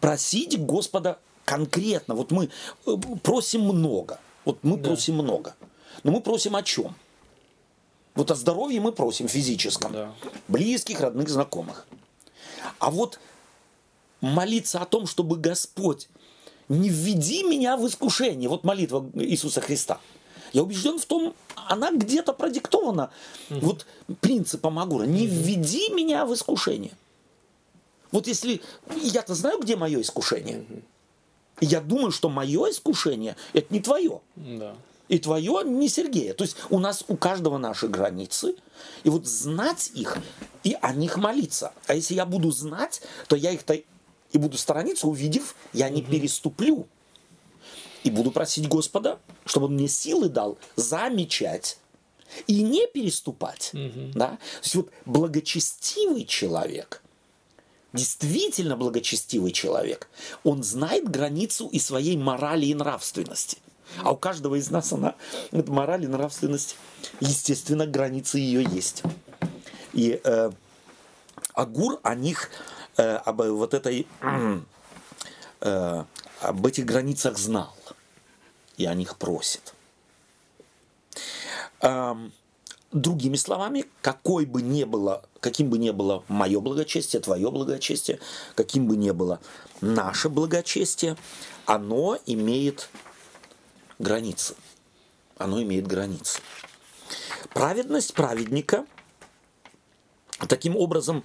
просить 0.00 0.58
Господа 0.64 1.18
конкретно, 1.44 2.14
вот 2.14 2.30
мы 2.30 2.48
э, 2.86 2.96
просим 3.22 3.62
много, 3.62 4.18
вот 4.44 4.58
мы 4.62 4.76
да. 4.78 4.84
просим 4.84 5.14
много, 5.14 5.54
но 6.02 6.12
мы 6.12 6.20
просим 6.20 6.56
о 6.56 6.62
чем? 6.62 6.94
Вот 8.14 8.30
о 8.30 8.34
здоровье 8.34 8.80
мы 8.80 8.92
просим 8.92 9.28
физическом, 9.28 9.92
да. 9.92 10.12
близких, 10.48 11.00
родных, 11.00 11.28
знакомых. 11.28 11.86
А 12.78 12.90
вот 12.90 13.20
молиться 14.22 14.80
о 14.80 14.86
том, 14.86 15.06
чтобы 15.06 15.36
Господь 15.36 16.08
не 16.68 16.88
введи 16.88 17.42
меня 17.44 17.76
в 17.76 17.86
искушение, 17.86 18.48
вот 18.48 18.64
молитва 18.64 19.08
Иисуса 19.14 19.60
Христа. 19.60 20.00
Я 20.52 20.62
убежден 20.62 20.98
в 20.98 21.06
том, 21.06 21.34
она 21.54 21.90
где-то 21.92 22.32
продиктована 22.32 23.10
угу. 23.50 23.60
вот 23.60 23.86
принципом 24.20 24.78
Агура. 24.78 25.04
Не 25.04 25.26
введи 25.26 25.90
меня 25.92 26.26
в 26.26 26.34
искушение. 26.34 26.92
Вот 28.12 28.26
если 28.26 28.60
я-то 29.02 29.34
знаю, 29.34 29.60
где 29.60 29.76
мое 29.76 30.00
искушение. 30.00 30.60
Угу. 30.60 30.82
Я 31.60 31.80
думаю, 31.80 32.10
что 32.10 32.28
мое 32.28 32.70
искушение– 32.70 33.36
это 33.52 33.72
не 33.72 33.80
твое. 33.80 34.20
Да. 34.36 34.74
И 35.08 35.18
твое 35.18 35.62
не 35.64 35.88
Сергея. 35.88 36.34
То 36.34 36.44
есть 36.44 36.56
у 36.68 36.78
нас 36.78 37.04
у 37.08 37.16
каждого 37.16 37.58
наши 37.58 37.88
границы. 37.88 38.56
И 39.04 39.08
вот 39.08 39.26
знать 39.26 39.90
их 39.94 40.18
и 40.64 40.76
о 40.80 40.92
них 40.92 41.16
молиться. 41.16 41.72
А 41.86 41.94
если 41.94 42.14
я 42.14 42.26
буду 42.26 42.50
знать, 42.50 43.00
то 43.28 43.36
я 43.36 43.52
их-то 43.52 43.74
и 43.74 44.38
буду 44.38 44.58
сторониться, 44.58 45.06
увидев, 45.06 45.54
я 45.72 45.88
не 45.88 46.02
угу. 46.02 46.10
переступлю. 46.10 46.86
И 48.06 48.10
буду 48.10 48.30
просить 48.30 48.68
Господа, 48.68 49.18
чтобы 49.44 49.66
он 49.66 49.74
мне 49.74 49.88
силы 49.88 50.28
дал 50.28 50.58
замечать 50.76 51.78
и 52.46 52.62
не 52.62 52.86
переступать. 52.86 53.70
Угу. 53.74 54.12
Да? 54.14 54.28
То 54.28 54.62
есть 54.62 54.74
вот 54.76 54.90
благочестивый 55.04 56.24
человек– 56.24 57.02
действительно 57.96 58.76
благочестивый 58.76 59.50
человек, 59.50 60.08
он 60.44 60.62
знает 60.62 61.10
границу 61.10 61.68
и 61.68 61.80
своей 61.80 62.16
морали 62.16 62.66
и 62.66 62.74
нравственности. 62.74 63.58
А 64.02 64.12
у 64.12 64.16
каждого 64.16 64.56
из 64.56 64.70
нас 64.70 64.92
она, 64.92 65.14
эта 65.50 65.72
мораль 65.72 66.04
и 66.04 66.06
нравственность, 66.06 66.76
естественно, 67.20 67.86
границы 67.86 68.38
ее 68.38 68.64
есть. 68.64 69.02
И 69.92 70.20
э, 70.22 70.50
Агур 71.54 71.98
о 72.02 72.14
них, 72.14 72.50
э, 72.96 73.16
об 73.16 73.42
вот 73.42 73.74
этой, 73.74 74.06
э, 75.60 76.04
об 76.40 76.66
этих 76.66 76.84
границах 76.84 77.38
знал 77.38 77.74
и 78.76 78.86
о 78.86 78.94
них 78.94 79.16
просит. 79.16 79.74
Другими 82.92 83.36
словами, 83.36 83.84
какой 84.00 84.46
бы 84.46 84.62
ни 84.62 84.84
было, 84.84 85.22
каким 85.40 85.68
бы 85.68 85.76
ни 85.76 85.90
было 85.90 86.24
мое 86.28 86.60
благочестие, 86.60 87.20
твое 87.20 87.50
благочестие, 87.50 88.20
каким 88.54 88.86
бы 88.86 88.96
ни 88.96 89.10
было 89.10 89.40
наше 89.80 90.28
благочестие, 90.28 91.16
оно 91.66 92.18
имеет 92.26 92.88
границы. 93.98 94.54
Оно 95.36 95.62
имеет 95.62 95.86
границы. 95.86 96.40
Праведность 97.52 98.14
праведника 98.14 98.86
таким 100.48 100.76
образом 100.76 101.24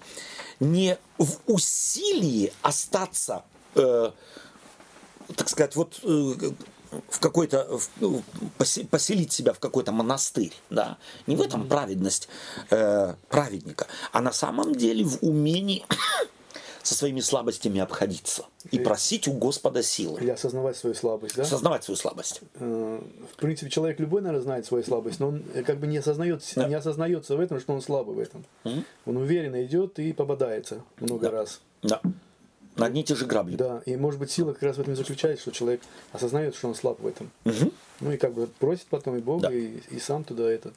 не 0.60 0.98
в 1.18 1.38
усилии 1.48 2.52
остаться, 2.62 3.44
э, 3.76 4.12
так 5.36 5.50
сказать, 5.50 5.76
вот 5.76 6.00
э, 6.04 6.34
в 7.10 7.20
какой-то 7.20 7.80
ну, 8.00 8.22
поселить 8.90 9.32
себя 9.32 9.54
в 9.54 9.60
какой-то 9.60 9.92
монастырь, 9.92 10.54
да, 10.70 10.98
не 11.28 11.36
в 11.36 11.42
этом 11.42 11.68
праведность 11.68 12.28
э, 12.70 13.16
праведника, 13.30 13.88
а 14.12 14.22
на 14.22 14.32
самом 14.32 14.76
деле 14.76 15.06
в 15.06 15.20
умении 15.22 15.86
со 16.84 16.96
своими 16.96 17.22
слабостями 17.22 17.80
обходиться 17.80 18.46
и, 18.72 18.80
просить 18.80 19.28
у 19.28 19.34
Господа 19.34 19.84
силы. 19.84 20.20
И 20.22 20.30
осознавать 20.30 20.76
свою 20.76 20.96
слабость, 20.96 21.36
да? 21.36 21.44
Осознавать 21.44 21.84
свою 21.84 21.98
слабость. 21.98 22.42
Э, 22.56 23.02
в 23.32 23.36
принципе, 23.38 23.70
человек 23.70 24.00
любой, 24.00 24.22
наверное, 24.22 24.44
знает 24.44 24.66
свою 24.66 24.84
слабость, 24.84 25.20
но 25.20 25.30
он 25.30 25.44
э, 25.54 25.64
как 25.64 25.80
бы 25.80 25.88
не 25.88 25.98
осознает, 25.98 26.44
да. 26.56 26.68
не 26.68 26.76
осознается 26.76 27.38
в 27.38 27.40
этом, 27.40 27.60
что 27.60 27.74
он 27.74 27.82
слабый 27.82 28.16
в 28.16 28.20
этом. 28.20 28.44
Угу. 28.66 28.84
Он 29.06 29.18
уверенно 29.18 29.64
идет 29.64 30.00
и 30.00 30.12
попадается 30.14 30.82
много 31.00 31.30
да. 31.30 31.32
раз. 31.32 31.62
Да 31.84 32.02
на 32.82 32.88
одни 32.88 33.02
и 33.02 33.04
те 33.04 33.16
же 33.16 33.26
грабли. 33.26 33.56
Да, 33.56 33.82
и 33.86 33.96
может 33.96 34.20
быть 34.20 34.32
сила 34.32 34.54
как 34.54 34.64
раз 34.64 34.78
в 34.78 34.80
этом 34.80 34.94
и 34.94 34.96
заключается, 34.98 35.44
что 35.44 35.52
человек 35.52 35.82
осознает, 36.12 36.56
что 36.56 36.68
он 36.68 36.76
слаб 36.76 37.00
в 37.00 37.08
этом. 37.08 37.32
Угу. 37.46 37.72
Ну 38.02 38.12
и 38.12 38.18
как 38.18 38.34
бы 38.34 38.48
просит 38.48 38.88
потом 38.90 39.18
и 39.18 39.20
Бога, 39.20 39.50
да. 39.50 39.54
и, 39.54 39.78
и 39.92 40.00
сам 40.00 40.24
туда 40.24 40.50
это 40.50 40.74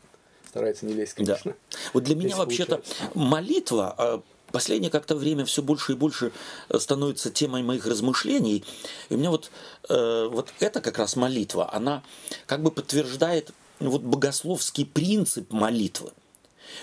старается 0.49 0.85
не 0.85 0.93
лезть, 0.93 1.15
конечно. 1.15 1.53
Да. 1.53 1.79
Вот 1.95 2.05
для 2.05 2.15
меня 2.15 2.37
вообще-то 2.37 2.83
молитва, 3.15 3.95
а, 3.97 4.23
последнее 4.53 4.91
как-то 4.91 5.17
время 5.17 5.47
все 5.47 5.63
больше 5.63 5.93
и 5.93 5.97
больше 5.97 6.31
становится 6.79 7.31
темой 7.31 7.63
моих 7.63 7.87
размышлений. 7.87 8.65
И 9.09 9.15
у 9.15 9.17
меня 9.17 9.31
вот, 9.31 9.51
э, 9.89 10.29
вот 10.31 10.53
это 10.61 10.83
как 10.83 10.99
раз 10.99 11.17
молитва, 11.17 11.73
она 11.73 12.03
как 12.47 12.63
бы 12.63 12.71
подтверждает 12.71 13.51
вот 13.81 14.03
богословский 14.03 14.85
принцип 14.85 15.51
молитвы. 15.53 16.11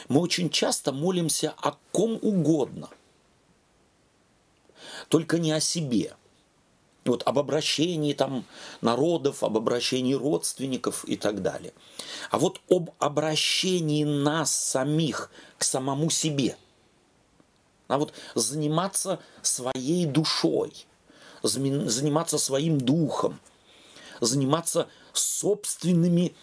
Мы 0.09 0.19
очень 0.19 0.49
часто 0.49 0.91
молимся 0.91 1.53
о 1.61 1.75
ком 1.91 2.17
угодно– 2.21 2.89
только 5.11 5.39
не 5.39 5.51
о 5.51 5.59
себе. 5.59 6.15
Вот 7.03 7.23
об 7.25 7.37
обращении 7.37 8.13
там 8.13 8.45
народов, 8.79 9.43
об 9.43 9.57
обращении 9.57 10.13
родственников 10.13 11.03
и 11.03 11.17
так 11.17 11.41
далее. 11.41 11.73
А 12.29 12.39
вот 12.39 12.61
об 12.69 12.91
обращении 12.97 14.05
нас 14.05 14.55
самих 14.55 15.29
к 15.57 15.63
самому 15.63 16.09
себе. 16.09 16.55
А 17.89 17.97
вот 17.97 18.13
заниматься 18.35 19.19
своей 19.41 20.05
душой, 20.05 20.71
заниматься 21.43 22.37
своим 22.37 22.79
духом, 22.79 23.37
заниматься 24.21 24.87
собственными 25.11 26.33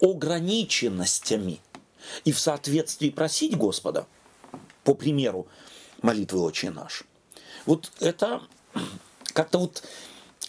ограниченностями 0.00 1.60
и 2.24 2.32
в 2.32 2.40
соответствии 2.40 3.10
просить 3.10 3.56
Господа, 3.56 4.08
по 4.82 4.94
примеру 4.94 5.46
молитвы 6.00 6.40
«Отче 6.40 6.70
наш». 6.70 7.04
Вот 7.66 7.90
это 8.00 8.42
как-то 9.32 9.58
вот 9.58 9.82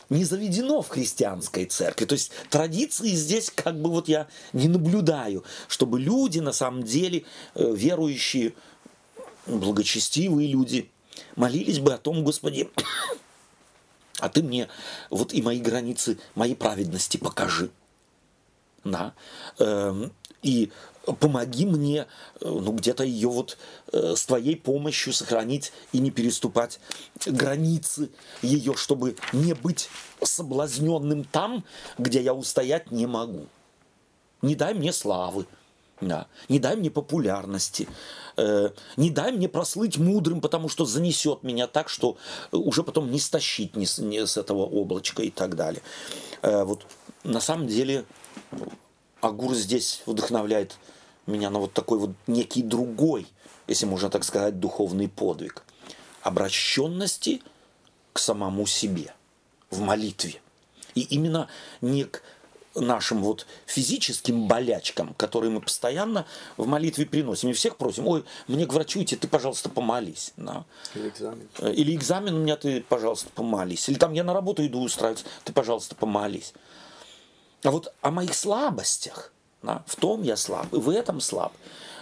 не 0.09 0.25
заведено 0.25 0.81
в 0.81 0.89
христианской 0.89 1.65
церкви. 1.65 2.05
То 2.05 2.13
есть 2.13 2.31
традиции 2.49 3.09
здесь 3.09 3.49
как 3.49 3.79
бы 3.81 3.89
вот 3.89 4.07
я 4.07 4.27
не 4.51 4.67
наблюдаю, 4.67 5.43
чтобы 5.67 5.99
люди 5.99 6.39
на 6.39 6.53
самом 6.53 6.83
деле 6.83 7.23
э, 7.55 7.73
верующие, 7.73 8.53
благочестивые 9.47 10.47
люди 10.47 10.89
молились 11.35 11.79
бы 11.79 11.93
о 11.93 11.97
том, 11.97 12.23
Господи, 12.23 12.69
а 14.19 14.29
ты 14.29 14.43
мне 14.43 14.69
вот 15.09 15.33
и 15.33 15.41
мои 15.41 15.59
границы, 15.59 16.17
мои 16.35 16.55
праведности 16.55 17.17
покажи. 17.17 17.71
Да. 18.83 19.13
И 20.43 20.71
помоги 21.19 21.65
мне, 21.65 22.01
э, 22.01 22.05
ну, 22.41 22.71
где-то 22.71 23.03
ее 23.03 23.29
вот 23.29 23.57
э, 23.91 24.15
с 24.15 24.25
твоей 24.25 24.55
помощью 24.55 25.13
сохранить 25.13 25.73
и 25.91 25.99
не 25.99 26.11
переступать 26.11 26.79
границы 27.25 28.09
ее, 28.41 28.75
чтобы 28.75 29.15
не 29.33 29.53
быть 29.53 29.89
соблазненным 30.21 31.23
там, 31.23 31.63
где 31.97 32.21
я 32.21 32.33
устоять 32.33 32.91
не 32.91 33.05
могу. 33.05 33.47
Не 34.41 34.55
дай 34.55 34.73
мне 34.73 34.91
славы, 34.91 35.45
да. 36.01 36.27
не 36.49 36.59
дай 36.59 36.75
мне 36.75 36.89
популярности, 36.89 37.87
э, 38.37 38.69
не 38.97 39.09
дай 39.09 39.31
мне 39.31 39.49
прослыть 39.49 39.97
мудрым, 39.97 40.41
потому 40.41 40.69
что 40.69 40.85
занесет 40.85 41.43
меня 41.43 41.67
так, 41.67 41.89
что 41.89 42.17
уже 42.51 42.83
потом 42.83 43.11
не 43.11 43.19
стащить 43.19 43.75
ни 43.75 43.85
с, 43.85 43.99
ни 43.99 44.23
с 44.23 44.37
этого 44.37 44.61
облачка 44.61 45.23
и 45.23 45.29
так 45.29 45.55
далее. 45.55 45.81
Э, 46.41 46.63
вот 46.63 46.85
на 47.23 47.39
самом 47.39 47.67
деле 47.67 48.05
Агур 49.23 49.55
здесь 49.55 50.01
вдохновляет 50.05 50.77
меня 51.27 51.49
на 51.49 51.59
вот 51.59 51.71
такой 51.71 51.97
вот 51.97 52.09
некий 52.27 52.61
другой, 52.61 53.25
если 53.67 53.85
можно 53.85 54.09
так 54.09 54.25
сказать, 54.25 54.59
духовный 54.59 55.07
подвиг. 55.07 55.63
Обращенности 56.23 57.41
к 58.11 58.19
самому 58.19 58.65
себе 58.65 59.13
в 59.69 59.79
молитве. 59.79 60.41
И 60.93 61.01
именно 61.03 61.47
не 61.79 62.03
к 62.03 62.21
нашим 62.75 63.23
вот 63.23 63.47
физическим 63.65 64.49
болячкам, 64.49 65.13
которые 65.13 65.51
мы 65.51 65.61
постоянно 65.61 66.25
в 66.57 66.67
молитве 66.67 67.05
приносим. 67.05 67.49
И 67.49 67.53
всех 67.53 67.77
просим, 67.77 68.05
ой, 68.07 68.25
мне 68.47 68.65
к 68.65 68.73
врачу 68.73 69.01
идти, 69.01 69.15
ты, 69.15 69.29
пожалуйста, 69.29 69.69
помолись. 69.69 70.33
Да. 70.35 70.65
Или 70.95 71.07
экзамен. 71.07 71.47
Э, 71.59 71.71
или 71.71 71.95
экзамен 71.95 72.35
у 72.35 72.39
меня, 72.39 72.57
ты, 72.57 72.81
пожалуйста, 72.81 73.29
помолись. 73.33 73.87
Или 73.87 73.97
там 73.97 74.11
я 74.11 74.25
на 74.25 74.33
работу 74.33 74.65
иду 74.65 74.81
устраиваться, 74.81 75.25
ты, 75.45 75.53
пожалуйста, 75.53 75.95
помолись. 75.95 76.53
А 77.63 77.71
вот 77.71 77.93
о 78.01 78.11
моих 78.11 78.33
слабостях, 78.33 79.31
да, 79.61 79.83
в 79.87 79.95
том 79.95 80.21
я 80.21 80.35
слаб, 80.35 80.73
и 80.73 80.77
в 80.77 80.89
этом 80.89 81.21
слаб. 81.21 81.53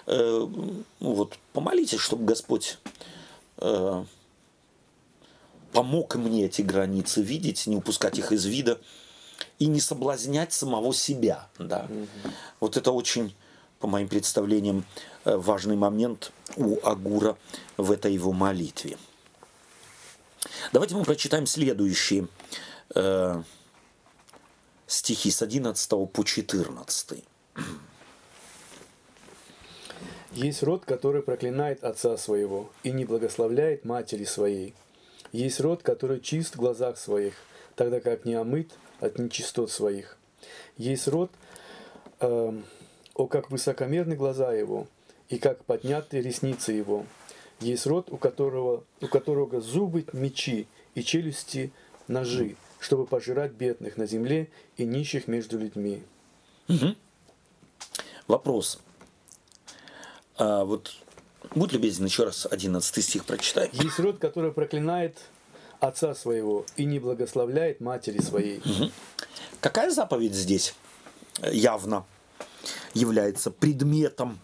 Э, 0.08 0.48
ну 0.48 0.84
вот, 1.00 1.38
помолитесь, 1.54 2.00
чтобы 2.00 2.26
Господь 2.26 2.80
э, 3.58 4.04
помог 5.72 6.16
мне 6.16 6.46
эти 6.46 6.64
границы 6.64 7.22
видеть, 7.22 7.68
не 7.68 7.76
упускать 7.76 8.18
их 8.18 8.32
из 8.32 8.46
вида 8.46 8.80
и 9.60 9.68
не 9.68 9.80
соблазнять 9.80 10.52
самого 10.54 10.94
себя. 10.94 11.48
Да. 11.60 11.88
Угу. 11.90 12.34
Вот 12.60 12.78
это 12.78 12.92
очень, 12.92 13.36
по 13.80 13.88
моим 13.88 14.08
представлениям, 14.08 14.86
э, 15.26 15.36
важный 15.36 15.76
момент 15.76 16.32
у 16.56 16.78
Агура 16.84 17.38
в 17.78 17.92
этой 17.92 18.14
его 18.14 18.32
молитве. 18.32 18.98
Давайте 20.74 20.96
мы 20.96 21.04
прочитаем 21.04 21.46
следующие 21.46 22.28
э, 22.96 23.44
стихи 24.92 25.32
с 25.32 25.42
11 25.42 25.90
по 26.12 26.24
14. 26.24 27.24
Есть 30.34 30.64
род, 30.64 30.86
который 30.86 31.22
проклинает 31.22 31.84
отца 31.84 32.18
своего 32.18 32.70
и 32.84 32.92
не 32.92 33.06
благословляет 33.06 33.86
матери 33.86 34.24
своей. 34.24 34.74
Есть 35.32 35.60
род, 35.60 35.84
который 35.84 36.20
чист 36.20 36.56
в 36.56 36.60
глазах 36.60 36.98
своих, 36.98 37.36
тогда 37.76 38.00
как 38.00 38.26
не 38.26 38.34
омыт 38.34 38.72
от 39.00 39.18
нечистот 39.18 39.72
своих. 39.72 40.18
Есть 40.78 41.08
род, 41.08 41.32
э, 42.20 42.54
о 43.14 43.28
как 43.28 43.52
высокомерны 43.52 44.16
глаза 44.16 44.54
его, 44.54 44.88
и 45.30 45.38
как 45.38 45.64
подняты 45.64 46.22
ресницы 46.22 46.74
его. 46.74 47.06
Есть 47.62 47.86
род, 47.86 48.12
у 48.12 48.18
которого, 48.18 48.84
у 49.00 49.08
которого 49.08 49.62
зубы 49.62 50.06
мечи 50.12 50.68
и 50.96 51.04
челюсти 51.04 51.72
ножи, 52.08 52.56
чтобы 52.82 53.06
пожирать 53.06 53.52
бедных 53.52 53.96
на 53.96 54.08
земле 54.08 54.50
и 54.76 54.86
нищих 54.86 55.28
между 55.28 55.58
людьми. 55.58 56.04
Угу. 56.68 56.96
Вопрос. 58.28 58.80
А 60.36 60.66
вот 60.66 60.92
будь 61.54 61.72
любезен, 61.72 62.06
еще 62.06 62.24
раз 62.24 62.48
11 62.50 63.04
стих 63.04 63.26
прочитай. 63.26 63.70
Есть 63.72 64.00
род, 64.00 64.18
который 64.18 64.52
проклинает 64.52 65.18
отца 65.80 66.16
своего 66.16 66.66
и 66.76 66.86
не 66.86 67.00
благословляет 67.00 67.82
матери 67.82 68.20
своей. 68.20 68.58
Угу. 68.58 68.92
Какая 69.62 69.92
заповедь 69.92 70.34
здесь 70.34 70.74
явно 71.44 72.06
является 72.96 73.52
предметом 73.52 74.40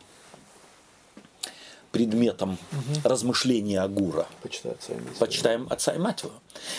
предметом 1.92 2.54
угу. 2.72 3.02
размышления 3.04 3.82
Агура. 3.82 4.28
Почитай 4.42 4.74
отца 4.74 4.94
и 4.94 4.98
мать 4.98 5.18
Почитаем 5.20 5.68
отца 5.70 5.94
и 5.94 5.98
мать 5.98 6.24
его. 6.24 6.34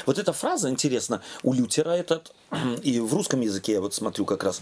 Вот 0.06 0.18
эта 0.18 0.32
фраза, 0.32 0.68
интересно, 0.68 1.22
у 1.42 1.52
Лютера 1.52 1.90
этот, 1.90 2.32
и 2.82 3.00
в 3.00 3.12
русском 3.14 3.40
языке, 3.40 3.72
я 3.72 3.80
вот 3.80 3.94
смотрю 3.94 4.24
как 4.24 4.44
раз 4.44 4.60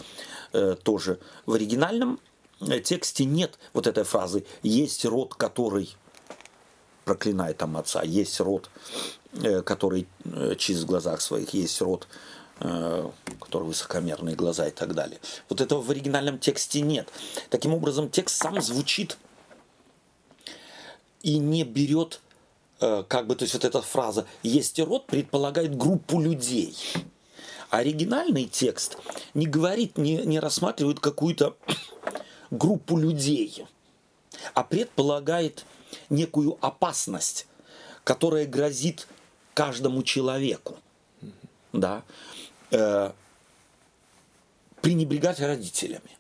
э, 0.53 0.77
тоже 0.83 1.19
в 1.47 1.55
оригинальном 1.55 2.21
э, 2.61 2.81
тексте 2.81 3.25
нет 3.25 3.59
вот 3.73 3.87
этой 3.87 4.05
фразы 4.05 4.45
«есть 4.63 5.05
род, 5.05 5.35
который 5.35 5.95
проклинает 7.05 7.59
там 7.59 7.77
отца», 7.77 8.03
«есть 8.03 8.41
род, 8.41 8.71
э, 9.43 9.63
который 9.63 10.07
э, 10.25 10.55
чист 10.57 10.83
в 10.83 10.87
глазах 10.87 11.21
своих», 11.21 11.55
«есть 11.55 11.81
род, 11.81 12.07
э, 12.61 13.11
который 13.41 13.65
высокомерные 13.65 14.37
глаза 14.37 14.69
и 14.69 14.73
так 14.73 14.95
далее. 14.95 15.19
Вот 15.49 15.61
этого 15.61 15.83
в 15.83 15.91
оригинальном 15.91 16.39
тексте 16.39 16.81
нет. 16.81 17.09
Таким 17.51 17.75
образом, 17.75 18.11
текст 18.11 18.37
сам 18.37 18.61
звучит 18.61 19.19
и 21.27 21.39
не 21.39 21.65
берет, 21.65 22.21
э, 22.81 23.03
как 23.09 23.27
бы, 23.27 23.35
то 23.35 23.43
есть 23.43 23.55
вот 23.55 23.65
эта 23.65 23.83
фраза 23.83 24.27
«есть 24.45 24.79
род» 24.79 25.09
предполагает 25.09 25.77
группу 25.77 26.21
людей. 26.21 26.77
Оригинальный 27.69 28.45
текст 28.45 28.97
не 29.35 29.47
говорит, 29.47 29.99
не, 29.99 30.19
не 30.19 30.39
рассматривает 30.39 31.01
какую-то 31.01 31.57
группу 32.53 32.97
людей, 32.97 33.67
а 34.55 34.63
предполагает 34.63 35.67
некую 36.11 36.59
опасность, 36.61 37.49
которая 38.05 38.47
грозит 38.47 39.09
каждому 39.53 40.05
человеку. 40.05 40.77
Да? 41.73 42.05
Э, 42.71 43.11
пренебрегать 44.81 45.41
родителями. 45.41 46.17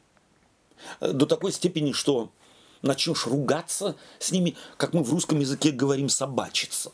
До 1.01 1.27
такой 1.27 1.53
степени, 1.53 1.93
что 1.93 2.33
начнешь 2.83 3.27
ругаться 3.27 3.97
с 4.19 4.33
ними, 4.33 4.57
как 4.77 4.93
мы 4.93 5.03
в 5.03 5.11
русском 5.11 5.41
языке 5.41 5.71
говорим, 5.71 6.09
собачиться. 6.09 6.93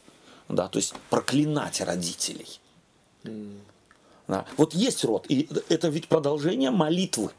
Да, 0.48 0.68
то 0.68 0.78
есть 0.78 0.94
проклинать 1.08 1.80
родителей. 1.80 2.60
Mm. 3.24 3.58
Да. 4.28 4.46
Вот 4.56 4.74
есть 4.74 5.04
род, 5.04 5.26
и 5.28 5.48
это 5.68 5.88
ведь 5.88 6.08
продолжение 6.08 6.70
молитвы 6.70 7.32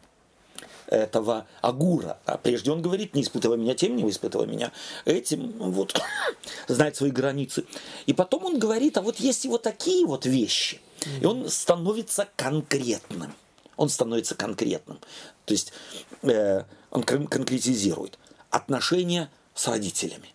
этого 0.87 1.47
Агура. 1.61 2.19
А 2.25 2.37
прежде 2.37 2.71
он 2.71 2.81
говорит, 2.81 3.15
не 3.15 3.23
испытывай 3.23 3.57
меня 3.57 3.73
тем, 3.73 3.95
не 3.95 4.09
испытывай 4.09 4.47
меня 4.47 4.71
этим, 5.05 5.53
вот, 5.57 5.99
знать 6.67 6.95
свои 6.95 7.11
границы. 7.11 7.65
И 8.05 8.13
потом 8.13 8.45
он 8.45 8.59
говорит, 8.59 8.97
а 8.97 9.01
вот 9.01 9.19
есть 9.19 9.45
и 9.45 9.47
вот 9.47 9.63
такие 9.63 10.05
вот 10.05 10.25
вещи. 10.25 10.81
И 11.21 11.25
он 11.25 11.49
становится 11.49 12.29
конкретным. 12.35 13.33
Он 13.75 13.89
становится 13.89 14.35
конкретным. 14.35 14.99
То 15.45 15.53
есть 15.53 15.73
э, 16.21 16.63
он 16.91 17.03
конкретизирует 17.03 18.19
отношения 18.53 19.31
с 19.55 19.67
родителями. 19.67 20.29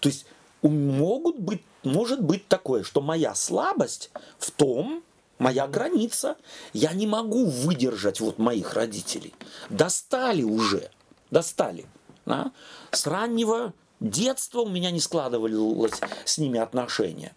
То 0.00 0.08
есть 0.08 0.26
могут 0.62 1.38
быть, 1.38 1.62
может 1.84 2.20
быть 2.20 2.48
такое, 2.48 2.82
что 2.82 3.00
моя 3.00 3.34
слабость 3.36 4.10
в 4.38 4.50
том, 4.50 5.04
моя 5.38 5.68
граница, 5.68 6.36
я 6.72 6.92
не 6.92 7.06
могу 7.06 7.46
выдержать 7.46 8.20
вот 8.20 8.38
моих 8.38 8.74
родителей. 8.74 9.32
Достали 9.70 10.42
уже, 10.42 10.90
достали. 11.30 11.86
Да? 12.26 12.52
С 12.90 13.06
раннего 13.06 13.72
детства 14.00 14.62
у 14.62 14.68
меня 14.68 14.90
не 14.90 15.00
складывалось 15.00 16.00
с 16.24 16.38
ними 16.38 16.58
отношения. 16.58 17.34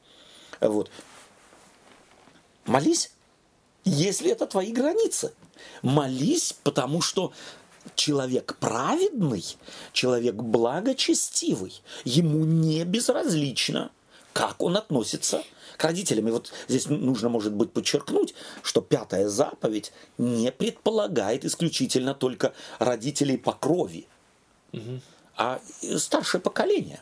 Вот. 0.60 0.90
Молись, 2.66 3.12
если 3.84 4.32
это 4.32 4.48
твои 4.48 4.72
границы. 4.72 5.34
Молись, 5.84 6.54
потому 6.64 7.02
что 7.02 7.32
человек 7.96 8.58
праведный, 8.60 9.44
человек 9.94 10.36
благочестивый, 10.36 11.82
ему 12.04 12.46
не 12.46 12.84
безразлично, 12.84 13.92
как 14.34 14.62
он 14.62 14.78
относится 14.78 15.44
к 15.78 15.84
родителям. 15.84 16.28
И 16.28 16.32
вот 16.32 16.52
здесь 16.68 16.88
нужно, 16.88 17.30
может 17.30 17.54
быть, 17.54 17.72
подчеркнуть, 17.72 18.34
что 18.64 18.82
пятая 18.82 19.28
заповедь 19.28 19.92
не 20.18 20.52
предполагает 20.52 21.46
исключительно 21.46 22.14
только 22.14 22.54
родителей 22.80 23.38
по 23.38 23.54
крови, 23.54 24.08
угу. 24.72 25.02
а 25.38 25.62
старшее 25.98 26.42
поколение, 26.42 27.02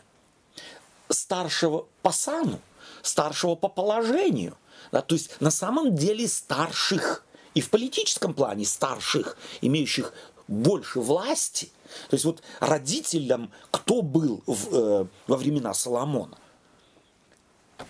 старшего 1.08 1.86
по 2.02 2.12
сану, 2.12 2.60
старшего 3.02 3.54
по 3.54 3.68
положению. 3.68 4.56
Да, 4.92 5.00
то 5.00 5.14
есть 5.14 5.40
на 5.40 5.50
самом 5.50 5.94
деле 5.96 6.28
старших 6.28 7.24
и 7.54 7.60
в 7.60 7.70
политическом 7.70 8.34
плане 8.34 8.64
старших, 8.64 9.36
имеющих 9.60 10.12
больше 10.48 11.00
власти. 11.00 11.70
То 12.08 12.14
есть 12.14 12.24
вот 12.24 12.42
родителям, 12.60 13.50
кто 13.70 14.02
был 14.02 14.42
в, 14.46 14.74
э, 14.74 15.06
во 15.26 15.36
времена 15.36 15.74
Соломона? 15.74 16.38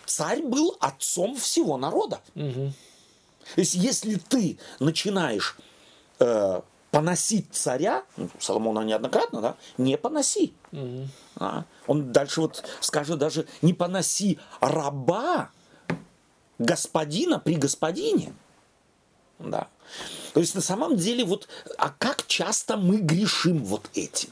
Царь 0.06 0.42
был 0.42 0.76
отцом 0.80 1.36
всего 1.36 1.76
народа. 1.76 2.20
Угу. 2.34 2.72
То 3.54 3.60
есть 3.60 3.74
если 3.74 4.16
ты 4.16 4.58
начинаешь 4.80 5.56
э, 6.18 6.60
поносить 6.90 7.46
царя, 7.52 8.04
ну, 8.16 8.30
Соломона 8.38 8.80
неоднократно, 8.84 9.40
да, 9.40 9.56
не 9.78 9.98
поноси. 9.98 10.54
Угу. 10.72 11.08
А, 11.36 11.64
он 11.86 12.12
дальше 12.12 12.40
вот 12.40 12.64
скажет 12.80 13.18
даже 13.18 13.46
не 13.62 13.74
поноси 13.74 14.38
раба 14.60 15.50
господина 16.58 17.40
при 17.40 17.56
господине. 17.56 18.32
Да. 19.44 19.68
То 20.32 20.40
есть 20.40 20.54
на 20.54 20.60
самом 20.60 20.96
деле 20.96 21.24
вот, 21.24 21.48
а 21.78 21.90
как 21.90 22.26
часто 22.26 22.76
мы 22.76 22.96
грешим 22.96 23.64
вот 23.64 23.88
этим? 23.94 24.30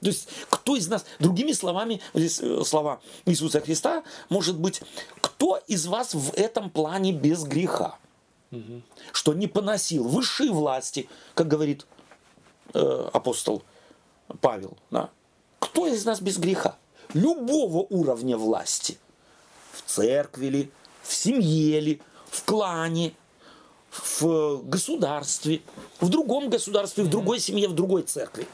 То 0.00 0.08
есть 0.08 0.28
кто 0.50 0.76
из 0.76 0.86
нас, 0.88 1.06
другими 1.18 1.52
словами, 1.52 2.00
здесь 2.12 2.40
э, 2.40 2.62
слова 2.64 3.00
Иисуса 3.24 3.60
Христа, 3.60 4.04
может 4.28 4.58
быть, 4.58 4.82
кто 5.20 5.58
из 5.66 5.86
вас 5.86 6.14
в 6.14 6.34
этом 6.34 6.68
плане 6.70 7.12
без 7.12 7.44
греха? 7.44 7.96
Угу. 8.52 8.82
Что 9.12 9.32
не 9.32 9.46
поносил 9.46 10.04
высшие 10.04 10.52
власти, 10.52 11.08
как 11.34 11.48
говорит 11.48 11.86
э, 12.74 13.08
апостол 13.12 13.64
Павел. 14.40 14.76
Да? 14.90 15.10
Кто 15.58 15.86
из 15.86 16.04
нас 16.04 16.20
без 16.20 16.38
греха? 16.38 16.76
Любого 17.14 17.78
уровня 17.78 18.36
власти. 18.36 18.98
В 19.72 19.82
церкви 19.90 20.46
ли, 20.46 20.70
в 21.02 21.12
семье 21.12 21.80
ли, 21.80 22.02
в 22.30 22.44
клане, 22.44 23.14
в 24.02 24.62
государстве, 24.64 25.62
в 26.00 26.08
другом 26.08 26.50
государстве, 26.50 27.04
в 27.04 27.08
другой 27.08 27.38
семье, 27.38 27.68
в 27.68 27.74
другой 27.74 28.02
церкви. 28.02 28.46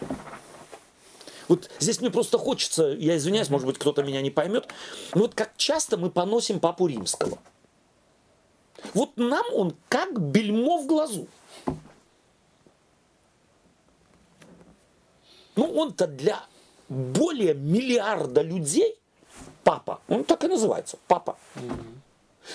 Вот 1.49 1.68
здесь 1.80 2.01
мне 2.01 2.11
просто 2.11 2.38
хочется, 2.38 2.86
я 2.86 3.16
извиняюсь, 3.16 3.49
может 3.51 3.66
быть, 3.66 3.78
кто-то 3.78 4.03
меня 4.03 4.22
не 4.22 4.30
поймет, 4.30 4.68
но 5.14 5.22
вот 5.22 5.34
как 5.34 5.57
часто 5.57 5.97
мы 5.97 6.11
поносим 6.11 6.61
папу 6.61 6.86
римского. 6.86 7.38
Вот 8.95 9.16
нам 9.16 9.45
он 9.53 9.74
как 9.88 10.18
бельмо 10.18 10.78
в 10.78 10.86
глазу. 10.86 11.26
Ну, 15.57 15.64
он-то 15.74 16.07
для 16.07 16.41
более 16.88 17.55
миллиарда 17.55 18.43
людей 18.43 18.97
папа. 19.64 20.01
Он 20.09 20.24
так 20.24 20.45
и 20.45 20.49
называется, 20.49 20.99
папа. 21.09 21.36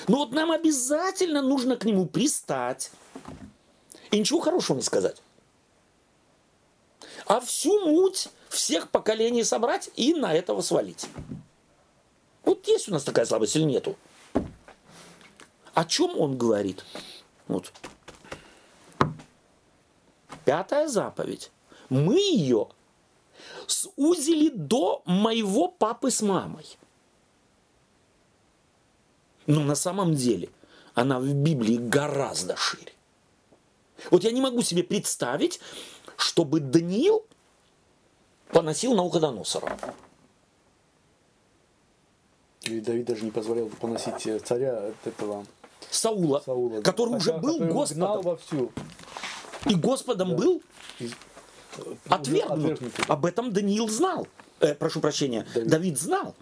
Но 0.07 0.17
вот 0.17 0.31
нам 0.31 0.51
обязательно 0.51 1.41
нужно 1.41 1.77
к 1.77 1.85
нему 1.85 2.05
пристать 2.05 2.91
и 4.11 4.19
ничего 4.19 4.39
хорошего 4.39 4.77
не 4.77 4.83
сказать. 4.83 5.21
А 7.25 7.39
всю 7.39 7.87
муть 7.87 8.29
всех 8.49 8.89
поколений 8.89 9.43
собрать 9.43 9.89
и 9.95 10.13
на 10.13 10.33
этого 10.33 10.61
свалить. 10.61 11.07
Вот 12.43 12.67
есть 12.67 12.87
у 12.87 12.91
нас 12.91 13.03
такая 13.03 13.25
слабость 13.25 13.55
или 13.55 13.63
нету? 13.63 13.95
О 15.73 15.83
чем 15.83 16.17
он 16.19 16.37
говорит? 16.37 16.85
Вот. 17.47 17.71
Пятая 20.45 20.87
заповедь. 20.87 21.51
Мы 21.89 22.17
ее 22.19 22.69
сузили 23.67 24.49
до 24.49 25.01
моего 25.05 25.67
папы 25.67 26.11
с 26.11 26.21
мамой. 26.21 26.77
Но 29.47 29.61
на 29.61 29.75
самом 29.75 30.15
деле 30.15 30.49
она 30.93 31.19
в 31.19 31.33
Библии 31.33 31.77
гораздо 31.77 32.55
шире. 32.55 32.93
Вот 34.11 34.23
я 34.23 34.31
не 34.31 34.41
могу 34.41 34.61
себе 34.61 34.83
представить, 34.83 35.59
чтобы 36.17 36.59
Даниил 36.59 37.25
поносил 38.49 38.93
Навуходоносора. 38.93 39.77
И 42.63 42.79
Давид 42.79 43.05
даже 43.05 43.23
не 43.23 43.31
позволял 43.31 43.67
поносить 43.67 44.25
э, 44.25 44.39
царя 44.39 44.87
от 44.87 45.07
этого 45.07 45.45
Саула, 45.91 46.41
Саула 46.43 46.81
который 46.81 47.13
Хотя, 47.13 47.17
уже 47.17 47.33
был 47.33 47.53
который 47.59 47.73
Господом. 47.73 48.21
вовсю. 48.21 48.71
И 49.67 49.75
Господом 49.75 50.29
да. 50.31 50.35
был 50.35 50.61
и, 50.99 51.11
отвергнут. 52.09 52.81
Об 53.07 53.25
этом 53.25 53.53
Даниил 53.53 53.87
знал. 53.87 54.27
Э, 54.59 54.73
прошу 54.73 54.99
прощения, 54.99 55.45
Давид, 55.53 55.69
Давид 55.69 55.99
знал. 55.99 56.35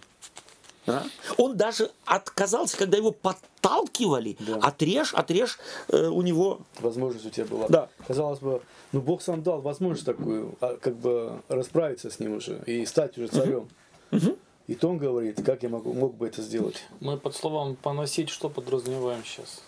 Да? 0.85 1.03
Он 1.37 1.55
даже 1.55 1.91
отказался, 2.05 2.77
когда 2.77 2.97
его 2.97 3.11
подталкивали, 3.11 4.35
да. 4.39 4.55
отрежь, 4.57 5.13
отрежь 5.13 5.57
э, 5.89 6.07
у 6.07 6.21
него. 6.21 6.59
Возможность 6.79 7.25
у 7.25 7.29
тебя 7.29 7.45
была. 7.45 7.67
Да. 7.69 7.89
Казалось 8.05 8.39
бы, 8.39 8.61
ну 8.91 9.01
Бог 9.01 9.21
сам 9.21 9.43
дал 9.43 9.61
возможность 9.61 10.05
такую, 10.05 10.55
а, 10.59 10.77
как 10.77 10.95
бы 10.97 11.41
расправиться 11.47 12.09
с 12.11 12.19
ним 12.19 12.37
уже 12.37 12.61
и 12.65 12.85
стать 12.85 13.17
уже 13.17 13.27
царем. 13.27 13.69
Угу. 14.11 14.37
И 14.67 14.75
то 14.75 14.89
он 14.89 14.97
говорит, 14.97 15.43
как 15.43 15.63
я 15.63 15.69
могу, 15.69 15.93
мог 15.93 16.15
бы 16.15 16.27
это 16.27 16.41
сделать. 16.41 16.83
Мы 16.99 17.17
под 17.17 17.35
словом 17.35 17.75
поносить 17.75 18.29
что 18.29 18.49
подразумеваем 18.49 19.23
сейчас? 19.23 19.61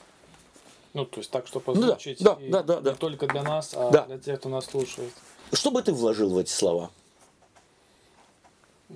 Ну, 0.93 1.05
то 1.05 1.19
есть 1.19 1.29
так, 1.29 1.47
чтобы 1.47 1.73
озвучить 1.73 2.23
да, 2.23 2.37
да, 2.49 2.63
да, 2.63 2.79
да, 2.79 2.91
не 2.91 2.97
только 2.97 3.27
для 3.27 3.43
нас, 3.43 3.73
а 3.75 3.91
да. 3.91 4.05
для 4.05 4.17
тех, 4.17 4.39
кто 4.39 4.47
нас 4.47 4.65
слушает. 4.65 5.11
Что 5.51 5.71
бы 5.71 5.81
ты 5.81 5.91
вложил 5.91 6.29
в 6.29 6.37
эти 6.37 6.49
слова? 6.49 6.89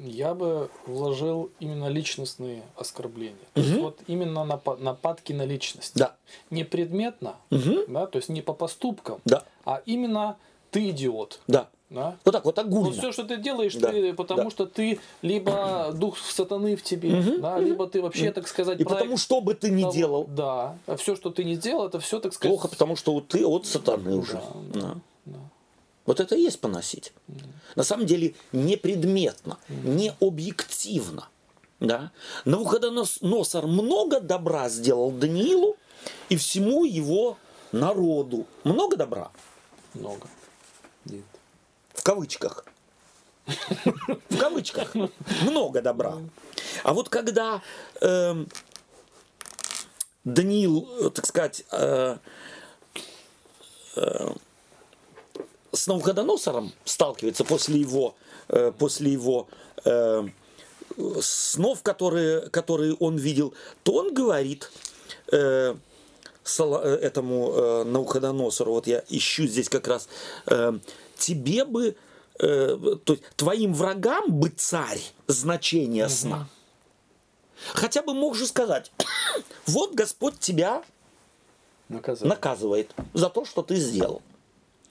Я 0.04 0.34
бы 0.34 0.70
вложил 0.86 1.52
именно 1.60 1.88
личностные 1.88 2.64
оскорбления. 2.76 3.36
То 3.54 3.62
угу. 3.62 3.70
есть 3.70 3.82
вот 3.82 4.00
именно 4.08 4.44
нападки 4.44 5.34
на 5.34 5.46
личность. 5.46 5.94
Да. 5.96 6.16
Не 6.50 6.64
предметно, 6.64 7.36
угу. 7.52 7.86
да, 7.88 8.08
то 8.08 8.18
есть 8.18 8.30
не 8.30 8.42
по 8.42 8.54
поступкам, 8.54 9.20
да. 9.26 9.44
а 9.66 9.82
именно 9.86 10.38
ты 10.72 10.90
идиот. 10.90 11.40
Да. 11.48 11.70
Да? 11.90 12.18
Вот 12.24 12.32
так 12.32 12.46
вот 12.46 12.60
огульно. 12.60 12.90
Вот 12.90 12.98
все, 12.98 13.12
что 13.12 13.24
ты 13.24 13.38
делаешь, 13.38 13.74
да. 13.74 13.90
ты, 13.90 14.14
потому 14.14 14.44
да. 14.44 14.50
что 14.52 14.68
ты 14.68 15.00
либо 15.24 15.92
дух 15.94 16.20
сатаны 16.20 16.76
в 16.76 16.84
тебе, 16.84 17.18
угу. 17.18 17.40
да, 17.40 17.58
либо 17.58 17.88
ты 17.88 18.02
вообще, 18.02 18.32
так 18.32 18.48
сказать, 18.48 18.80
и 18.80 18.84
потому 18.84 19.18
что 19.18 19.42
бы 19.42 19.56
ты 19.56 19.72
ни 19.72 19.82
того, 19.82 19.94
делал. 19.94 20.26
Да. 20.28 20.78
А 20.86 20.98
все, 20.98 21.16
что 21.16 21.32
ты 21.32 21.44
не 21.44 21.56
делал, 21.56 21.88
это 21.88 22.00
все, 22.00 22.20
так 22.20 22.34
сказать. 22.34 22.56
Плохо, 22.56 22.68
потому 22.68 22.96
что 22.96 23.20
ты 23.22 23.44
от 23.44 23.66
сатаны 23.66 24.16
уже. 24.16 24.40
Да. 24.72 24.82
Да. 24.82 24.96
Вот 26.10 26.20
это 26.20 26.36
и 26.36 26.42
есть 26.42 26.60
поносить. 26.60 27.14
Mm. 27.28 27.50
На 27.76 27.84
самом 27.84 28.08
деле 28.08 28.34
не 28.52 28.78
предметно, 28.78 29.60
mm. 29.68 29.88
не 29.88 30.12
объективно. 30.20 31.30
Да? 31.80 32.12
Навуходоносор 32.46 33.68
много 33.68 34.20
добра 34.20 34.70
сделал 34.70 35.12
Даниилу 35.12 35.78
и 36.30 36.36
всему 36.36 36.84
его 36.84 37.38
народу. 37.72 38.48
Много 38.64 38.98
добра? 38.98 39.30
Много. 39.94 40.28
Нет. 41.06 41.26
В 41.94 42.02
кавычках. 42.02 42.66
В 43.46 44.38
кавычках. 44.40 44.96
Много 45.44 45.84
добра. 45.84 46.18
А 46.84 46.96
вот 46.96 47.10
когда 47.10 47.62
эм, 48.02 48.50
Даниил, 50.24 50.90
э, 51.02 51.10
так 51.12 51.28
сказать, 51.28 51.66
э, 51.72 52.18
э, 53.96 54.34
с 55.72 55.88
Навуходоносором 55.88 56.72
сталкивается 56.86 57.44
после 57.44 57.80
его, 57.80 58.16
э, 58.48 58.72
после 58.78 59.12
его 59.12 59.48
э, 59.86 60.28
снов, 61.22 61.84
которые, 61.84 62.50
которые 62.50 62.96
он 62.96 63.18
видел, 63.18 63.54
то 63.84 63.94
он 63.94 64.14
говорит 64.14 64.72
э, 65.32 65.76
этому 66.58 67.52
э, 67.52 67.84
Навуходоносору, 67.84 68.72
вот 68.72 68.88
я 68.88 69.04
ищу 69.10 69.46
здесь 69.46 69.70
как 69.70 69.88
раз, 69.88 70.10
э, 70.48 70.74
тебе 71.18 71.66
бы, 71.66 71.96
э, 72.40 72.78
то 73.04 73.14
есть 73.14 73.24
твоим 73.36 73.74
врагам 73.74 74.32
бы 74.32 74.50
царь 74.50 75.02
значение 75.28 76.10
сна. 76.10 76.48
Хотя 77.74 78.02
бы 78.02 78.14
мог 78.14 78.36
же 78.36 78.48
сказать, 78.48 78.92
вот 79.68 79.94
Господь 79.94 80.40
тебя 80.40 80.82
наказывает. 81.90 82.30
наказывает 82.30 82.92
за 83.14 83.30
то, 83.30 83.46
что 83.46 83.62
ты 83.62 83.76
сделал. 83.76 84.22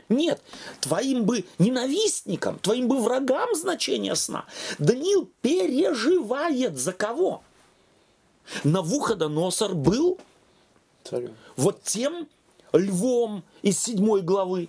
Нет, 0.09 0.41
твоим 0.81 1.25
бы 1.25 1.45
ненавистникам, 1.59 2.59
твоим 2.59 2.89
бы 2.89 2.99
врагам 3.01 3.55
значение 3.55 4.17
сна. 4.17 4.47
Даниил 4.79 5.31
переживает 5.43 6.79
за 6.79 6.93
кого? 6.93 7.43
Навуходоносор 8.65 9.75
был 9.75 10.19
Царем. 11.05 11.37
вот 11.57 11.83
тем 11.83 12.27
львом 12.73 13.45
из 13.63 13.79
седьмой 13.79 14.23
главы. 14.23 14.69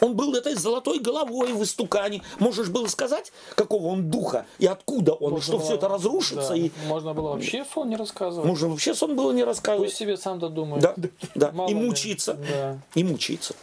Он 0.00 0.14
был 0.16 0.34
этой 0.34 0.54
золотой 0.54 0.98
головой 0.98 1.52
в 1.52 1.62
истукане. 1.62 2.22
Можешь 2.38 2.68
было 2.68 2.86
сказать, 2.86 3.32
какого 3.54 3.88
он 3.88 4.10
духа 4.10 4.46
и 4.58 4.66
откуда 4.66 5.12
он, 5.12 5.32
Можно 5.32 5.42
что 5.42 5.52
было- 5.58 5.64
все 5.64 5.74
это 5.74 5.88
разрушится. 5.88 6.48
да, 6.50 6.56
И 6.56 6.70
Можно 6.86 7.14
было 7.14 7.32
вообще 7.32 7.64
сон 7.72 7.88
не 7.90 7.96
рассказывать. 7.96 8.46
можно 8.46 8.68
вообще 8.68 8.94
сон 8.94 9.14
было 9.16 9.32
не 9.32 9.44
рассказывать. 9.44 9.90
Пусть 9.90 9.98
себе 9.98 10.16
сам 10.16 10.38
додумает. 10.38 10.82
Да, 10.82 10.94
да. 11.34 11.52
Мало 11.52 11.68
И 11.70 11.74
мучиться. 11.74 12.34
Да. 12.34 12.78
И 12.94 13.04
мучиться. 13.04 13.54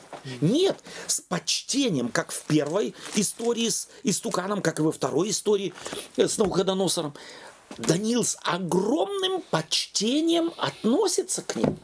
Нет, 0.41 0.77
с 1.07 1.21
почтением, 1.21 2.09
как 2.09 2.31
в 2.31 2.43
первой 2.43 2.93
истории 3.15 3.69
с 3.69 3.87
истуканом, 4.03 4.61
как 4.61 4.79
и 4.79 4.81
во 4.81 4.91
второй 4.91 5.29
истории 5.29 5.73
с 6.17 6.37
Навуходоносором. 6.37 7.13
Даниил 7.77 8.23
с 8.23 8.37
огромным 8.43 9.41
почтением 9.51 10.51
относится 10.57 11.41
к 11.41 11.55
ним. 11.55 11.77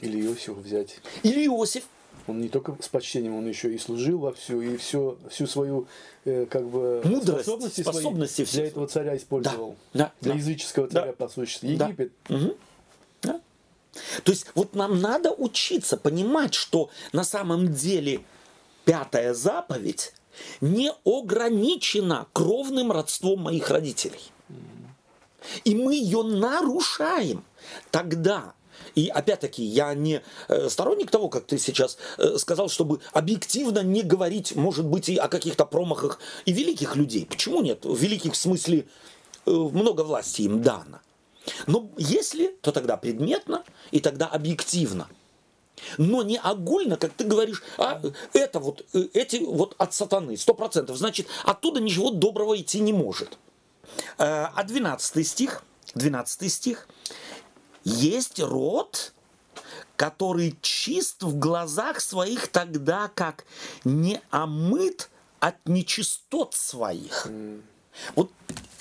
Или 0.00 0.20
Иосифа 0.26 0.54
взять. 0.54 0.96
Или 1.22 1.46
Иосиф. 1.46 1.84
Он 2.26 2.40
не 2.40 2.48
только 2.48 2.76
с 2.80 2.88
почтением, 2.88 3.34
он 3.36 3.48
еще 3.48 3.72
и 3.74 3.78
служил 3.78 4.18
во 4.18 4.32
всю, 4.32 4.60
и 4.60 4.76
все, 4.76 5.16
всю 5.30 5.46
свою 5.46 5.86
э, 6.24 6.46
как 6.46 6.68
бы 6.68 7.00
Мудрость, 7.04 7.42
способности, 7.42 7.82
способности 7.82 8.44
свои 8.44 8.62
для 8.62 8.68
этого 8.68 8.86
царя 8.86 9.16
использовал. 9.16 9.76
Да, 9.92 10.12
Для 10.20 10.32
да. 10.32 10.38
языческого 10.38 10.88
Да. 10.88 11.00
царя, 11.00 11.12
по 11.12 11.28
существу. 11.28 11.76
Да. 11.76 11.86
Египет. 11.88 12.12
Да? 13.22 13.40
То 14.22 14.32
есть 14.32 14.46
вот 14.54 14.74
нам 14.74 15.00
надо 15.00 15.32
учиться 15.32 15.96
понимать, 15.96 16.54
что 16.54 16.90
на 17.12 17.24
самом 17.24 17.72
деле 17.72 18.20
пятая 18.84 19.34
заповедь 19.34 20.12
не 20.60 20.92
ограничена 21.04 22.26
кровным 22.32 22.92
родством 22.92 23.40
моих 23.40 23.70
родителей. 23.70 24.20
И 25.64 25.74
мы 25.74 25.94
ее 25.94 26.22
нарушаем 26.22 27.44
тогда. 27.90 28.54
И 28.94 29.08
опять-таки, 29.08 29.62
я 29.62 29.94
не 29.94 30.22
э, 30.48 30.68
сторонник 30.68 31.10
того, 31.10 31.28
как 31.28 31.46
ты 31.46 31.58
сейчас 31.58 31.98
э, 32.18 32.36
сказал, 32.38 32.68
чтобы 32.68 33.00
объективно 33.12 33.82
не 33.82 34.02
говорить, 34.02 34.56
может 34.56 34.86
быть, 34.86 35.08
и 35.08 35.16
о 35.16 35.28
каких-то 35.28 35.64
промахах 35.64 36.18
и 36.44 36.52
великих 36.52 36.96
людей. 36.96 37.26
Почему 37.26 37.62
нет? 37.62 37.84
Великих 37.84 38.32
в 38.32 38.36
смысле 38.36 38.86
э, 39.46 39.50
много 39.50 40.02
власти 40.02 40.42
им 40.42 40.62
дано. 40.62 41.00
Но 41.66 41.90
если, 41.96 42.48
то 42.60 42.72
тогда 42.72 42.96
предметно 42.96 43.64
и 43.90 44.00
тогда 44.00 44.26
объективно. 44.26 45.08
Но 45.96 46.22
не 46.22 46.38
огульно, 46.38 46.96
как 46.96 47.12
ты 47.14 47.24
говоришь, 47.24 47.62
а 47.78 48.02
это 48.34 48.60
вот, 48.60 48.84
эти 48.92 49.36
вот 49.36 49.74
от 49.78 49.94
сатаны, 49.94 50.36
сто 50.36 50.52
процентов. 50.52 50.98
Значит, 50.98 51.26
оттуда 51.44 51.80
ничего 51.80 52.10
доброго 52.10 52.60
идти 52.60 52.80
не 52.80 52.92
может. 52.92 53.38
А 54.18 54.62
12 54.62 55.26
стих, 55.26 55.62
12 55.94 56.52
стих. 56.52 56.88
Есть 57.84 58.40
род, 58.40 59.12
который 59.96 60.56
чист 60.60 61.22
в 61.22 61.38
глазах 61.38 62.00
своих 62.00 62.48
тогда, 62.48 63.10
как 63.14 63.44
не 63.84 64.20
омыт 64.30 65.10
от 65.40 65.56
нечистот 65.66 66.54
своих. 66.54 67.26
Вот 68.14 68.30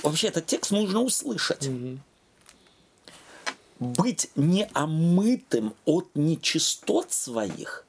вообще 0.03 0.27
этот 0.27 0.45
текст 0.45 0.71
нужно 0.71 1.01
услышать. 1.01 1.69
Быть 3.79 4.29
неомытым 4.35 5.73
от 5.85 6.09
нечистот 6.15 7.13
своих 7.13 7.85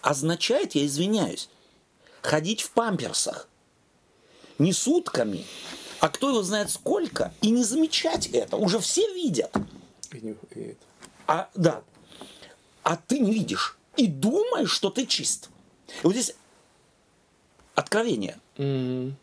означает, 0.00 0.74
я 0.74 0.86
извиняюсь, 0.86 1.48
ходить 2.22 2.62
в 2.62 2.70
памперсах. 2.70 3.48
Не 4.58 4.72
сутками, 4.72 5.44
а 6.00 6.08
кто 6.08 6.30
его 6.30 6.42
знает 6.42 6.70
сколько, 6.70 7.32
и 7.42 7.50
не 7.50 7.62
замечать 7.64 8.28
это. 8.28 8.56
Уже 8.56 8.78
все 8.78 9.12
видят. 9.12 9.52
И 10.16 10.20
не- 10.24 10.36
и. 10.54 10.76
А, 11.26 11.48
да. 11.54 11.82
А 12.82 12.96
ты 12.96 13.18
не 13.18 13.32
видишь. 13.32 13.76
И 13.96 14.06
думаешь, 14.06 14.70
что 14.70 14.90
ты 14.90 15.06
чист. 15.06 15.50
И 15.88 15.92
вот 16.04 16.12
здесь 16.12 16.34
откровение. 17.74 18.38
М. 18.56 19.16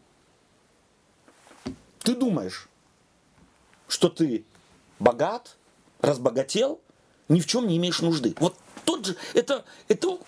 Ты 1.99 2.15
думаешь, 2.15 2.67
что 3.87 4.09
ты 4.09 4.43
богат, 4.99 5.55
разбогател, 6.01 6.81
ни 7.29 7.39
в 7.39 7.45
чем 7.47 7.67
не 7.67 7.77
имеешь 7.77 8.01
нужды. 8.01 8.35
Вот 8.39 8.57
тот 8.85 9.05
же, 9.05 9.15
это, 9.33 9.63
это 9.87 10.19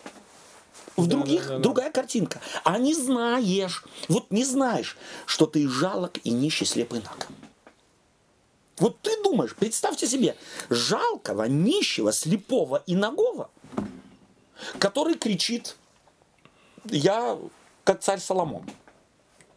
в 0.95 1.07
других 1.07 1.43
да, 1.43 1.47
да, 1.49 1.55
да. 1.55 1.59
другая 1.63 1.91
картинка. 1.91 2.39
А 2.63 2.77
не 2.77 2.93
знаешь, 2.93 3.83
вот 4.07 4.31
не 4.31 4.45
знаешь, 4.45 4.97
что 5.25 5.45
ты 5.45 5.67
жалок 5.67 6.19
и 6.23 6.31
нищий, 6.31 6.65
слепый 6.65 7.01
наг. 7.01 7.27
Вот 8.77 8.99
ты 9.01 9.21
думаешь, 9.23 9.55
представьте 9.55 10.07
себе, 10.07 10.35
жалкого, 10.69 11.43
нищего, 11.43 12.11
слепого 12.11 12.83
и 12.85 12.95
нагого, 12.95 13.49
который 14.79 15.15
кричит, 15.15 15.75
я 16.85 17.39
как 17.83 18.01
царь 18.01 18.19
Соломон. 18.19 18.69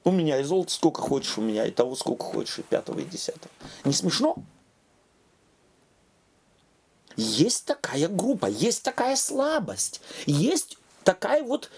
У 0.05 0.11
меня 0.11 0.39
и 0.39 0.45
золота 0.45 0.73
сколько 0.73 1.03
хочешь, 1.03 1.37
у 1.37 1.43
меня 1.43 1.67
и 1.67 1.71
того 1.71 1.97
сколько 1.97 2.25
хочешь, 2.25 2.61
и 2.61 2.63
пятого, 2.63 3.01
и 3.01 3.05
десятого. 3.05 3.51
Не 3.85 3.93
смешно? 3.93 4.37
Есть 7.17 7.65
такая 7.65 8.07
группа, 8.07 8.47
есть 8.47 8.85
такая 8.85 9.17
слабость, 9.17 10.01
есть 10.27 10.79
такая 11.03 11.43
вот 11.43 11.69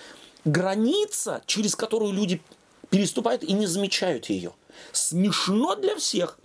граница, 0.45 1.43
через 1.47 1.75
которую 1.75 2.13
люди 2.13 2.43
переступают 2.91 3.43
и 3.43 3.53
не 3.55 3.67
замечают 3.67 4.27
ее. 4.27 4.53
Смешно 4.93 5.77
для 5.77 5.97
всех, 5.97 6.39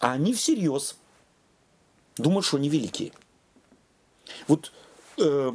а 0.00 0.12
они 0.12 0.34
всерьез 0.34 0.96
думают, 2.16 2.46
что 2.46 2.56
они 2.56 2.68
великие. 2.68 3.12
Вот 4.46 4.72
э, 5.18 5.52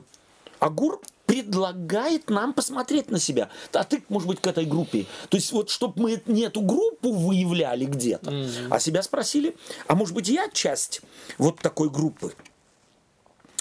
Агур 0.59 1.01
предлагает 1.25 2.29
нам 2.29 2.53
посмотреть 2.53 3.09
на 3.09 3.19
себя. 3.19 3.49
А 3.71 3.83
ты, 3.83 4.03
может 4.09 4.27
быть, 4.27 4.39
к 4.39 4.47
этой 4.47 4.65
группе. 4.65 5.05
То 5.29 5.37
есть 5.37 5.51
вот, 5.51 5.69
чтобы 5.69 6.01
мы 6.01 6.21
не 6.25 6.43
эту 6.43 6.61
группу 6.61 7.11
выявляли 7.11 7.85
где-то, 7.85 8.31
а 8.69 8.79
себя 8.79 9.01
спросили, 9.03 9.55
а 9.87 9.95
может 9.95 10.13
быть, 10.13 10.27
я 10.27 10.49
часть 10.49 11.01
вот 11.37 11.59
такой 11.59 11.89
группы. 11.89 12.33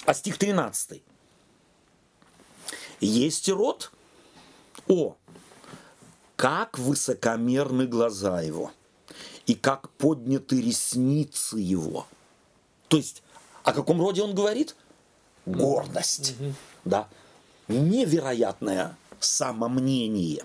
А 0.04 0.14
стих 0.14 0.38
13. 0.38 1.02
Есть 3.00 3.48
род, 3.48 3.90
о, 4.88 5.16
как 6.36 6.78
высокомерны 6.78 7.86
глаза 7.86 8.42
его, 8.42 8.72
и 9.46 9.54
как 9.54 9.90
подняты 9.90 10.60
ресницы 10.60 11.58
его. 11.58 12.06
То 12.88 12.96
есть, 12.96 13.22
о 13.64 13.72
каком 13.72 14.00
роде 14.00 14.22
он 14.22 14.34
говорит? 14.34 14.76
Гордость. 15.46 16.34
Да. 16.84 17.08
Невероятное 17.68 18.96
самомнение. 19.18 20.44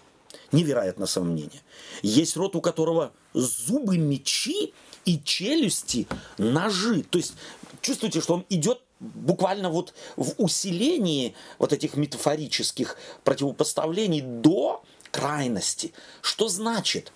Невероятное 0.51 1.07
самомнение. 1.07 1.61
Есть 2.01 2.37
род, 2.37 2.55
у 2.55 2.61
которого 2.61 3.11
зубы 3.33 3.97
мечи 3.97 4.73
и 5.05 5.21
челюсти 5.21 6.07
ножи. 6.37 7.03
То 7.03 7.17
есть, 7.17 7.33
чувствуете, 7.81 8.21
что 8.21 8.35
он 8.35 8.45
идет 8.49 8.81
буквально 8.99 9.69
вот 9.69 9.93
в 10.15 10.33
усилении 10.37 11.35
вот 11.59 11.73
этих 11.73 11.95
метафорических 11.95 12.97
противопоставлений 13.23 14.21
до 14.21 14.83
крайности. 15.11 15.93
Что 16.21 16.47
значит 16.47 17.11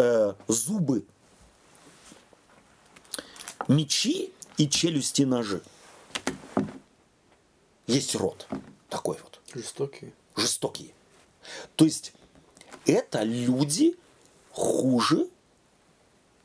э, 0.00 0.34
зубы 0.48 1.04
мечи 3.68 4.32
и 4.56 4.68
челюсти 4.68 5.22
ножи? 5.22 5.62
Есть 7.86 8.14
род 8.14 8.46
такой 8.88 9.18
вот 9.22 9.40
Жестокие. 9.54 10.12
жестокие. 10.36 10.92
То 11.76 11.84
есть 11.84 12.12
это 12.86 13.22
люди 13.22 13.96
хуже 14.52 15.28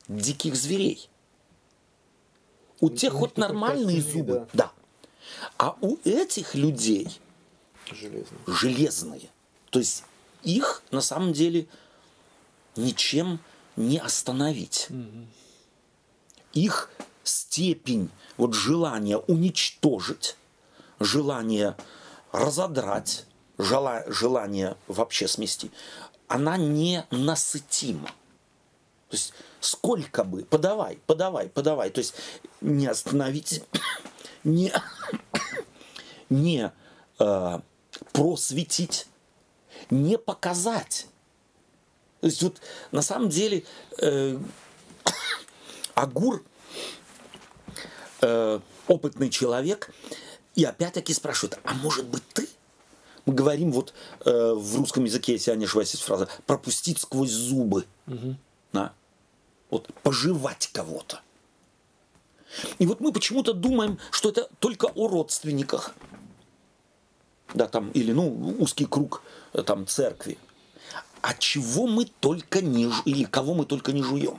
диких 0.08 0.54
зверей. 0.56 1.08
У 2.80 2.90
тех 2.90 3.12
них 3.12 3.20
хоть 3.20 3.36
нормальные 3.38 4.02
костяные, 4.02 4.12
зубы, 4.12 4.48
да. 4.52 4.72
А 5.56 5.76
у 5.80 5.96
этих 6.04 6.54
людей 6.54 7.20
Железные. 7.90 8.40
железные. 8.46 9.30
То 9.70 9.78
есть 9.78 10.04
их 10.42 10.82
на 10.90 11.00
самом 11.00 11.32
деле 11.32 11.66
ничем 12.76 13.40
не 13.76 13.98
остановить. 13.98 14.88
Их 16.52 16.90
степень 17.24 18.10
вот 18.36 18.54
желания 18.54 19.18
уничтожить, 19.18 20.36
желание 21.00 21.76
разодрать, 22.32 23.26
жела- 23.58 24.04
желание 24.08 24.76
вообще 24.86 25.28
смести, 25.28 25.70
она 26.28 26.56
не 26.56 27.04
насытима. 27.10 28.08
То 29.08 29.16
есть 29.16 29.32
сколько 29.60 30.24
бы, 30.24 30.44
подавай, 30.44 30.98
подавай, 31.06 31.48
подавай. 31.48 31.90
То 31.90 32.00
есть 32.00 32.14
не 32.60 32.86
остановить, 32.86 33.62
не, 34.44 34.72
не 36.30 36.72
э, 37.18 37.60
просветить, 38.12 39.06
не 39.90 40.18
показать. 40.18 41.06
То 42.26 42.30
есть 42.30 42.42
вот 42.42 42.60
на 42.90 43.02
самом 43.02 43.28
деле 43.28 43.62
э, 43.98 44.36
Агур 45.94 46.42
э, 48.20 48.60
опытный 48.88 49.30
человек 49.30 49.94
и 50.56 50.64
опять-таки 50.64 51.14
спрашивает, 51.14 51.60
а 51.62 51.74
может 51.74 52.06
быть 52.06 52.24
ты 52.34 52.48
Мы 53.26 53.32
говорим 53.32 53.70
вот 53.70 53.94
э, 54.24 54.54
в 54.54 54.76
русском 54.76 55.04
языке, 55.04 55.34
если 55.34 55.52
я 55.52 55.56
не 55.56 55.66
ошибаюсь, 55.66 55.92
есть 55.92 56.02
фраза 56.02 56.28
«пропустить 56.46 56.98
сквозь 56.98 57.30
зубы». 57.30 57.86
Да? 58.72 58.92
Вот 59.70 59.88
пожевать 60.02 60.68
кого-то. 60.72 61.20
И 62.80 62.86
вот 62.86 62.98
мы 62.98 63.12
почему-то 63.12 63.52
думаем, 63.52 64.00
что 64.10 64.30
это 64.30 64.48
только 64.58 64.86
о 64.86 65.06
родственниках. 65.06 65.94
Да, 67.54 67.68
там, 67.68 67.92
или, 67.92 68.10
ну, 68.10 68.56
узкий 68.58 68.86
круг 68.86 69.22
э, 69.52 69.62
там 69.62 69.86
церкви. 69.86 70.38
А 71.22 71.34
чего 71.34 71.86
мы 71.86 72.04
только 72.04 72.62
не 72.62 72.86
жу... 72.86 73.02
или 73.04 73.24
кого 73.24 73.54
мы 73.54 73.64
только 73.66 73.92
не 73.92 74.02
жуем? 74.02 74.38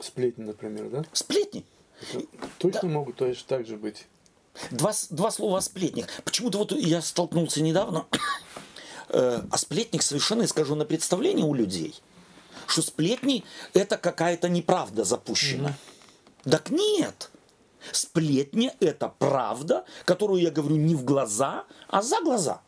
Сплетни, 0.00 0.44
например, 0.44 0.88
да? 0.90 1.04
Сплетни. 1.12 1.64
Это 2.12 2.26
точно 2.58 2.88
могут 2.88 3.16
точно 3.16 3.44
так 3.48 3.66
же 3.66 3.76
быть. 3.76 4.06
Два, 4.70 4.92
два 5.10 5.30
слова 5.30 5.58
о 5.58 5.60
сплетнях. 5.60 6.06
Почему-то 6.24 6.58
вот 6.58 6.72
я 6.72 7.00
столкнулся 7.00 7.62
недавно, 7.62 8.06
э, 9.08 9.42
а 9.50 9.58
сплетник 9.58 10.02
совершенно 10.02 10.44
искаженное 10.44 10.86
представление 10.86 11.46
у 11.46 11.54
людей, 11.54 11.94
что 12.66 12.82
сплетни– 12.82 13.44
это 13.74 13.96
какая-то 13.96 14.48
неправда 14.48 15.04
запущена. 15.04 15.74
Так 16.44 16.70
нет. 16.70 17.30
Сплетни– 17.92 18.72
это 18.80 19.08
правда, 19.08 19.84
которую 20.04 20.42
я 20.42 20.50
говорю 20.50 20.76
не 20.76 20.94
в 20.94 21.04
глаза, 21.04 21.64
а 21.88 22.02
за 22.02 22.20
глаза. 22.20 22.60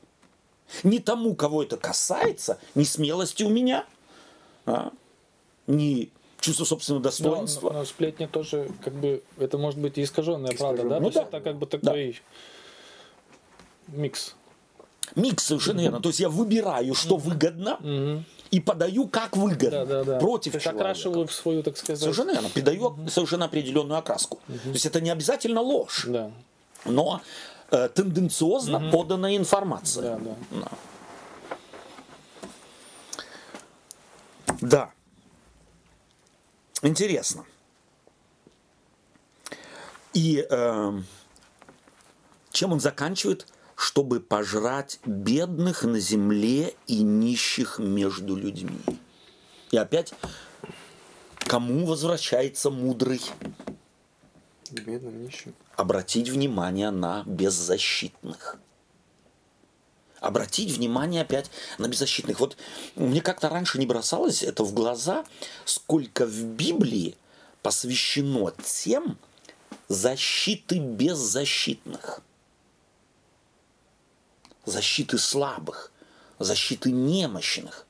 Не 0.82 0.98
тому, 0.98 1.34
кого 1.34 1.62
это 1.62 1.76
касается, 1.76 2.58
ни 2.74 2.84
смелости 2.84 3.42
у 3.42 3.48
меня, 3.48 3.84
а, 4.66 4.92
ни 5.66 6.10
чувства 6.40 6.64
собственного 6.64 7.00
Но, 7.00 7.04
достоинства. 7.04 7.70
но 7.72 7.84
сплетня 7.84 8.28
тоже, 8.28 8.68
как 8.82 8.92
бы, 8.94 9.22
это 9.38 9.56
может 9.58 9.78
быть 9.80 9.96
и 9.98 10.02
искаженная 10.02 10.52
правда, 10.56 10.82
да? 10.84 11.00
Ну 11.00 11.10
То 11.10 11.18
есть 11.20 11.30
да. 11.30 11.38
это 11.38 11.40
как 11.40 11.56
бы 11.56 11.66
такой 11.66 12.20
микс. 13.88 14.34
Микс 15.16 15.44
совершенно 15.44 15.80
верно. 15.80 16.00
То 16.00 16.08
есть 16.08 16.20
я 16.20 16.28
выбираю, 16.28 16.94
что 16.94 17.16
выгодно, 17.16 18.24
и 18.50 18.60
подаю 18.60 19.08
как 19.08 19.36
выгодно 19.36 19.84
Да, 19.84 19.84
да, 19.84 20.04
да. 20.04 20.18
против 20.20 20.52
То 20.52 20.56
есть 20.56 20.64
человека. 20.64 20.84
окрашиваю 20.84 21.26
в 21.26 21.32
свою, 21.32 21.62
так 21.62 21.76
сказать. 21.76 22.00
Совершенно 22.00 22.30
верно. 22.32 22.48
Придаю 22.50 22.96
совершенно 23.08 23.46
определенную 23.46 23.98
окраску. 23.98 24.38
То 24.46 24.68
есть 24.70 24.86
это 24.86 25.00
не 25.00 25.10
обязательно 25.10 25.60
ложь, 25.60 26.04
Да, 26.08 26.30
но 26.84 27.20
э, 27.74 27.88
тенденциозно 27.88 28.90
поданная 28.90 29.36
информация. 29.36 30.18
да, 30.18 30.36
да. 30.50 30.68
Да. 34.60 34.90
Интересно. 36.82 37.44
И 40.12 40.46
э, 40.48 41.00
чем 42.50 42.72
он 42.72 42.80
заканчивает? 42.80 43.46
Чтобы 43.76 44.20
пожрать 44.20 45.00
бедных 45.04 45.82
на 45.82 45.98
земле 45.98 46.74
и 46.86 47.02
нищих 47.02 47.78
между 47.80 48.36
людьми. 48.36 48.78
И 49.72 49.76
опять, 49.76 50.14
кому 51.38 51.84
возвращается 51.84 52.70
мудрый? 52.70 53.20
Бедным 54.82 55.22
нищим. 55.22 55.54
Обратить 55.76 56.28
внимание 56.28 56.90
на 56.90 57.22
беззащитных. 57.26 58.58
Обратить 60.20 60.72
внимание 60.72 61.22
опять 61.22 61.50
на 61.78 61.86
беззащитных. 61.86 62.40
Вот 62.40 62.56
мне 62.96 63.20
как-то 63.20 63.48
раньше 63.48 63.78
не 63.78 63.86
бросалось 63.86 64.42
это 64.42 64.64
в 64.64 64.72
глаза, 64.72 65.24
сколько 65.64 66.26
в 66.26 66.44
Библии 66.44 67.16
посвящено 67.62 68.52
тем 68.62 69.18
защиты 69.88 70.78
беззащитных. 70.78 72.20
Защиты 74.64 75.18
слабых, 75.18 75.92
защиты 76.38 76.90
немощных, 76.90 77.86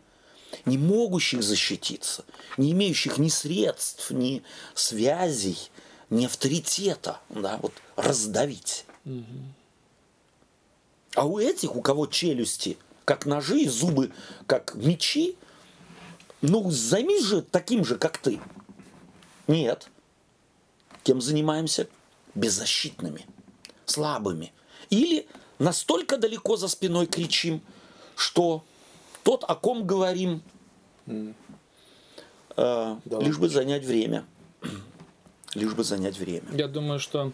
не 0.65 0.77
могущих 0.77 1.43
защититься, 1.43 2.25
не 2.57 2.73
имеющих 2.73 3.19
ни 3.19 3.29
средств, 3.29 4.11
ни 4.11 4.43
связей, 4.75 5.71
ни 6.11 6.27
авторитета, 6.27 7.21
да, 7.29 7.59
вот 7.63 7.73
раздавить. 7.97 8.85
А 11.15 11.27
у 11.27 11.39
этих, 11.39 11.77
у 11.77 11.81
кого 11.81 12.07
челюсти, 12.07 12.77
как 13.05 13.27
ножи, 13.27 13.61
и 13.61 13.69
зубы, 13.69 14.13
как 14.47 14.75
мечи, 14.75 15.37
ну, 16.41 16.71
займись 16.71 17.25
же 17.25 17.43
таким 17.43 17.85
же, 17.85 17.97
как 17.97 18.19
ты. 18.19 18.41
Нет. 19.47 19.89
Кем 21.03 21.21
занимаемся? 21.21 21.89
Беззащитными, 22.35 23.27
слабыми. 23.87 24.53
Или 24.91 25.27
настолько 25.59 26.19
далеко 26.19 26.57
за 26.57 26.69
спиной 26.69 27.07
кричим, 27.07 27.63
что 28.17 28.65
тот, 29.23 29.45
о 29.45 29.55
ком 29.55 29.87
говорим, 29.87 30.43
э, 31.07 31.33
Да 32.57 33.19
лишь 33.21 33.39
бы 33.39 33.49
занять 33.49 33.85
время. 33.85 34.27
Лишь 35.55 35.73
бы 35.75 35.85
занять 35.85 36.19
время. 36.19 36.43
Я 36.53 36.69
думаю, 36.69 36.99
что 36.99 37.33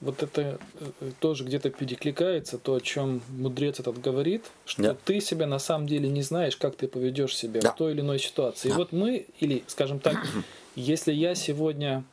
вот 0.00 0.22
это 0.22 0.58
э, 1.00 1.10
тоже 1.20 1.44
где-то 1.44 1.70
перекликается, 1.70 2.58
то, 2.58 2.74
о 2.74 2.80
чем 2.80 3.22
мудрец 3.28 3.80
этот 3.80 4.00
говорит, 4.00 4.44
что 4.66 4.82
Да. 4.82 4.96
ты 5.04 5.20
себя 5.20 5.46
на 5.46 5.58
самом 5.58 5.86
деле 5.86 6.08
не 6.08 6.22
знаешь, 6.22 6.56
как 6.56 6.76
ты 6.76 6.86
поведешь 6.88 7.34
себя 7.34 7.60
Да. 7.62 7.72
в 7.72 7.76
той 7.76 7.92
или 7.92 8.00
иной 8.00 8.18
ситуации. 8.18 8.68
Да. 8.68 8.74
И 8.74 8.76
вот 8.78 8.92
мы, 8.92 9.26
или, 9.40 9.64
скажем 9.66 9.98
так, 9.98 10.16
если 10.76 11.12
я 11.12 11.34
сегодня 11.34 12.04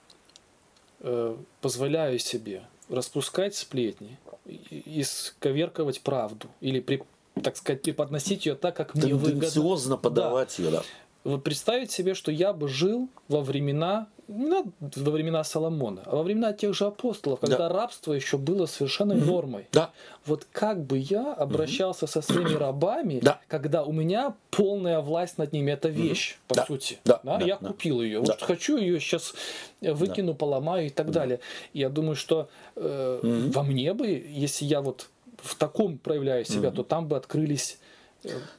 э, 1.02 1.36
позволяю 1.62 2.20
себе 2.20 2.64
распускать 2.90 3.56
сплетни, 3.56 4.18
исковерковать 4.86 6.02
правду, 6.02 6.48
или, 6.62 6.80
при- 6.80 7.04
так 7.42 7.58
сказать, 7.58 7.82
преподносить 7.82 8.46
ее 8.46 8.56
так, 8.56 8.76
как 8.76 8.96
мне 8.96 9.14
выгодно. 9.14 9.32
Тенденциозно 9.42 9.98
подавать 9.98 10.58
ее, 10.60 10.72
да. 10.72 10.84
Вот 11.24 11.44
представить 11.44 11.92
себе, 11.92 12.14
что 12.14 12.32
я 12.32 12.52
бы 12.54 12.68
жил 12.68 13.10
во 13.30 13.42
времена, 13.42 14.08
не 14.28 14.46
надо 14.46 14.70
во 14.80 15.12
времена 15.12 15.44
Соломона, 15.44 16.02
а 16.06 16.16
во 16.16 16.24
времена 16.24 16.54
тех 16.54 16.74
же 16.74 16.86
апостолов, 16.86 17.40
когда 17.40 17.70
рабство 17.70 18.14
еще 18.14 18.38
было 18.38 18.66
совершенно 18.66 19.14
нормой. 19.16 19.68
Да. 19.72 19.92
Вот 20.26 20.46
как 20.52 20.84
бы 20.84 20.98
я 20.98 21.34
обращался 21.34 22.08
со 22.08 22.22
своими 22.22 22.54
рабами, 22.54 23.20
Да. 23.22 23.40
когда 23.48 23.84
у 23.84 23.92
меня 23.92 24.36
полная 24.52 25.00
власть 25.02 25.38
над 25.38 25.54
ними, 25.54 25.72
это 25.72 25.90
вещь, 25.90 26.38
по 26.48 26.56
Да. 26.56 26.66
сути. 26.66 27.00
Да, 27.06 27.20
да, 27.24 27.40
я 27.42 27.58
да. 27.58 27.68
купил 27.70 28.02
ее. 28.02 28.22
Да. 28.22 28.34
Вот 28.34 28.42
хочу 28.42 28.78
ее 28.78 29.00
сейчас 29.00 29.34
выкину, 29.82 30.34
поломаю 30.34 30.88
и 30.88 30.90
так 30.90 31.12
далее. 31.12 31.40
Я 31.74 31.90
думаю, 31.90 32.16
что 32.16 32.50
э, 32.76 33.20
во 33.54 33.64
мне 33.64 33.94
бы, 33.94 34.08
если 34.08 34.66
я 34.66 34.82
вот 34.82 35.10
в 35.38 35.56
таком 35.56 35.98
проявляю 35.98 36.46
себя, 36.46 36.72
то 36.72 36.84
там 36.84 37.08
бы 37.08 37.18
открылись 37.18 37.78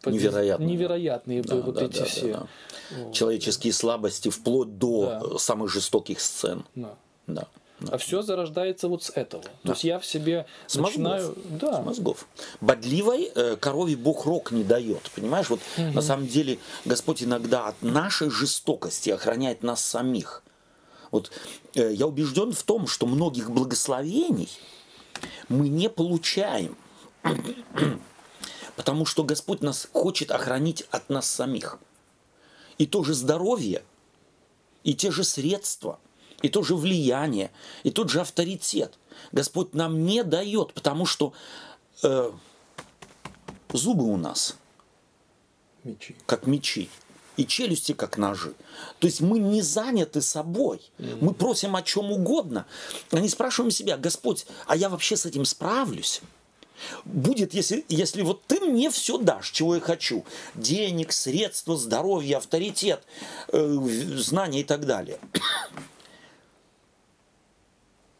Невероятные. 0.04 0.68
невероятные 0.68 1.42
Да, 1.42 1.56
вот 1.56 1.74
да, 1.76 1.84
эти 1.84 1.92
да, 1.94 1.98
да, 2.00 2.04
все. 2.06 2.32
да. 2.32 3.12
Человеческие 3.12 3.72
слабости 3.72 4.28
вплоть 4.28 4.78
до 4.78 5.06
Да. 5.06 5.22
э, 5.34 5.38
самых 5.38 5.70
жестоких 5.70 6.20
сцен. 6.20 6.64
Да. 6.74 6.94
Да. 7.26 7.48
А 7.90 7.98
все 7.98 8.22
зарождается 8.22 8.88
вот 8.88 9.02
с 9.02 9.10
этого. 9.10 9.42
То 9.64 9.72
есть 9.72 9.84
я 9.84 9.98
в 9.98 10.06
себе 10.06 10.46
С 10.66 10.76
начинаю. 10.76 11.28
мозгов. 11.28 11.44
Да. 11.60 11.82
С 11.82 11.84
мозгов. 11.84 12.28
Бодливой 12.60 13.32
э, 13.34 13.56
корове 13.56 13.96
Бог 13.96 14.26
рог 14.26 14.52
не 14.52 14.62
дает. 14.64 15.10
Понимаешь, 15.14 15.50
вот 15.50 15.60
на 15.76 16.00
самом 16.02 16.26
деле 16.26 16.58
Господь 16.84 17.22
иногда 17.22 17.66
от 17.68 17.82
нашей 17.82 18.30
жестокости 18.30 19.10
охраняет 19.10 19.62
нас 19.62 19.84
самих. 19.84 20.42
Вот 21.10 21.30
э, 21.74 21.92
я 21.92 22.06
убежден 22.06 22.52
в 22.52 22.62
том, 22.62 22.86
что 22.86 23.06
многих 23.06 23.50
благословений 23.50 24.48
мы 25.48 25.68
не 25.68 25.88
получаем, 25.90 26.76
потому 28.76 29.06
что 29.06 29.24
Господь 29.24 29.62
нас 29.62 29.88
хочет 29.92 30.30
охранить 30.30 30.86
от 30.90 31.08
нас 31.08 31.28
самих. 31.30 31.78
И 32.78 32.86
то 32.86 33.04
же 33.04 33.14
здоровье, 33.14 33.84
и 34.82 34.94
те 34.94 35.10
же 35.10 35.24
средства, 35.24 35.98
и 36.42 36.48
то 36.48 36.62
же 36.62 36.74
влияние, 36.74 37.50
и 37.84 37.90
тот 37.90 38.10
же 38.10 38.20
авторитет 38.20 38.98
Господь 39.32 39.74
нам 39.74 40.04
не 40.04 40.22
дает, 40.24 40.72
потому 40.72 41.06
что 41.06 41.32
э, 42.02 42.30
зубы 43.72 44.04
у 44.04 44.16
нас 44.16 44.56
Мечи. 45.84 46.16
как 46.26 46.46
мечи, 46.46 46.90
и 47.36 47.46
челюсти 47.46 47.92
как 47.92 48.16
ножи. 48.16 48.54
То 48.98 49.06
есть 49.06 49.20
мы 49.20 49.38
не 49.38 49.62
заняты 49.62 50.20
собой. 50.20 50.80
Мы 50.98 51.34
просим 51.34 51.76
о 51.76 51.82
чем 51.82 52.12
угодно, 52.12 52.66
а 53.10 53.20
не 53.20 53.28
спрашиваем 53.28 53.70
себя, 53.70 53.96
Господь, 53.96 54.46
а 54.66 54.76
я 54.76 54.88
вообще 54.88 55.16
с 55.16 55.26
этим 55.26 55.44
справлюсь? 55.44 56.20
Будет, 57.04 57.54
если, 57.54 57.84
если 57.88 58.22
вот 58.22 58.44
ты 58.44 58.60
мне 58.60 58.90
все 58.90 59.18
дашь, 59.18 59.50
чего 59.50 59.76
я 59.76 59.80
хочу. 59.80 60.24
Денег, 60.54 61.12
средства, 61.12 61.76
здоровье, 61.76 62.38
авторитет, 62.38 63.04
э, 63.48 63.78
знания 64.16 64.60
и 64.60 64.64
так 64.64 64.86
далее. 64.86 65.18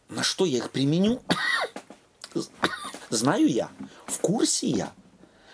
На 0.09 0.23
что 0.23 0.45
я 0.45 0.59
их 0.59 0.71
применю? 0.71 1.21
Знаю 3.11 3.49
я, 3.49 3.71
в 4.07 4.19
курсе 4.19 4.69
я, 4.69 4.93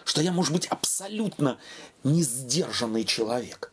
что 0.04 0.20
я, 0.22 0.32
может 0.32 0.52
быть, 0.52 0.66
абсолютно 0.66 1.58
не 2.04 2.22
сдержанный 2.22 3.04
человек. 3.04 3.72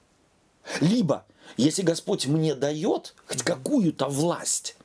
Либо, 0.81 1.25
если 1.55 1.81
Господь 1.81 2.27
мне 2.27 2.55
дает 2.55 3.15
хоть 3.27 3.43
какую-то 3.43 4.07
власть, 4.07 4.75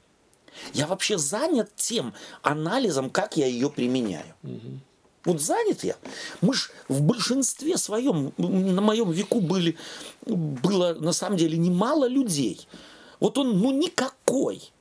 я 0.73 0.87
вообще 0.87 1.19
занят 1.19 1.71
тем 1.77 2.15
анализом, 2.43 3.11
как 3.11 3.37
я 3.37 3.47
ее 3.47 3.71
применяю. 3.71 4.35
Вот 5.25 5.41
занят 5.41 5.85
я. 5.85 5.97
Мы 6.41 6.53
ж 6.55 6.71
в 6.89 7.03
большинстве 7.03 7.77
своем, 7.79 8.33
на 8.39 8.81
моем 8.81 9.11
веку 9.13 9.41
были, 9.41 9.77
было 10.27 10.95
на 10.95 11.13
самом 11.13 11.37
деле 11.37 11.57
немало 11.57 12.07
людей. 12.07 12.67
Вот 13.21 13.39
он, 13.39 13.59
ну, 13.61 13.71
никакой. 13.71 14.73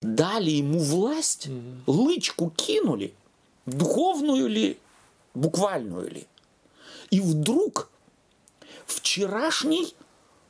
Дали 0.00 0.50
ему 0.50 0.78
власть, 0.78 1.48
лычку 1.86 2.50
кинули, 2.50 3.14
духовную 3.66 4.48
ли, 4.48 4.78
буквальную 5.34 6.10
ли. 6.10 6.26
И 7.10 7.20
вдруг 7.20 7.90
вчерашний 8.86 9.94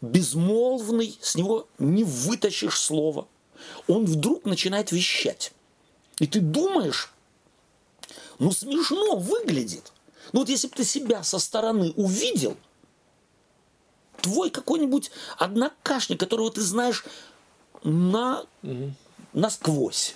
безмолвный, 0.00 1.18
с 1.20 1.34
него 1.34 1.66
не 1.78 2.04
вытащишь 2.04 2.78
слова. 2.78 3.26
Он 3.88 4.04
вдруг 4.04 4.44
начинает 4.44 4.92
вещать. 4.92 5.52
И 6.18 6.26
ты 6.26 6.40
думаешь, 6.40 7.12
ну 8.38 8.52
смешно 8.52 9.16
выглядит. 9.16 9.92
Ну 10.32 10.40
вот 10.40 10.48
если 10.48 10.68
бы 10.68 10.74
ты 10.74 10.84
себя 10.84 11.22
со 11.22 11.38
стороны 11.38 11.92
увидел, 11.92 12.56
твой 14.20 14.50
какой-нибудь 14.50 15.10
однокашник, 15.38 16.18
которого 16.18 16.50
ты 16.50 16.60
знаешь 16.60 17.04
на, 17.84 18.44
угу. 18.62 18.92
насквозь, 19.32 20.14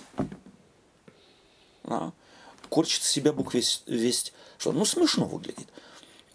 а, 1.85 2.11
корчит 2.69 3.03
себя 3.03 3.31
букв 3.31 3.53
весь, 3.53 3.83
весь, 3.85 4.33
что 4.57 4.71
ну 4.71 4.85
смешно 4.85 5.25
выглядит. 5.25 5.67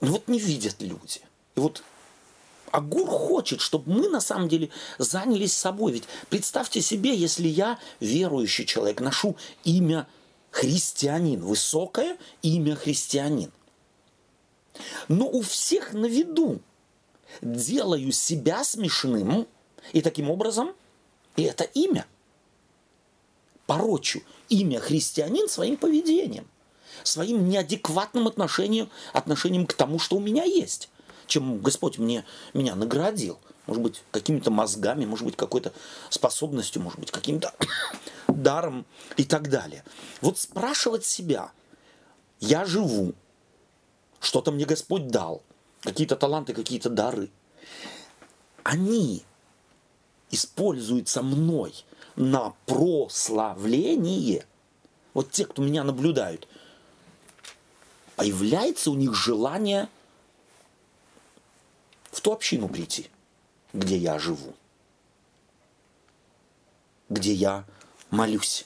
Но 0.01 0.13
вот 0.13 0.29
не 0.29 0.39
видят 0.39 0.81
люди. 0.81 1.21
И 1.55 1.61
вот 1.61 1.83
Агур 2.73 3.09
хочет, 3.09 3.61
чтобы 3.61 3.93
мы 3.93 4.09
на 4.09 4.21
самом 4.21 4.49
деле 4.49 4.71
занялись 4.99 5.53
собой. 5.53 5.93
Ведь 5.93 6.05
представьте 6.29 6.81
себе, 6.81 7.15
если 7.15 7.49
я 7.49 7.79
верующий 8.01 8.67
человек, 8.67 9.01
ношу 9.01 9.37
имя 9.65 10.07
христианин, 10.51 11.41
высокое 11.41 12.17
имя 12.43 12.77
христианин. 12.77 13.53
Но 15.09 15.29
у 15.29 15.43
всех 15.43 15.93
на 15.93 16.07
виду 16.07 16.61
делаю 17.41 18.13
себя 18.13 18.65
смешным, 18.65 19.47
и 19.93 20.03
таким 20.03 20.31
образом 20.31 20.73
и 21.37 21.43
это 21.43 21.65
имя 21.65 22.07
порочу 23.67 24.23
имя 24.49 24.81
христианин 24.81 25.49
своим 25.49 25.77
поведением, 25.77 26.49
своим 27.03 27.49
неадекватным 27.49 28.27
отношением, 28.27 28.91
отношением 29.13 29.67
к 29.67 29.75
тому, 29.75 29.99
что 29.99 30.17
у 30.17 30.21
меня 30.21 30.45
есть, 30.45 30.89
чем 31.27 31.61
Господь 31.61 31.99
мне, 31.99 32.25
меня 32.55 32.75
наградил. 32.75 33.39
Может 33.67 33.83
быть, 33.83 34.03
какими-то 34.13 34.51
мозгами, 34.51 35.05
может 35.07 35.25
быть, 35.25 35.37
какой-то 35.37 35.73
способностью, 36.09 36.83
может 36.83 37.01
быть, 37.01 37.11
каким-то 37.11 37.53
даром 38.29 38.87
и 39.17 39.25
так 39.25 39.51
далее. 39.51 39.85
Вот 40.21 40.39
спрашивать 40.39 41.05
себя, 41.05 41.51
я 42.39 42.65
живу, 42.65 43.15
что-то 44.21 44.53
мне 44.53 44.65
Господь 44.65 45.09
дал, 45.09 45.43
какие-то 45.81 46.17
таланты, 46.17 46.53
какие-то 46.53 46.91
дары. 46.91 47.31
Они 48.63 49.25
используются 50.31 51.23
мной 51.23 51.73
на 52.15 52.55
прославление. 52.67 54.47
Вот 55.15 55.31
те, 55.31 55.45
кто 55.45 55.63
меня 55.63 55.83
наблюдают, 55.83 56.47
появляется 58.17 58.91
у 58.91 58.95
них 58.95 59.15
желание 59.15 59.89
в 62.17 62.23
ту 62.23 62.33
общину 62.33 62.67
прийти, 62.67 63.11
где 63.75 63.99
я 63.99 64.19
живу, 64.19 64.55
где 67.11 67.35
я 67.35 67.67
молюсь. 68.09 68.65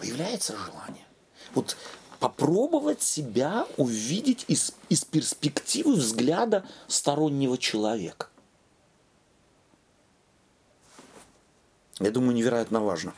Появляется 0.00 0.56
желание. 0.56 1.06
Вот 1.54 1.76
попробовать 2.18 3.00
себя 3.00 3.64
увидеть 3.76 4.44
из, 4.48 4.72
из 4.88 5.04
перспективы 5.04 5.94
взгляда 5.94 6.66
стороннего 6.88 7.56
человека. 7.56 8.28
Я 12.00 12.10
думаю, 12.10 12.34
невероятно 12.34 12.80
важно. 12.80 13.14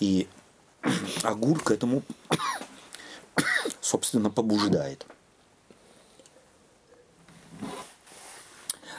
И 0.00 0.28
Агур 1.22 1.62
этому, 1.70 2.02
собственно, 3.82 4.30
побуждает. 4.30 5.06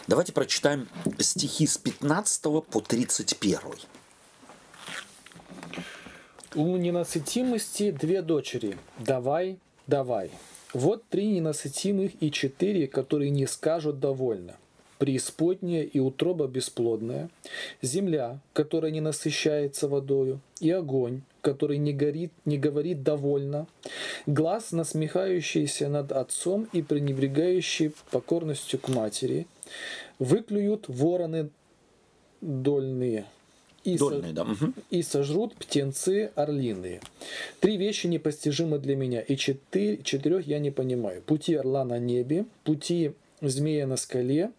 Давайте 0.08 0.34
прочитаем 0.34 0.88
стихи 1.18 1.66
с 1.66 1.80
15 1.80 2.44
по 2.44 2.80
31. 2.80 3.60
У 6.54 6.78
ненасытимости 6.78 7.90
две 7.90 8.22
дочери. 8.22 8.78
Давай, 9.00 9.58
давай. 9.88 10.30
Вот 10.74 11.04
три 11.10 11.26
ненасытимых 11.30 12.12
и 12.22 12.32
четыре, 12.32 12.86
которые 12.88 13.32
не 13.32 13.48
скажут 13.48 14.00
довольно. 14.00 14.58
Преисподняя 15.00 15.82
и 15.82 15.98
утроба 15.98 16.48
бесплодная, 16.48 17.32
земля, 17.82 18.40
которая 18.54 18.92
не 18.92 19.02
насыщается 19.02 19.88
водою, 19.88 20.40
и 20.60 20.70
огонь, 20.70 21.24
который 21.42 21.80
не, 21.80 21.94
горит, 21.94 22.32
не 22.46 22.60
говорит 22.60 23.02
довольно, 23.02 23.66
глаз, 24.28 24.72
насмехающийся 24.72 25.90
над 25.90 26.12
отцом 26.12 26.70
и 26.74 26.84
пренебрегающий 26.84 27.92
покорностью 28.12 28.80
к 28.80 28.88
матери, 28.88 29.48
выклюют 30.20 30.86
вороны 30.88 31.50
дольные– 32.42 33.26
и, 33.86 34.00
Дольные, 34.00 34.30
со... 34.30 34.34
да. 34.34 34.44
угу. 34.44 34.74
и 34.90 35.04
сожрут 35.04 35.54
птенцы 35.56 36.32
орлиные. 36.36 37.02
Три 37.60 37.78
вещи 37.78 38.08
непостижимы 38.08 38.80
для 38.80 38.96
меня, 38.96 39.22
и 39.22 39.38
четыре, 39.38 40.02
четырех 40.04 40.48
я 40.48 40.58
не 40.58 40.72
понимаю. 40.72 41.22
Пути 41.22 41.54
орла 41.54 41.86
на 41.86 42.00
небе, 42.00 42.46
пути 42.64 43.14
змея 43.42 43.86
на 43.86 43.96
скале, 43.96 44.52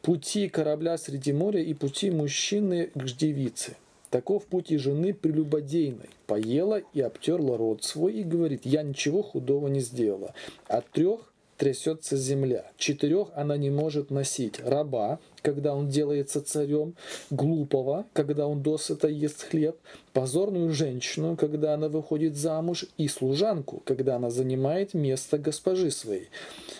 пути 0.00 0.48
корабля 0.48 0.96
среди 0.96 1.32
моря 1.32 1.62
и 1.62 1.74
пути 1.74 2.10
мужчины 2.10 2.90
к 2.94 3.04
девице. 3.04 3.76
Таков 4.08 4.46
путь 4.46 4.70
и 4.70 4.78
жены 4.78 5.12
прелюбодейной. 5.12 6.10
Поела 6.26 6.80
и 6.94 7.00
обтерла 7.00 7.58
рот 7.58 7.84
свой 7.84 8.14
и 8.14 8.22
говорит, 8.22 8.62
я 8.64 8.82
ничего 8.82 9.22
худого 9.22 9.68
не 9.68 9.80
сделала. 9.80 10.34
От 10.66 10.88
трех 10.90 11.31
трясется 11.62 12.16
земля. 12.16 12.72
Четырех 12.76 13.28
она 13.36 13.56
не 13.56 13.70
может 13.70 14.10
носить. 14.10 14.58
Раба, 14.58 15.20
когда 15.42 15.74
он 15.74 15.88
делается 15.88 16.42
царем, 16.42 16.94
глупого, 17.30 18.06
когда 18.12 18.46
он 18.46 18.62
досыта 18.62 19.08
ест 19.08 19.42
хлеб, 19.42 19.76
позорную 20.12 20.70
женщину, 20.72 21.36
когда 21.36 21.74
она 21.74 21.88
выходит 21.88 22.36
замуж, 22.36 22.86
и 22.96 23.08
служанку, 23.08 23.82
когда 23.84 24.16
она 24.16 24.30
занимает 24.30 24.94
место 24.94 25.38
госпожи 25.38 25.90
своей. 25.90 26.28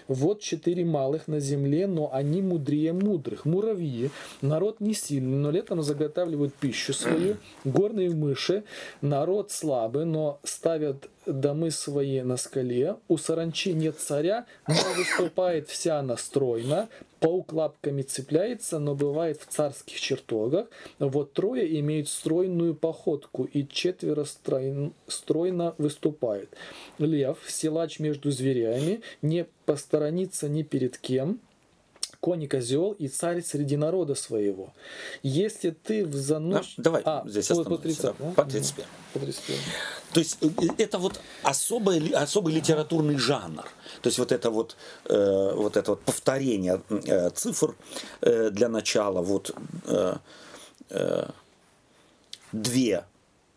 Вот 0.08 0.40
четыре 0.40 0.84
малых 0.84 1.28
на 1.28 1.40
земле, 1.40 1.86
но 1.86 2.12
они 2.12 2.42
мудрее 2.42 2.92
мудрых. 2.92 3.44
Муравьи, 3.44 4.10
народ 4.40 4.80
не 4.80 4.94
сильный, 4.94 5.38
но 5.38 5.50
летом 5.50 5.82
заготавливают 5.82 6.54
пищу 6.54 6.92
свою. 6.92 7.36
Горные 7.64 8.10
мыши, 8.10 8.64
народ 9.00 9.50
слабый, 9.50 10.04
но 10.04 10.38
ставят 10.44 11.08
домы 11.26 11.70
свои 11.70 12.22
на 12.22 12.36
скале, 12.36 12.96
у 13.08 13.16
саранчи 13.16 13.72
нет 13.72 13.98
царя, 13.98 14.46
но 14.66 14.74
выступает 14.96 15.68
вся 15.68 16.02
настроена, 16.02 16.88
паук 17.22 17.52
лапками 17.52 18.02
цепляется, 18.02 18.80
но 18.80 18.96
бывает 18.96 19.40
в 19.40 19.46
царских 19.46 19.98
чертогах. 19.98 20.66
Вот 20.98 21.32
трое 21.32 21.78
имеют 21.80 22.08
стройную 22.08 22.74
походку, 22.74 23.44
и 23.44 23.66
четверо 23.66 24.24
стройн, 24.24 24.92
стройно 25.06 25.74
выступает. 25.78 26.50
Лев, 26.98 27.38
силач 27.46 28.00
между 28.00 28.32
зверями, 28.32 29.02
не 29.22 29.46
посторонится 29.64 30.48
ни 30.48 30.62
перед 30.62 30.98
кем, 30.98 31.38
конь 32.22 32.44
и 32.44 32.46
козел 32.46 32.92
и 32.92 33.08
царь 33.08 33.42
среди 33.42 33.76
народа 33.76 34.14
своего. 34.14 34.72
Если 35.24 35.70
ты 35.70 36.06
в 36.06 36.14
занос... 36.14 36.74
Ну, 36.76 36.84
давай 36.84 37.02
а, 37.04 37.24
здесь 37.26 37.48
по, 37.48 37.64
по 37.64 37.78
30, 37.78 38.02
да? 38.02 38.12
по 38.36 38.44
31. 38.44 38.84
По 39.12 39.18
31. 39.18 39.58
То 40.12 40.20
есть 40.20 40.38
э, 40.40 40.46
это 40.78 40.98
вот 40.98 41.20
особый, 41.42 42.10
особый 42.10 42.54
литературный 42.54 43.18
жанр. 43.18 43.64
То 44.02 44.06
есть 44.06 44.20
вот 44.20 44.30
это 44.30 44.50
вот, 44.50 44.76
э, 45.06 45.52
вот 45.56 45.76
это 45.76 45.90
вот 45.90 46.02
повторение 46.02 46.80
э, 46.90 47.30
цифр 47.30 47.74
э, 48.20 48.50
для 48.50 48.68
начала. 48.68 49.20
Вот 49.20 49.50
э, 49.86 50.14
э, 50.90 51.28
две 52.52 53.04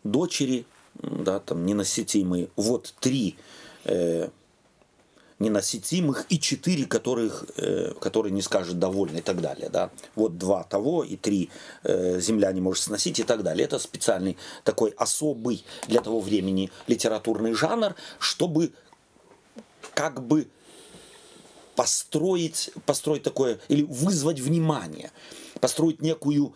дочери, 0.02 0.66
да, 0.94 1.38
там 1.38 1.66
ненасытимые. 1.66 2.48
Вот 2.56 2.94
три 2.98 3.36
э, 3.84 4.28
ненаситимых 5.38 6.26
и 6.30 6.40
четыре, 6.40 6.86
которых, 6.86 7.44
э, 7.56 7.92
которые 8.00 8.32
не 8.32 8.42
скажет 8.42 8.78
довольны 8.78 9.18
и 9.18 9.22
так 9.22 9.40
далее. 9.40 9.68
Да? 9.68 9.90
Вот 10.14 10.38
два 10.38 10.64
того 10.64 11.04
и 11.04 11.16
три 11.16 11.50
э, 11.82 12.20
земля 12.20 12.52
не 12.52 12.60
может 12.60 12.84
сносить 12.84 13.18
и 13.18 13.22
так 13.22 13.42
далее. 13.42 13.64
Это 13.64 13.78
специальный 13.78 14.36
такой 14.64 14.90
особый 14.96 15.64
для 15.88 16.00
того 16.00 16.20
времени 16.20 16.70
литературный 16.86 17.52
жанр, 17.52 17.94
чтобы 18.18 18.72
как 19.94 20.26
бы 20.26 20.48
построить, 21.74 22.70
построить 22.86 23.22
такое, 23.22 23.58
или 23.68 23.82
вызвать 23.82 24.40
внимание, 24.40 25.10
построить 25.60 26.00
некую 26.00 26.54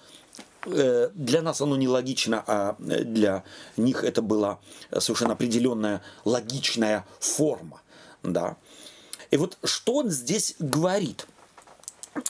э, 0.65 1.11
для 1.15 1.43
нас 1.43 1.61
оно 1.61 1.77
нелогично, 1.77 2.43
а 2.47 2.77
для 2.79 3.45
них 3.77 4.05
это 4.05 4.23
была 4.23 4.59
совершенно 4.99 5.35
определенная 5.35 6.03
логичная 6.25 7.05
форма. 7.19 7.83
Да? 8.23 8.57
И 9.31 9.37
вот 9.37 9.59
что 9.65 9.97
он 9.97 10.11
здесь 10.11 10.57
говорит, 10.59 11.27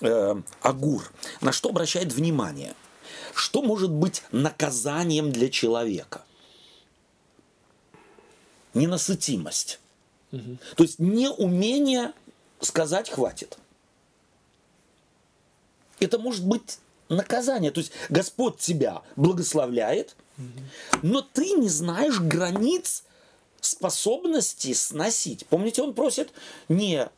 э, 0.01 0.35
Агур, 0.63 1.11
на 1.41 1.53
что 1.53 1.71
обращает 1.71 2.13
внимание? 2.13 2.75
Что 3.35 3.63
может 3.63 3.91
быть 3.91 4.23
наказанием 4.33 5.33
для 5.33 5.49
человека? 5.49 6.25
Ненасытимость. 8.75 9.81
Угу. 10.33 10.59
То 10.77 10.83
есть 10.85 10.99
неумение 10.99 12.13
сказать 12.61 13.11
хватит. 13.11 13.57
Это 15.99 16.19
может 16.19 16.47
быть 16.47 16.79
наказание. 17.09 17.71
То 17.71 17.81
есть 17.81 17.93
Господь 18.09 18.59
тебя 18.59 19.03
благословляет, 19.17 20.17
но 21.03 21.21
ты 21.23 21.53
не 21.53 21.69
знаешь 21.69 22.21
границ 22.21 23.05
способности 23.61 24.73
сносить. 24.73 25.47
Помните, 25.47 25.83
он 25.83 25.95
просит 25.95 26.31
не 26.69 27.09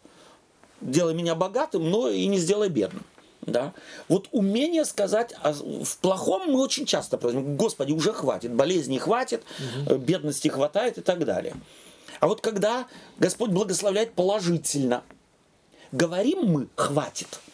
делай 0.80 1.14
меня 1.14 1.34
богатым, 1.34 1.90
но 1.90 2.08
и 2.08 2.26
не 2.26 2.38
сделай 2.38 2.68
бедным. 2.68 3.04
Да? 3.42 3.72
Вот 4.08 4.28
умение 4.30 4.84
сказать 4.84 5.34
а 5.42 5.52
в 5.52 5.98
плохом 5.98 6.52
мы 6.52 6.60
очень 6.60 6.86
часто 6.86 7.18
просим, 7.18 7.56
Господи, 7.56 7.92
уже 7.92 8.12
хватит, 8.12 8.52
болезни 8.52 8.98
хватит, 8.98 9.42
угу. 9.86 9.96
бедности 9.96 10.48
хватает 10.48 10.98
и 10.98 11.00
так 11.00 11.24
далее. 11.24 11.54
А 12.20 12.28
вот 12.28 12.40
когда 12.40 12.86
Господь 13.18 13.50
благословляет 13.50 14.12
положительно, 14.12 15.02
говорим 15.90 16.44
мы 16.46 16.68
хватит– 16.76 17.40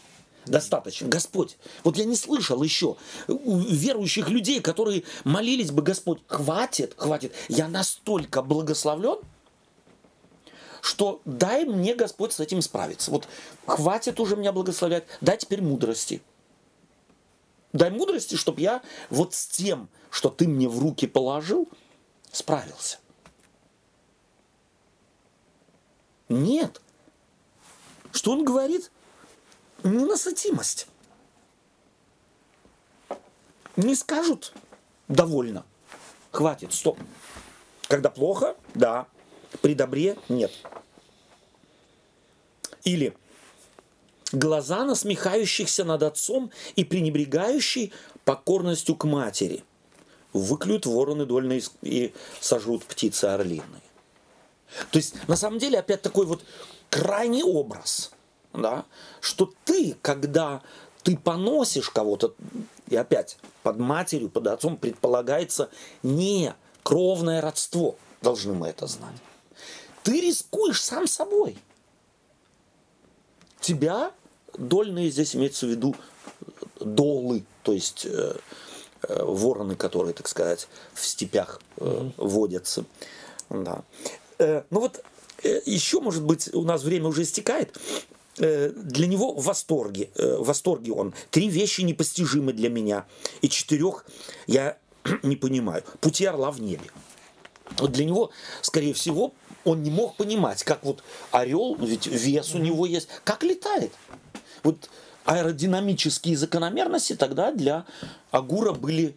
достаточно. 0.49 1.09
Господь, 1.09 1.57
вот 1.85 1.97
я 1.97 2.05
не 2.05 2.17
слышал 2.17 2.63
еще 2.63 2.97
верующих 3.27 4.29
людей, 4.29 4.61
которые 4.61 5.05
молились 5.25 5.71
бы, 5.71 5.83
Господь, 5.83 6.21
хватит, 6.27 6.95
хватит. 6.97 7.33
Я 7.49 7.69
настолько 7.69 8.43
благословлен, 8.43 9.19
что 10.81 11.21
дай 11.25 11.65
мне, 11.65 11.95
Господь, 11.95 12.33
с 12.33 12.41
этим 12.41 12.63
справиться. 12.63 13.11
Вот 13.11 13.29
хватит 13.67 14.21
уже 14.21 14.37
меня 14.37 14.53
благословлять, 14.53 15.05
дай 15.21 15.37
теперь 15.37 15.63
мудрости. 15.63 16.23
Дай 17.73 17.91
мудрости, 17.91 18.37
чтобы 18.37 18.61
я 18.61 18.83
вот 19.11 19.35
с 19.35 19.47
тем, 19.47 19.89
что 20.11 20.31
ты 20.31 20.49
мне 20.49 20.69
в 20.69 20.79
руки 20.79 21.07
положил, 21.07 21.69
справился. 22.33 22.99
Нет. 26.29 26.81
Что 28.13 28.33
он 28.33 28.45
говорит? 28.45 28.91
Ненасытимость. 29.85 30.87
Не 33.77 33.95
скажут 33.95 34.53
довольно. 35.07 35.65
Хватит, 36.33 36.73
стоп. 36.73 36.99
Когда 37.89 38.11
плохо, 38.11 38.57
да. 38.75 39.07
При 39.63 39.75
добре 39.75 40.19
нет. 40.29 40.53
Или 42.85 43.17
глаза 44.33 44.85
насмехающихся 44.85 45.85
над 45.85 46.03
отцом 46.03 46.51
и 46.77 46.85
пренебрегающий 46.85 47.93
покорностью 48.25 48.95
к 48.95 49.05
матери. 49.05 49.65
Выклюют 50.33 50.85
вороны 50.85 51.25
дольные 51.25 51.63
и 51.81 52.13
сожрут 52.41 52.85
птицы 52.85 53.25
орлиные. 53.25 53.83
То 54.91 54.99
есть, 54.99 55.15
на 55.29 55.37
самом 55.37 55.59
деле, 55.59 55.79
опять 55.79 56.03
такой 56.03 56.27
вот 56.27 56.45
крайний 56.91 57.43
образ– 57.43 58.11
да, 58.61 58.85
что 59.21 59.53
ты, 59.65 59.97
когда 60.03 60.63
ты 61.03 61.17
поносишь 61.17 61.91
кого-то, 61.91 62.35
и 62.89 62.97
опять 62.97 63.39
под 63.63 63.79
матерью, 63.79 64.29
под 64.29 64.47
отцом 64.47 64.77
предполагается 64.77 65.71
не 66.03 66.55
кровное 66.83 67.41
родство, 67.41 67.97
должны 68.23 68.55
мы 68.55 68.69
это 68.69 68.87
знать. 68.87 69.17
Ты 70.03 70.21
рискуешь 70.21 70.83
сам 70.83 71.07
собой. 71.07 71.59
Тебя 73.61 74.13
дольные 74.57 75.11
здесь 75.11 75.37
имеется 75.37 75.67
в 75.67 75.71
виду 75.71 75.95
долы, 76.81 77.45
то 77.63 77.73
есть 77.73 78.07
э, 78.07 78.37
э, 79.03 79.25
вороны, 79.25 79.77
которые, 79.77 80.15
так 80.15 80.29
сказать, 80.29 80.69
в 80.95 81.05
степях 81.05 81.61
э, 81.77 82.11
водятся. 82.17 82.85
Да. 83.51 83.83
Э, 84.39 84.63
ну 84.71 84.81
вот 84.81 85.05
э, 85.43 85.61
еще, 85.67 86.01
может 86.01 86.23
быть, 86.23 86.53
у 86.55 86.63
нас 86.63 86.83
время 86.83 87.09
уже 87.09 87.23
истекает. 87.23 87.77
Э, 88.39 88.71
для 88.75 89.07
него 89.07 89.33
в 89.33 89.45
восторге, 89.45 90.11
э, 90.15 90.37
в 90.37 90.47
восторге 90.47 90.93
он. 90.93 91.15
Три 91.31 91.49
вещи 91.49 91.81
непостижимы 91.81 92.53
для 92.53 92.69
меня, 92.69 93.07
и 93.41 93.49
четырех 93.49 94.05
я 94.47 94.79
не 95.23 95.37
понимаю. 95.37 95.83
Пути 96.01 96.25
орла 96.25 96.51
в 96.51 96.61
небе. 96.61 96.91
Вот 97.79 97.93
для 97.93 98.05
него, 98.05 98.31
скорее 98.63 98.95
всего, 98.95 99.35
он 99.65 99.83
не 99.83 99.91
мог 99.91 100.17
понимать, 100.17 100.63
как 100.63 100.85
вот 100.85 101.03
орел, 101.33 101.77
ведь 101.77 102.07
вес 102.07 102.55
у 102.55 102.59
него 102.59 102.87
есть, 102.87 103.09
как 103.25 103.43
летает. 103.43 103.93
Вот 104.63 104.89
аэродинамические 105.25 106.37
закономерности 106.37 107.15
тогда 107.15 107.53
для 107.53 107.85
Агура 108.31 108.73
были 108.73 109.17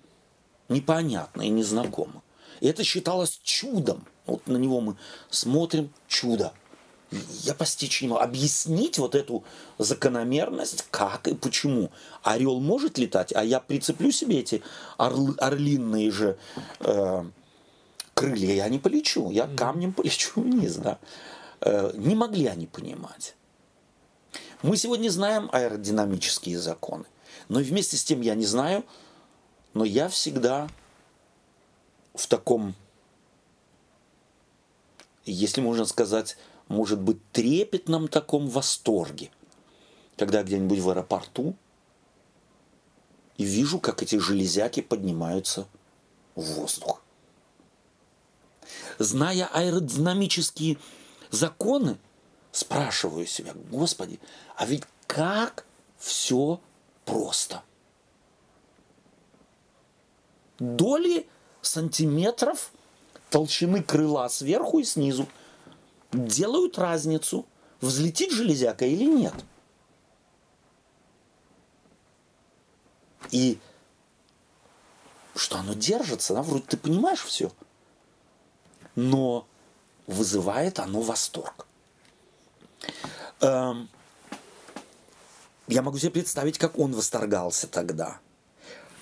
непонятны 0.68 1.48
и 1.48 1.50
незнакомы. 1.50 2.22
И 2.60 2.68
это 2.68 2.84
считалось 2.84 3.40
чудом. 3.44 4.06
Вот 4.26 4.48
на 4.48 4.58
него 4.58 4.82
мы 4.82 4.98
смотрим, 5.30 5.92
чудо 6.08 6.54
я 7.44 7.54
постичь 7.54 8.02
не 8.02 8.08
могу. 8.08 8.22
Объяснить 8.22 8.98
вот 8.98 9.16
эту 9.16 9.44
закономерность, 9.78 10.86
как 10.92 11.28
и 11.28 11.36
почему. 11.36 11.92
Орел 12.24 12.60
может 12.60 12.98
летать, 12.98 13.34
а 13.36 13.44
я 13.44 13.60
прицеплю 13.60 14.12
себе 14.12 14.40
эти 14.40 14.64
орлы, 14.98 15.36
орлиные 15.38 16.12
же 16.12 16.38
э, 16.80 17.24
крылья, 18.14 18.54
я 18.54 18.70
не 18.70 18.80
полечу, 18.80 19.30
я 19.32 19.48
камнем 19.48 19.94
полечу 19.94 20.42
вниз, 20.42 20.76
да. 20.76 21.00
Э, 21.60 21.92
не 21.96 22.16
могли 22.16 22.48
они 22.48 22.68
понимать. 22.68 23.36
Мы 24.62 24.78
сегодня 24.78 25.10
знаем 25.10 25.50
аэродинамические 25.52 26.60
законы, 26.60 27.06
но 27.50 27.60
вместе 27.60 27.98
с 27.98 28.04
тем 28.04 28.22
я 28.22 28.36
не 28.36 28.46
знаю, 28.46 28.86
но 29.74 29.84
я 29.84 30.08
всегда 30.08 30.70
в 32.14 32.28
таком, 32.28 32.76
если 35.26 35.62
можно 35.62 35.86
сказать, 35.86 36.38
может 36.72 37.02
быть, 37.02 37.20
трепетном 37.32 38.08
таком 38.08 38.48
восторге, 38.48 39.30
когда 40.16 40.42
где-нибудь 40.42 40.80
в 40.80 40.90
аэропорту 40.90 41.56
и 43.38 43.44
вижу, 43.44 43.80
как 43.80 44.02
эти 44.02 44.18
железяки 44.18 44.82
поднимаются 44.82 45.68
в 46.36 46.44
воздух. 46.54 47.02
Зная 49.00 49.48
аэродинамические 49.48 50.78
законы, 51.30 51.98
спрашиваю 52.54 53.26
себя, 53.26 53.54
Господи, 53.70 54.20
а 54.56 54.66
ведь 54.66 54.84
как 55.08 55.66
все 55.98 56.62
просто. 57.04 57.64
Доли 60.58 61.28
сантиметров 61.62 62.72
толщины 63.30 63.84
крыла 63.84 64.30
сверху 64.30 64.80
и 64.80 64.86
снизу– 64.86 65.28
делают 66.12 66.78
разницу, 66.78 67.46
взлетит 67.80 68.32
железяка 68.32 68.86
или 68.86 69.06
нет. 69.06 69.34
И 73.32 73.60
что 75.36 75.58
оно 75.58 75.74
держится, 75.74 76.34
да, 76.34 76.42
вроде 76.42 76.66
ты 76.66 76.78
понимаешь 76.78 77.24
все, 77.24 77.52
но 78.96 79.48
вызывает 80.08 80.80
оно 80.80 81.02
восторг. 81.02 81.66
Эм, 83.40 83.90
я 85.68 85.82
могу 85.82 85.98
себе 85.98 86.12
представить, 86.12 86.58
как 86.58 86.78
он 86.78 86.94
восторгался 86.94 87.68
тогда. 87.68 88.20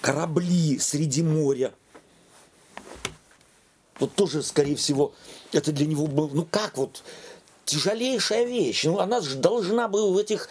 Корабли 0.01 0.77
среди 0.79 1.23
моря– 1.23 1.73
вот 3.99 4.15
тоже, 4.15 4.41
скорее 4.41 4.75
всего, 4.75 5.13
это 5.51 5.71
для 5.71 5.85
него 5.85 6.07
был, 6.07 6.29
ну 6.29 6.45
как 6.49 6.77
вот, 6.77 7.03
тяжелейшая 7.65 8.45
вещь. 8.45 8.85
Ну, 8.85 8.99
она 8.99 9.21
же 9.21 9.37
должна 9.37 9.87
была 9.87 10.11
в 10.11 10.17
этих, 10.17 10.49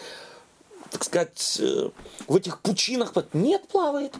так 0.89 1.03
сказать, 1.03 1.57
э, 1.59 1.89
в 2.27 2.35
этих 2.35 2.59
пучинах... 2.61 3.13
Нет, 3.33 3.67
плавает. 3.67 4.13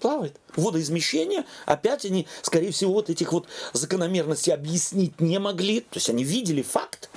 Плавает. 0.00 0.36
Водоизмещение, 0.56 1.44
опять 1.66 2.06
они, 2.06 2.26
скорее 2.42 2.72
всего, 2.72 2.94
вот 2.94 3.10
этих 3.10 3.32
вот 3.32 3.46
закономерностей 3.74 4.52
объяснить 4.52 5.20
не 5.20 5.38
могли. 5.38 5.80
То 5.80 5.96
есть 5.96 6.08
они 6.08 6.24
видели 6.24 6.62
факт, 6.62 7.10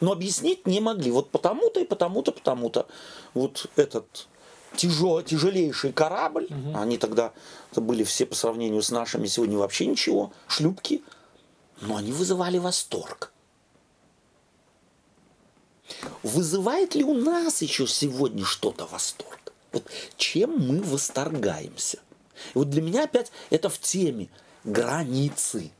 но 0.00 0.12
объяснить 0.12 0.66
не 0.66 0.80
могли. 0.80 1.12
Вот 1.12 1.30
потому-то 1.30 1.80
и 1.80 1.84
потому-то, 1.84 2.32
потому-то. 2.32 2.88
Вот 3.34 3.70
этот 3.76 4.26
тяжел, 4.74 5.22
тяжелейший 5.22 5.92
корабль, 5.92 6.46
угу. 6.50 6.76
они 6.76 6.98
тогда 6.98 7.32
это 7.70 7.80
были 7.80 8.02
все 8.02 8.26
по 8.26 8.34
сравнению 8.34 8.82
с 8.82 8.90
нашими 8.90 9.26
сегодня 9.26 9.56
вообще 9.56 9.86
ничего, 9.86 10.32
шлюпки, 10.48 11.02
но 11.80 11.96
они 11.96 12.12
вызывали 12.12 12.58
восторг. 12.58 13.32
Вызывает 16.22 16.94
ли 16.94 17.04
у 17.04 17.14
нас 17.14 17.62
еще 17.62 17.86
сегодня 17.86 18.44
что-то 18.44 18.86
восторг? 18.86 19.52
Вот 19.72 19.84
чем 20.16 20.58
мы 20.58 20.82
восторгаемся? 20.82 21.98
И 22.54 22.58
вот 22.58 22.70
для 22.70 22.82
меня 22.82 23.04
опять 23.04 23.32
это 23.50 23.68
в 23.68 23.78
теме 23.78 24.28
границы. 24.64 25.70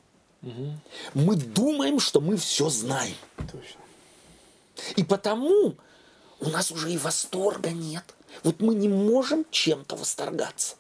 Угу. 0.42 0.72
Мы 1.14 1.36
думаем, 1.36 2.00
что 2.00 2.20
мы 2.20 2.36
все 2.36 2.68
знаем. 2.68 3.16
Точно. 3.36 3.80
И 4.96 5.04
потому 5.04 5.76
у 6.40 6.48
нас 6.48 6.70
уже 6.70 6.92
и 6.92 6.98
восторга 6.98 7.70
нет. 7.70 8.04
Вот 8.44 8.60
мы 8.60 8.74
не 8.74 8.88
можем 8.88 9.44
чем-то 9.50 9.96
восторгаться. 9.96 10.76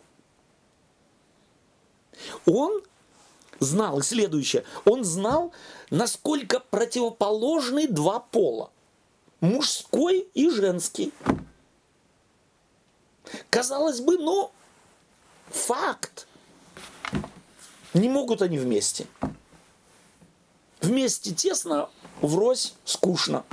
Он 2.46 2.82
знал, 3.60 3.98
и 3.98 4.02
следующее, 4.02 4.64
он 4.84 5.04
знал, 5.04 5.52
насколько 5.90 6.60
противоположны 6.60 7.88
два 7.88 8.20
пола. 8.20 8.70
Мужской 9.40 10.28
и 10.34 10.50
женский. 10.50 11.12
Казалось 13.50 14.00
бы, 14.00 14.18
ну, 14.18 14.50
факт. 15.48 16.26
Не 17.94 18.08
могут 18.08 18.42
они 18.42 18.58
вместе. 18.58 19.06
Вместе 20.80 21.34
тесно, 21.34 21.90
врозь 22.20 22.74
скучно. 22.84 23.44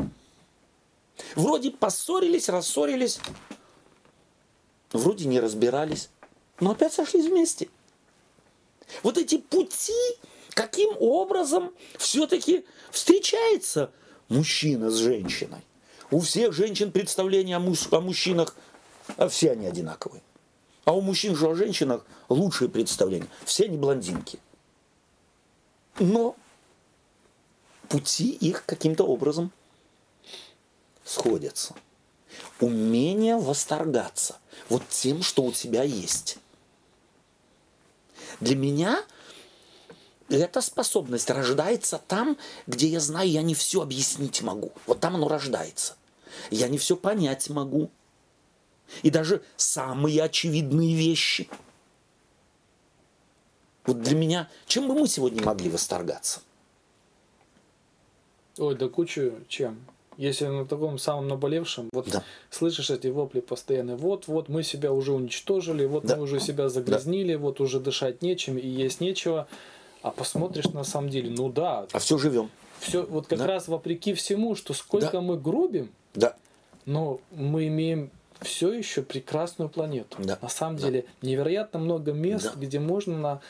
Вроде 1.35 1.71
поссорились, 1.71 2.49
рассорились, 2.49 3.19
вроде 4.91 5.25
не 5.25 5.39
разбирались, 5.39 6.09
но 6.59 6.71
опять 6.71 6.93
сошлись 6.93 7.25
вместе. 7.25 7.69
Вот 9.03 9.17
эти 9.17 9.37
пути, 9.37 9.93
каким 10.53 10.91
образом 10.99 11.73
все-таки 11.97 12.65
встречается 12.91 13.91
мужчина 14.29 14.89
с 14.89 14.95
женщиной. 14.95 15.61
У 16.11 16.19
всех 16.19 16.53
женщин 16.53 16.91
представления 16.91 17.57
о, 17.57 17.59
муж, 17.59 17.87
о 17.91 17.99
мужчинах, 17.99 18.55
а 19.17 19.27
все 19.27 19.51
они 19.51 19.67
одинаковые. 19.67 20.21
А 20.85 20.93
у 20.95 21.01
мужчин 21.01 21.35
же 21.35 21.47
о 21.47 21.55
женщинах 21.55 22.05
лучшие 22.29 22.69
представления. 22.69 23.27
Все 23.43 23.65
они 23.65 23.77
блондинки. 23.77 24.39
Но 25.99 26.35
пути 27.89 28.29
их 28.29 28.65
каким-то 28.65 29.03
образом 29.03 29.51
сходятся. 31.03 31.73
Умение 32.59 33.37
восторгаться 33.37 34.37
вот 34.69 34.87
тем, 34.89 35.23
что 35.23 35.43
у 35.43 35.51
тебя 35.51 35.83
есть. 35.83 36.37
Для 38.39 38.55
меня 38.55 39.03
эта 40.29 40.61
способность 40.61 41.29
рождается 41.29 42.01
там, 42.07 42.37
где 42.67 42.87
я 42.87 42.99
знаю, 42.99 43.29
я 43.29 43.41
не 43.41 43.53
все 43.53 43.81
объяснить 43.81 44.41
могу. 44.41 44.71
Вот 44.85 44.99
там 44.99 45.15
оно 45.15 45.27
рождается. 45.27 45.95
Я 46.49 46.67
не 46.67 46.77
все 46.77 46.95
понять 46.95 47.49
могу. 47.49 47.89
И 49.03 49.09
даже 49.09 49.43
самые 49.55 50.23
очевидные 50.23 50.95
вещи. 50.95 51.49
Вот 53.85 54.01
для 54.01 54.15
меня, 54.15 54.49
чем 54.65 54.87
бы 54.87 54.95
мы 54.95 55.07
сегодня 55.07 55.43
могли 55.43 55.69
восторгаться? 55.69 56.41
Ой, 58.57 58.75
да 58.75 58.87
кучу 58.87 59.33
чем. 59.47 59.85
Если 60.17 60.45
на 60.45 60.65
таком 60.65 60.97
самом 60.97 61.27
наболевшем, 61.27 61.89
вот 61.91 62.09
да. 62.09 62.23
слышишь 62.49 62.89
эти 62.89 63.07
вопли 63.07 63.41
постоянно, 63.41 63.97
вот, 63.97 64.27
вот 64.27 64.49
мы 64.49 64.63
себя 64.63 64.91
уже 64.93 65.11
уничтожили, 65.11 65.85
вот 65.85 66.05
да. 66.05 66.15
мы 66.15 66.23
уже 66.23 66.39
себя 66.39 66.69
загрязнили, 66.69 67.33
да. 67.33 67.39
вот 67.39 67.59
уже 67.59 67.79
дышать 67.79 68.21
нечем 68.21 68.57
и 68.57 68.67
есть 68.67 69.01
нечего, 69.01 69.47
а 70.01 70.11
посмотришь 70.11 70.65
на 70.65 70.83
самом 70.83 71.09
деле, 71.09 71.29
ну 71.31 71.49
да. 71.49 71.85
А 71.91 71.99
все 71.99 72.17
живем. 72.17 72.49
Все, 72.79 73.03
вот 73.03 73.27
как 73.27 73.39
да. 73.39 73.47
раз 73.47 73.67
вопреки 73.67 74.13
всему, 74.13 74.55
что 74.55 74.73
сколько 74.73 75.13
да. 75.13 75.21
мы 75.21 75.37
грубим, 75.37 75.89
да. 76.13 76.35
но 76.85 77.19
мы 77.31 77.67
имеем 77.67 78.11
все 78.45 78.71
еще 78.71 79.01
прекрасную 79.01 79.69
планету. 79.69 80.17
Да. 80.19 80.39
На 80.41 80.49
самом 80.49 80.77
да. 80.77 80.83
деле 80.83 81.05
невероятно 81.21 81.79
много 81.79 82.13
мест, 82.13 82.51
да. 82.53 82.59
где 82.59 82.79
можно 82.79 83.17
на 83.17 83.41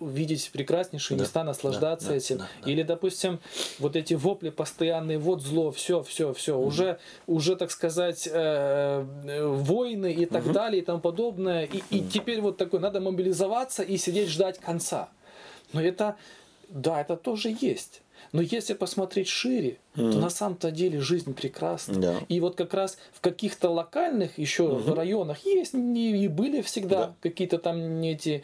видеть 0.00 0.50
прекраснейшие 0.52 1.16
да, 1.16 1.24
места, 1.24 1.44
наслаждаться 1.44 2.08
да, 2.08 2.14
этим. 2.14 2.38
Да, 2.38 2.48
да, 2.62 2.70
Или, 2.70 2.82
допустим, 2.82 3.40
вот 3.78 3.96
эти 3.96 4.14
вопли 4.14 4.50
постоянные, 4.50 5.18
вот 5.18 5.40
зло, 5.42 5.72
все, 5.72 6.02
все, 6.02 6.34
все, 6.34 6.56
угу. 6.56 6.66
уже, 6.68 6.98
уже, 7.26 7.56
так 7.56 7.70
сказать, 7.70 8.28
э, 8.30 9.02
войны 9.42 10.12
и 10.12 10.26
так 10.26 10.44
угу. 10.44 10.52
далее 10.52 10.82
и 10.82 10.84
тому 10.84 11.00
подобное. 11.00 11.64
И, 11.64 11.82
и 11.90 12.00
теперь 12.00 12.40
вот 12.40 12.58
такой, 12.58 12.80
надо 12.80 13.00
мобилизоваться 13.00 13.82
и 13.82 13.96
сидеть 13.96 14.28
ждать 14.28 14.58
конца. 14.58 15.08
Но 15.72 15.80
это, 15.80 16.16
да, 16.68 17.00
это 17.00 17.16
тоже 17.16 17.56
есть. 17.58 18.02
Но 18.32 18.40
если 18.40 18.74
посмотреть 18.74 19.28
шире, 19.28 19.78
mm. 19.94 20.12
то 20.12 20.18
на 20.18 20.30
самом-то 20.30 20.70
деле 20.70 21.00
жизнь 21.00 21.34
прекрасна. 21.34 21.94
Да. 21.94 22.16
И 22.28 22.40
вот 22.40 22.56
как 22.56 22.72
раз 22.74 22.96
в 23.12 23.20
каких-то 23.20 23.70
локальных 23.70 24.38
еще 24.38 24.64
mm-hmm. 24.64 24.94
районах 24.94 25.44
есть 25.44 25.74
и 25.74 26.28
были 26.28 26.62
всегда 26.62 27.06
да. 27.06 27.14
какие-то 27.20 27.58
там 27.58 28.00
эти 28.02 28.42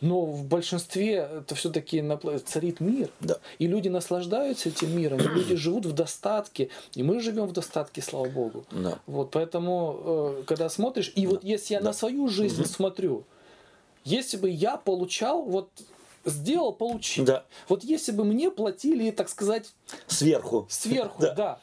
но 0.00 0.24
в 0.26 0.44
большинстве 0.44 1.28
это 1.40 1.54
все-таки 1.54 2.04
царит 2.44 2.80
мир. 2.80 3.10
Да. 3.20 3.38
И 3.58 3.66
люди 3.66 3.88
наслаждаются 3.88 4.68
этим 4.68 4.96
миром, 4.96 5.18
люди 5.18 5.56
живут 5.56 5.86
в 5.86 5.92
достатке. 5.92 6.68
И 6.94 7.02
мы 7.02 7.20
живем 7.20 7.46
в 7.46 7.52
достатке, 7.52 8.00
слава 8.00 8.28
Богу. 8.28 8.64
Да. 8.70 8.98
Вот 9.06 9.32
поэтому, 9.32 10.00
э, 10.04 10.42
когда 10.46 10.68
смотришь, 10.68 11.12
и 11.16 11.24
да. 11.24 11.30
вот 11.30 11.44
если 11.44 11.74
я 11.74 11.80
да. 11.80 11.86
на 11.86 11.92
свою 11.92 12.28
жизнь 12.28 12.60
угу. 12.60 12.68
смотрю, 12.68 13.24
если 14.04 14.36
бы 14.36 14.48
я 14.48 14.76
получал, 14.76 15.42
вот 15.42 15.68
сделал, 16.28 16.72
получил. 16.72 17.24
Да. 17.24 17.44
Вот 17.68 17.84
если 17.84 18.12
бы 18.12 18.24
мне 18.24 18.50
платили, 18.50 19.10
так 19.10 19.28
сказать, 19.28 19.70
сверху. 20.06 20.66
Сверху, 20.68 21.20
да. 21.20 21.34
да 21.34 21.60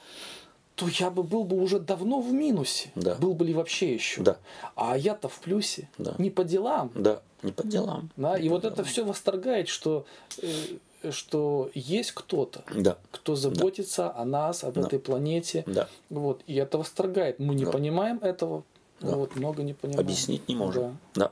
то 0.76 0.88
я 0.90 1.10
бы 1.10 1.24
был 1.24 1.46
бы 1.46 1.58
уже 1.58 1.80
давно 1.80 2.20
в 2.20 2.32
минусе. 2.34 2.92
Да. 2.96 3.16
Был 3.16 3.34
бы 3.34 3.46
ли 3.46 3.54
вообще 3.54 3.94
еще. 3.94 4.22
Да. 4.22 4.38
А 4.76 4.98
я-то 4.98 5.30
в 5.30 5.40
плюсе. 5.40 5.90
Да. 5.98 6.16
Не 6.18 6.30
по 6.30 6.44
делам. 6.44 6.92
Да, 6.94 7.22
не 7.42 7.52
по 7.52 7.64
делам. 7.64 8.10
Да, 8.18 8.38
не 8.38 8.46
и 8.46 8.50
вот 8.50 8.62
делам. 8.62 8.74
это 8.74 8.84
все 8.84 9.06
восторгает, 9.06 9.70
что, 9.70 10.06
э, 10.42 11.12
что 11.12 11.72
есть 11.74 12.12
кто-то, 12.12 12.64
да. 12.76 12.98
кто 13.12 13.36
заботится 13.36 14.04
да. 14.04 14.22
о 14.22 14.26
нас, 14.26 14.64
об 14.64 14.74
да. 14.74 14.82
этой 14.82 15.00
планете. 15.00 15.64
Да. 15.66 15.88
Вот, 16.10 16.42
и 16.46 16.56
это 16.56 16.78
восторгает. 16.78 17.40
Мы 17.40 17.56
не 17.56 17.66
да. 17.66 17.72
понимаем 17.72 18.18
этого, 18.18 18.64
да. 19.00 19.16
вот, 19.16 19.36
много 19.38 19.64
не 19.64 19.74
понимаем. 19.74 20.02
Объяснить 20.02 20.48
не 20.50 20.56
можем. 20.56 20.98
Да. 21.14 21.28
да. 21.28 21.32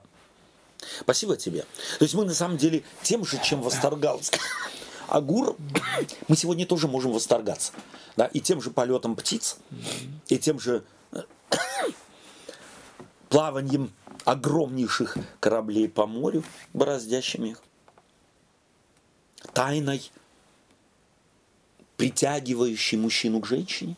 Спасибо 1.02 1.38
тебе. 1.38 1.62
То 2.00 2.04
есть 2.04 2.14
мы 2.14 2.26
на 2.26 2.34
самом 2.34 2.58
деле 2.58 2.84
тем 3.02 3.26
же, 3.26 3.40
чем 3.44 3.62
восторгался. 3.62 4.34
Агур, 5.08 5.56
мы 6.28 6.36
сегодня 6.36 6.66
тоже 6.66 6.88
можем 6.88 7.12
восторгаться. 7.12 7.74
Да, 8.16 8.26
и 8.26 8.40
тем 8.40 8.62
же 8.62 8.72
полетом 8.72 9.16
птиц, 9.16 9.58
и 10.28 10.38
тем 10.38 10.60
же 10.60 10.84
плаванием 13.30 13.92
огромнейших 14.26 15.18
кораблей 15.40 15.90
по 15.90 16.06
морю, 16.06 16.44
бороздящими 16.74 17.50
их, 17.50 17.64
тайной, 19.54 20.12
притягивающей 21.98 22.98
мужчину 22.98 23.42
к 23.42 23.48
женщине, 23.48 23.96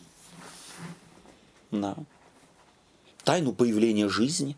да. 1.71 1.95
тайну 3.23 3.53
появления 3.53 4.09
жизни, 4.09 4.57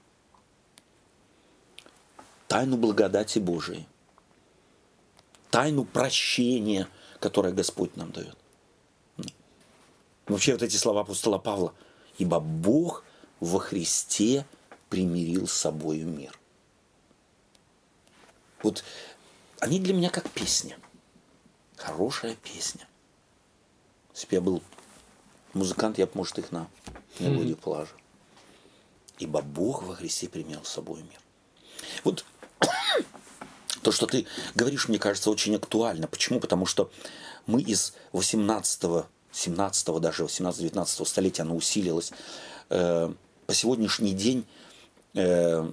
тайну 2.48 2.78
благодати 2.78 3.40
Божией, 3.40 3.88
тайну 5.50 5.86
прощения, 5.86 6.88
которое 7.20 7.54
Господь 7.54 7.96
нам 7.96 8.12
дает. 8.12 8.38
Вообще 10.28 10.54
вот 10.54 10.62
эти 10.62 10.76
слова 10.76 11.02
апостола 11.02 11.38
Павла. 11.38 11.74
Ибо 12.18 12.40
Бог 12.40 13.04
во 13.40 13.60
Христе 13.60 14.46
примирил 14.90 15.48
с 15.48 15.54
собою 15.54 16.08
мир. 16.08 16.38
Вот 18.64 18.84
они 19.60 19.80
для 19.80 19.94
меня 19.94 20.10
как 20.10 20.30
песня. 20.30 20.78
Хорошая 21.78 22.36
песня. 22.36 22.88
Если 24.14 24.28
бы 24.28 24.36
я 24.36 24.42
был 24.42 24.64
музыкант, 25.54 25.98
я 25.98 26.08
бы, 26.08 26.12
может, 26.16 26.40
их 26.40 26.52
на 26.52 26.68
мелодию 27.20 27.56
положил. 27.56 27.96
Ибо 29.20 29.42
Бог 29.42 29.84
во 29.84 29.96
Христе 29.96 30.28
примирил 30.28 30.64
с 30.66 30.70
собой 30.70 31.04
мир. 31.04 31.20
Вот 32.04 32.26
то, 33.82 33.92
что 33.92 34.06
ты 34.06 34.26
говоришь, 34.56 34.88
мне 34.88 35.00
кажется, 35.00 35.30
очень 35.30 35.56
актуально. 35.56 36.08
Почему? 36.08 36.40
Потому 36.40 36.66
что 36.66 36.92
мы 37.46 37.62
из 37.62 37.94
18 38.14 39.06
17 39.32 40.02
даже 40.02 40.24
18-19 40.24 41.06
столетия 41.06 41.44
оно 41.44 41.56
усилилось. 41.56 42.12
Э, 42.70 43.14
по 43.46 43.54
сегодняшний 43.54 44.14
день 44.14 44.46
э, 45.14 45.72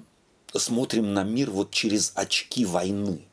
смотрим 0.55 1.15
на 1.15 1.25
мир 1.25 1.51
вот 1.51 1.71
через 1.71 2.13
очки 2.15 2.65
войны. 2.65 3.25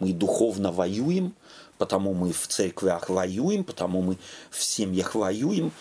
Мы 0.00 0.12
духовно 0.12 0.70
воюем, 0.70 1.34
потому 1.78 2.12
мы 2.12 2.32
в 2.32 2.46
церквях 2.46 3.08
воюем, 3.08 3.64
потому 3.64 4.02
мы 4.02 4.18
в 4.50 4.62
семьях 4.62 5.14
воюем. 5.14 5.72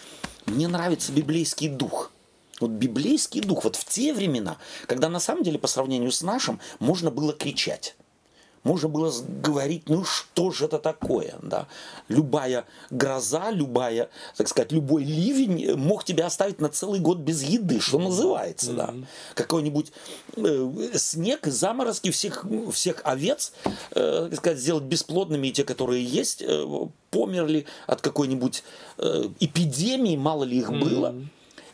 Мне 0.46 0.68
нравится 0.68 1.12
библейский 1.12 1.68
дух. 1.68 2.13
Вот 2.60 2.72
библейский 2.72 3.42
дух, 3.42 3.64
вот 3.64 3.76
в 3.76 3.86
те 3.86 4.14
времена, 4.14 4.58
когда 4.88 5.10
на 5.10 5.20
самом 5.20 5.44
деле 5.44 5.58
по 5.58 5.68
сравнению 5.68 6.12
с 6.12 6.22
нашим 6.22 6.60
можно 6.80 7.12
было 7.12 7.34
кричать, 7.34 7.96
можно 8.64 8.88
было 8.88 9.12
говорить, 9.42 9.90
ну 9.90 10.06
что 10.06 10.52
же 10.52 10.66
это 10.66 10.80
такое, 10.80 11.36
да. 11.42 11.68
Любая 12.08 12.66
гроза, 12.90 13.52
любая, 13.52 14.10
так 14.38 14.48
сказать, 14.48 14.72
любой 14.72 15.04
ливень 15.04 15.76
мог 15.76 16.06
тебя 16.06 16.28
оставить 16.28 16.62
на 16.62 16.70
целый 16.70 17.00
год 17.00 17.20
без 17.20 17.44
еды, 17.44 17.82
что 17.82 18.00
называется, 18.00 18.72
mm-hmm. 18.72 18.76
да. 18.76 19.08
Какой-нибудь 19.36 19.92
э, 20.38 20.92
снег, 20.96 21.46
заморозки 21.46 22.10
всех, 22.12 22.46
всех 22.72 23.02
овец, 23.04 23.54
э, 23.92 24.28
так 24.30 24.40
сказать, 24.40 24.60
сделать 24.60 24.84
бесплодными, 24.84 25.48
и 25.48 25.52
те, 25.52 25.66
которые 25.66 26.04
есть, 26.04 26.42
э, 26.42 26.66
померли 27.12 27.66
от 27.86 28.02
какой-нибудь 28.02 28.64
э, 28.98 29.30
эпидемии, 29.42 30.16
мало 30.16 30.46
ли 30.46 30.60
их 30.60 30.70
mm-hmm. 30.70 30.80
было. 30.80 31.16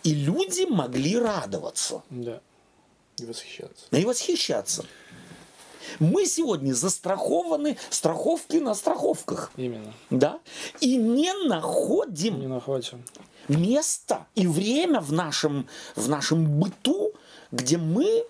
И 0.03 0.13
люди 0.13 0.63
могли 0.63 1.17
радоваться. 1.17 2.03
Да. 2.09 2.41
И 3.17 3.25
восхищаться. 3.25 3.85
И 3.91 4.05
восхищаться. 4.05 4.85
Мы 5.99 6.25
сегодня 6.25 6.73
застрахованы 6.73 7.77
страховки 7.89 8.57
на 8.57 8.75
страховках. 8.75 9.51
Именно. 9.57 9.93
Да? 10.09 10.39
И 10.79 10.95
не 10.95 11.33
находим 11.47 12.39
Не 12.39 12.47
находим. 12.47 13.03
место 13.47 14.27
и 14.35 14.45
время 14.47 15.01
в 15.01 15.11
нашем, 15.11 15.67
в 15.95 16.07
нашем 16.07 16.59
быту, 16.59 17.13
где 17.51 17.77
мы 17.77 18.23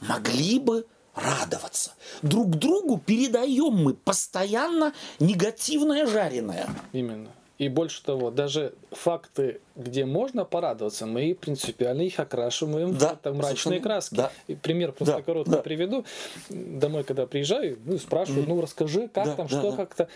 могли 0.00 0.58
бы 0.58 0.86
радоваться. 1.14 1.92
Друг 2.22 2.50
другу 2.50 2.98
передаем 2.98 3.74
мы 3.74 3.94
постоянно 3.94 4.94
негативное 5.18 6.06
жареное. 6.06 6.68
Именно. 6.92 7.30
И 7.58 7.68
больше 7.68 8.04
того, 8.04 8.30
даже 8.30 8.72
факты, 8.92 9.60
где 9.74 10.04
можно 10.04 10.44
порадоваться, 10.44 11.06
мы 11.06 11.34
принципиально 11.34 12.02
их 12.02 12.20
окрашиваем 12.20 12.96
Да, 12.96 13.08
в 13.08 13.12
это 13.14 13.32
мрачные 13.34 13.80
краски. 13.80 14.14
Да. 14.14 14.30
И 14.46 14.54
пример 14.54 14.92
просто 14.92 15.16
Да, 15.16 15.22
короткий 15.22 15.50
да. 15.50 15.58
приведу. 15.62 16.04
Домой, 16.50 17.02
когда 17.02 17.26
приезжаю, 17.26 17.76
ну, 17.84 17.98
спрашиваю, 17.98 18.44
ну, 18.46 18.60
расскажи, 18.60 19.08
как 19.08 19.24
Да, 19.26 19.34
там, 19.34 19.48
да, 19.48 19.58
что 19.58 19.70
да. 19.72 19.76
как-то. 19.76 20.08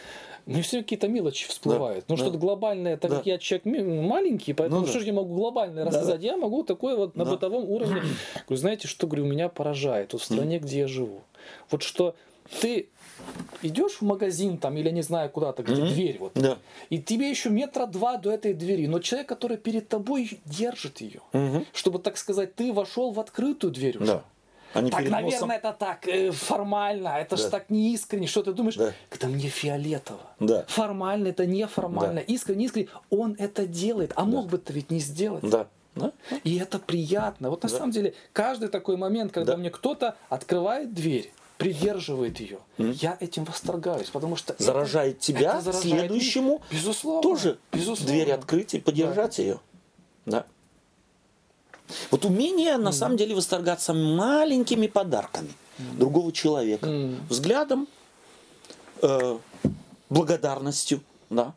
Ну, 0.46 0.62
все 0.62 0.82
какие-то 0.82 1.08
мелочи 1.08 1.48
всплывают. 1.48 2.04
ну, 2.08 2.16
да. 2.16 2.22
что-то 2.22 2.38
глобальное, 2.38 2.96
так 2.96 3.10
Да. 3.10 3.16
как 3.18 3.26
я 3.26 3.38
человек 3.38 3.64
ми- 3.64 3.82
маленький, 3.82 4.52
поэтому 4.52 4.80
Ну, 4.80 4.86
да. 4.86 4.90
что 4.92 5.00
же 5.00 5.06
я 5.06 5.12
могу 5.12 5.34
глобальное 5.34 5.84
рассказать? 5.84 6.22
Я 6.22 6.36
могу 6.36 6.62
такое 6.62 6.94
вот 6.96 7.16
на 7.16 7.24
Да. 7.24 7.32
бытовом 7.32 7.68
уровне. 7.68 8.02
Говорю, 8.46 8.60
знаете, 8.60 8.86
что, 8.86 9.08
говорю, 9.08 9.24
меня 9.24 9.48
поражает 9.48 10.12
вот 10.12 10.22
в 10.22 10.24
стране, 10.24 10.60
где 10.60 10.80
я 10.80 10.86
живу. 10.86 11.22
Вот 11.72 11.82
что 11.82 12.14
ты 12.60 12.88
идешь 13.62 13.98
в 14.00 14.02
магазин 14.02 14.58
там 14.58 14.76
или 14.76 14.90
не 14.90 15.02
знаю 15.02 15.30
куда-то, 15.30 15.62
где 15.62 15.82
Мгм. 15.82 15.88
дверь 15.92 16.16
вот, 16.18 16.32
Да. 16.34 16.58
и 16.90 16.98
тебе 17.00 17.30
еще 17.30 17.50
метра 17.50 17.86
два 17.86 18.16
до 18.16 18.30
этой 18.30 18.54
двери, 18.54 18.86
но 18.86 18.98
человек, 18.98 19.28
который 19.28 19.56
перед 19.56 19.88
тобой 19.88 20.40
держит 20.44 21.00
ее, 21.00 21.20
Мгм. 21.32 21.64
чтобы, 21.72 21.98
так 21.98 22.16
сказать, 22.18 22.54
ты 22.54 22.72
вошел 22.72 23.12
в 23.12 23.20
открытую 23.20 23.72
дверь 23.72 23.98
уже. 23.98 24.06
Да. 24.06 24.24
Они 24.74 24.90
Так, 24.90 25.00
перед 25.00 25.12
наверное, 25.12 25.38
носом- 25.38 25.50
это 25.50 25.76
так 25.78 26.08
э, 26.08 26.30
формально, 26.30 27.08
это 27.18 27.36
же 27.36 27.42
Да. 27.44 27.50
так 27.50 27.68
не 27.68 27.92
искренне. 27.92 28.26
Что 28.26 28.42
ты 28.42 28.52
думаешь? 28.54 28.76
Да. 28.76 28.94
Это 29.10 29.26
мне 29.26 29.48
фиолетово. 29.48 30.20
Да. 30.40 30.64
Формально 30.66 31.28
это 31.28 31.44
неформально. 31.44 32.20
Искренне, 32.20 32.64
искренне. 32.64 32.88
Он 33.10 33.36
это 33.38 33.66
делает. 33.66 34.12
А 34.16 34.24
мог 34.24 34.46
бы 34.48 34.56
ты 34.56 34.72
ведь 34.72 34.90
не 34.90 34.98
сделать. 35.00 35.44
Да. 35.48 35.66
Да. 35.94 36.10
И 36.42 36.56
это 36.56 36.78
приятно. 36.78 37.50
Вот 37.50 37.62
на 37.64 37.68
Да. 37.68 37.76
самом 37.76 37.90
деле, 37.90 38.14
каждый 38.32 38.70
такой 38.70 38.96
момент, 38.96 39.30
когда 39.32 39.52
Да. 39.52 39.58
мне 39.58 39.68
кто-то 39.68 40.16
открывает 40.30 40.94
дверь, 40.94 41.30
придерживает 41.62 42.40
ее, 42.40 42.58
я 42.78 43.16
этим 43.20 43.44
восторгаюсь, 43.44 44.08
потому 44.10 44.36
что 44.36 44.54
Заражает 44.58 45.20
тебя 45.20 45.54
это 45.58 45.72
заражает 45.72 45.82
следующему 46.00 46.48
меня. 46.48 46.60
безусловно, 46.70 47.22
тоже 47.22 47.58
безусловно. 47.72 48.06
дверь 48.06 48.32
открыть 48.32 48.74
и 48.74 48.80
подержать 48.80 49.38
ее. 49.38 49.60
Да. 50.26 50.44
Вот 52.10 52.24
умение 52.24 52.76
на 52.78 52.92
самом 52.92 53.16
деле 53.16 53.34
восторгаться 53.34 53.92
маленькими 53.92 54.86
подарками 54.86 55.52
другого 55.98 56.32
человека, 56.32 56.86
Мгм. 56.86 57.26
взглядом, 57.28 57.88
э, 59.02 59.38
благодарностью, 60.10 61.00
да, 61.30 61.54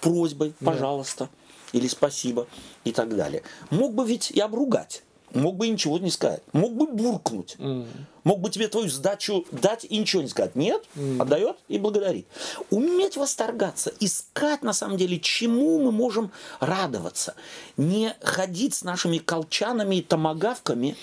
просьбой, 0.00 0.52
пожалуйста, 0.64 1.28
или 1.72 1.88
спасибо 1.88 2.46
и 2.84 2.92
так 2.92 3.16
далее. 3.16 3.42
Мог 3.70 3.94
бы 3.94 4.04
ведь 4.04 4.30
и 4.30 4.40
обругать, 4.40 5.02
мог 5.34 5.56
бы 5.56 5.68
ничего 5.68 5.98
не 5.98 6.10
сказать, 6.10 6.42
мог 6.52 6.72
бы 6.74 6.86
буркнуть, 6.86 7.56
М. 7.58 7.86
мог 8.24 8.40
бы 8.40 8.50
тебе 8.50 8.68
твою 8.68 8.88
сдачу 8.88 9.44
дать 9.50 9.84
и 9.88 9.98
ничего 9.98 10.22
не 10.22 10.28
сказать. 10.28 10.54
Нет, 10.56 10.84
отдает 11.18 11.56
и 11.68 11.78
благодарит. 11.78 12.26
Уметь 12.70 13.16
восторгаться, 13.16 13.92
искать 14.00 14.62
на 14.62 14.72
самом 14.72 14.96
деле, 14.96 15.18
чему 15.18 15.78
мы 15.82 15.92
можем 15.92 16.30
радоваться. 16.60 17.34
Не 17.76 18.14
ходить 18.22 18.74
с 18.74 18.82
нашими 18.84 19.18
колчанами 19.18 19.96
и 19.96 20.02
томогавками, 20.02 20.96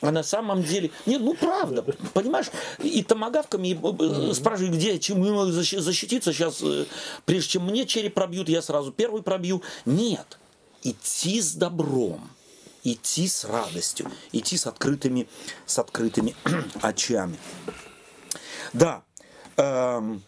а 0.00 0.10
на 0.10 0.22
самом 0.22 0.62
деле... 0.62 0.90
Нет, 1.06 1.22
ну 1.22 1.34
правда, 1.34 1.82
понимаешь? 2.12 2.50
И 2.82 3.02
томогавками 3.02 3.68
и, 3.68 3.74
э, 3.74 4.34
спрашивают, 4.34 4.74
где, 4.74 4.98
чему 4.98 5.24
я 5.24 5.32
могу 5.32 5.50
защи- 5.50 5.80
защититься 5.80 6.32
сейчас, 6.32 6.58
э, 6.62 6.84
прежде 7.24 7.50
чем 7.52 7.64
мне 7.64 7.86
череп 7.86 8.12
пробьют, 8.14 8.48
я 8.50 8.60
сразу 8.60 8.92
первый 8.92 9.22
пробью. 9.22 9.62
Нет, 9.86 10.38
идти 10.82 11.40
с 11.40 11.54
добром 11.54 12.20
идти 12.84 13.26
с 13.26 13.44
радостью, 13.44 14.10
идти 14.30 14.56
с 14.56 14.66
открытыми, 14.66 15.26
с 15.66 15.78
открытыми 15.78 16.36
очами. 16.82 17.36
Да, 18.72 19.02
эм, 19.56 20.22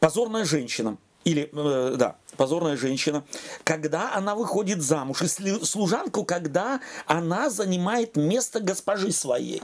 позорная 0.00 0.44
женщина, 0.44 0.96
или, 1.24 1.50
э, 1.52 1.96
да, 1.96 2.16
позорная 2.36 2.76
женщина, 2.76 3.24
когда 3.64 4.14
она 4.14 4.34
выходит 4.34 4.82
замуж, 4.82 5.22
и 5.22 5.28
служанку, 5.64 6.24
когда 6.24 6.80
она 7.06 7.50
занимает 7.50 8.16
место 8.16 8.60
госпожи 8.60 9.12
своей. 9.12 9.62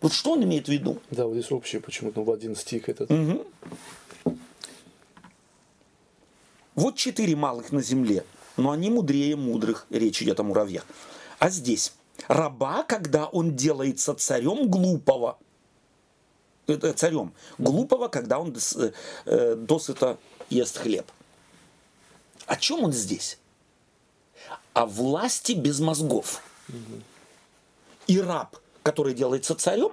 Вот 0.00 0.12
что 0.12 0.32
он 0.32 0.42
имеет 0.42 0.66
в 0.66 0.72
виду? 0.72 0.98
Да, 1.12 1.26
вот 1.26 1.34
здесь 1.34 1.52
общее 1.52 1.80
почему-то 1.80 2.24
в 2.24 2.30
один 2.32 2.56
стих 2.56 2.88
этот. 2.88 3.08
Мгм. 3.10 3.44
Вот 6.74 6.96
четыре 6.96 7.36
малых 7.36 7.70
на 7.70 7.82
земле, 7.82 8.24
но 8.56 8.70
они 8.70 8.90
мудрее 8.90 9.36
мудрых. 9.36 9.86
Речь 9.90 10.22
идет 10.22 10.40
о 10.40 10.42
муравьях. 10.42 10.84
А 11.38 11.50
здесь 11.50 11.92
раба, 12.28 12.84
когда 12.84 13.26
он 13.26 13.56
делается 13.56 14.14
царем 14.14 14.70
глупого. 14.70 15.38
Это 16.66 16.92
царем. 16.92 17.32
Глупого, 17.58 18.08
когда 18.08 18.38
он 18.38 18.52
дос- 18.52 18.94
э, 19.24 19.54
досыта 19.56 20.18
ест 20.48 20.78
хлеб. 20.78 21.10
О 22.46 22.56
чем 22.56 22.84
он 22.84 22.92
здесь? 22.92 23.38
О 24.72 24.86
власти 24.86 25.52
без 25.52 25.80
мозгов. 25.80 26.42
И 28.06 28.20
раб, 28.20 28.56
который 28.82 29.14
делается 29.14 29.54
царем, 29.54 29.92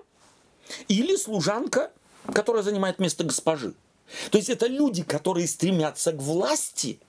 или 0.88 1.16
служанка, 1.16 1.92
которая 2.34 2.64
занимает 2.64 3.00
место 3.00 3.24
госпожи. 3.24 3.74
То 4.32 4.38
есть 4.38 4.50
это 4.50 4.68
люди, 4.68 5.04
которые 5.04 5.48
стремятся 5.48 6.12
к 6.12 6.18
власти, 6.18 7.00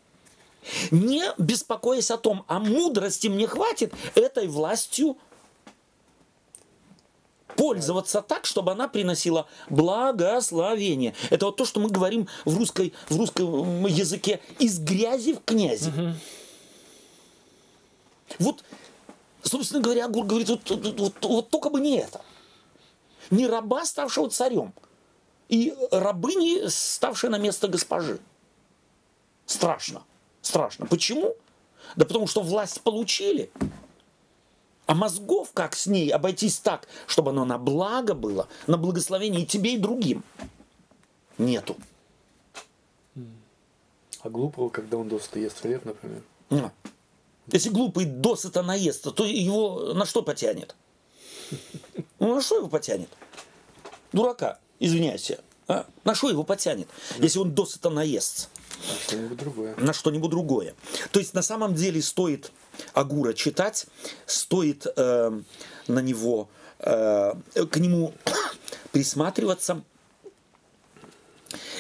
не 0.91 1.25
беспокоясь 1.39 2.11
о 2.11 2.19
том, 2.19 2.45
а 2.49 2.59
мудрости 2.59 3.29
мне 3.29 3.47
хватит 3.47 3.93
этой 4.15 4.47
властью 4.49 5.17
пользоваться 7.57 8.23
так, 8.23 8.47
чтобы 8.47 8.73
она 8.73 8.89
приносила 8.89 9.47
благословение. 9.69 11.15
Это 11.31 11.47
вот 11.47 11.57
то, 11.57 11.65
что 11.65 11.81
мы 11.81 11.91
говорим 11.91 12.29
в, 12.45 12.57
русской, 12.57 12.95
в 13.09 13.17
русском 13.17 13.87
языке 13.87 14.41
из 14.59 14.79
грязи 14.79 15.35
в 15.35 15.45
князи. 15.45 15.93
Вот, 18.39 18.65
собственно 19.43 19.83
говоря, 19.83 20.09
Гур 20.09 20.25
говорит, 20.25 20.49
вот, 20.49 20.71
вот- 20.71 21.01
вот- 21.01 21.25
вот 21.25 21.51
только 21.51 21.69
бы 21.69 21.81
не 21.81 21.99
это. 21.99 22.21
Не 23.31 23.47
раба, 23.47 23.85
ставшего 23.85 24.31
царем, 24.31 24.73
и 25.49 25.75
рабыни, 25.91 26.69
ставшей 26.69 27.29
на 27.29 27.39
место 27.39 27.69
госпожи. 27.69 28.21
Страшно. 29.47 30.03
Страшно. 30.43 30.87
Почему? 30.87 31.35
Да 31.97 32.05
потому 32.05 32.27
что 32.27 32.43
власть 32.43 32.81
получили. 32.83 33.51
А 34.87 34.95
мозгов, 34.95 35.53
как 35.55 35.77
с 35.77 35.87
ней 35.87 36.11
обойтись 36.11 36.59
так, 36.59 36.89
чтобы 37.07 37.31
оно 37.31 37.45
на 37.45 37.59
благо 37.59 38.15
было, 38.15 38.49
на 38.67 38.77
благословение 38.77 39.43
и 39.43 39.47
тебе, 39.47 39.75
и 39.75 39.79
другим, 39.79 40.25
нету. 41.39 41.77
А 44.23 44.29
глупого, 44.29 44.69
когда 44.69 44.97
он 44.97 45.09
досыта 45.09 45.39
ест 45.39 45.61
хлеб, 45.61 45.85
например. 45.85 46.23
На. 46.51 46.73
Если 47.47 47.71
глупый 47.71 48.05
досыта 48.05 48.63
наестся, 48.63 49.11
то 49.13 49.25
его 49.25 49.95
на 49.95 50.05
что 50.07 50.23
потянет? 50.23 50.75
Ну, 52.19 52.35
на 52.35 52.43
что 52.43 52.57
его 52.57 52.69
потянет? 52.69 53.09
Дурака, 54.13 54.59
извиняйся. 54.79 55.43
а? 55.69 55.87
На 56.05 56.15
что 56.15 56.29
его 56.29 56.45
потянет, 56.45 56.89
если 57.19 57.39
он 57.39 57.55
досыта 57.55 57.91
наестся? 57.91 58.49
Что-нибудь 59.07 59.39
другое. 59.39 59.75
на 59.77 59.93
что-нибудь 59.93 60.31
другое. 60.31 60.75
То 61.11 61.21
есть 61.21 61.35
на 61.35 61.43
самом 61.43 61.75
деле 61.75 62.01
стоит 62.03 62.53
Агура 62.95 63.33
читать, 63.33 63.87
стоит 64.27 64.87
э, 64.97 65.41
на 65.87 65.99
него, 66.01 66.49
э, 66.79 67.35
к 67.71 67.77
нему 67.77 68.15
присматриваться 68.93 69.83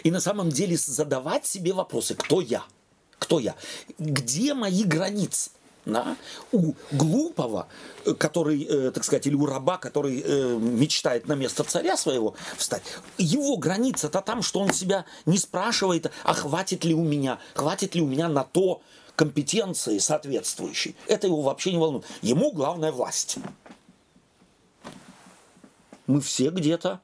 и 0.02 0.10
на 0.10 0.20
самом 0.20 0.50
деле 0.50 0.76
задавать 0.76 1.46
себе 1.46 1.72
вопросы, 1.72 2.14
кто 2.14 2.40
я, 2.40 2.64
кто 3.18 3.38
я, 3.38 3.54
где 3.98 4.54
мои 4.54 4.84
границы, 4.84 5.50
Да? 5.86 6.16
У 6.52 6.74
глупого, 6.92 7.66
э, 8.04 8.12
который, 8.14 8.62
э, 8.64 8.90
так 8.90 9.02
сказать, 9.02 9.26
или 9.26 9.34
у 9.34 9.46
раба, 9.46 9.78
который 9.78 10.22
э, 10.24 10.58
мечтает 10.58 11.26
на 11.26 11.34
место 11.34 11.64
царя 11.64 11.96
своего 11.96 12.34
встать, 12.56 12.82
его 13.16 13.56
граница-то 13.56 14.20
там, 14.20 14.42
что 14.42 14.60
он 14.60 14.72
себя 14.72 15.06
не 15.24 15.38
спрашивает, 15.38 16.10
а 16.24 16.34
хватит 16.34 16.84
ли 16.84 16.94
у 16.94 17.02
меня, 17.02 17.38
хватит 17.54 17.94
ли 17.94 18.02
у 18.02 18.06
меня 18.06 18.28
на 18.28 18.44
то 18.44 18.82
компетенции 19.16 19.98
соответствующей. 19.98 20.96
Это 21.06 21.26
его 21.26 21.42
вообще 21.42 21.72
не 21.72 21.78
волнует. 21.78 22.04
Ему 22.22 22.52
главная 22.52 22.92
власть. 22.92 23.36
Мы 26.06 26.20
все 26.20 26.50
где-то 26.50 27.00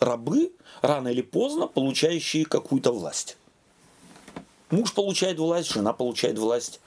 рабы, 0.00 0.52
рано 0.82 1.08
или 1.08 1.22
поздно 1.22 1.66
получающие 1.66 2.44
какую-то 2.44 2.92
власть. 2.92 3.36
Муж 4.70 4.92
получает 4.92 5.38
власть, 5.38 5.70
жена 5.72 5.92
получает 5.92 6.38
власть, 6.38 6.80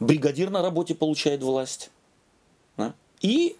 бригадир 0.00 0.50
на 0.50 0.62
работе 0.62 0.94
получает 0.94 1.42
власть. 1.42 1.90
Да? 2.76 2.94
И 3.20 3.56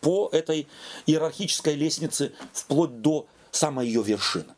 по 0.00 0.28
этой 0.32 0.66
иерархической 1.06 1.74
лестнице 1.74 2.32
вплоть 2.52 3.00
до 3.00 3.26
самой 3.50 3.86
ее 3.86 4.02
вершины. 4.02 4.54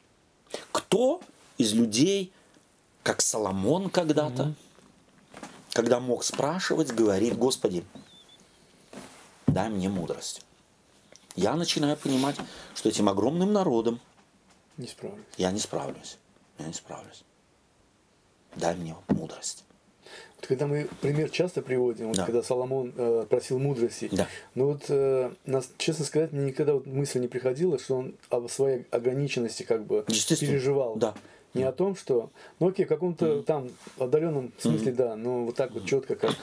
Кто 0.73 1.21
из 1.59 1.73
людей, 1.73 2.33
как 3.03 3.21
Соломон 3.21 3.91
когда-то, 3.91 4.43
mm-hmm. 4.45 5.43
когда 5.73 6.01
мог 6.01 6.25
спрашивать, 6.25 6.93
говорит, 6.93 7.37
Господи, 7.37 7.85
дай 9.47 9.69
мне 9.69 9.89
мудрость. 9.89 10.43
Я 11.37 11.55
начинаю 11.55 11.97
понимать, 11.97 12.37
что 12.75 12.89
этим 12.89 13.09
огромным 13.09 13.53
народом 13.53 14.01
не 14.77 14.87
справлюсь. 14.87 15.25
я 15.37 15.51
не 15.51 15.61
справлюсь. 15.61 16.19
Я 16.59 16.67
не 16.67 16.73
справлюсь. 16.73 17.23
Дай 18.57 18.75
мне 18.75 18.97
мудрость. 19.09 19.65
Вот 20.37 20.47
когда 20.47 20.67
мы 20.67 20.89
пример 21.01 21.31
часто 21.31 21.63
приводим, 21.63 22.09
вот 22.09 22.17
Да. 22.17 22.25
когда 22.27 22.43
Соломон 22.43 22.93
э, 22.97 23.27
просил 23.29 23.59
мудрости, 23.59 24.09
Да. 24.13 24.29
но 24.55 24.67
вот, 24.67 24.83
э, 24.89 25.31
нас, 25.47 25.71
честно 25.79 26.05
сказать, 26.05 26.33
мне 26.33 26.47
никогда 26.47 26.75
вот 26.75 26.87
мысль 26.87 27.21
не 27.21 27.29
приходила, 27.29 27.79
что 27.79 27.97
он 27.97 28.15
об 28.31 28.49
своей 28.49 28.87
ограниченности 28.91 29.65
как 29.65 29.85
бы 29.85 30.05
переживал. 30.07 30.97
Да. 30.97 31.15
Не 31.55 31.65
о 31.65 31.73
том, 31.73 31.97
что, 31.97 32.31
ну 32.61 32.69
окей, 32.69 32.85
в 32.85 32.89
каком-то 32.89 33.43
там 33.43 33.71
отдаленном 33.99 34.53
смысле, 34.59 34.93
да, 34.93 35.17
но 35.17 35.45
вот 35.45 35.57
так 35.57 35.73
вот 35.73 35.87
четко 35.87 36.15
как. 36.15 36.37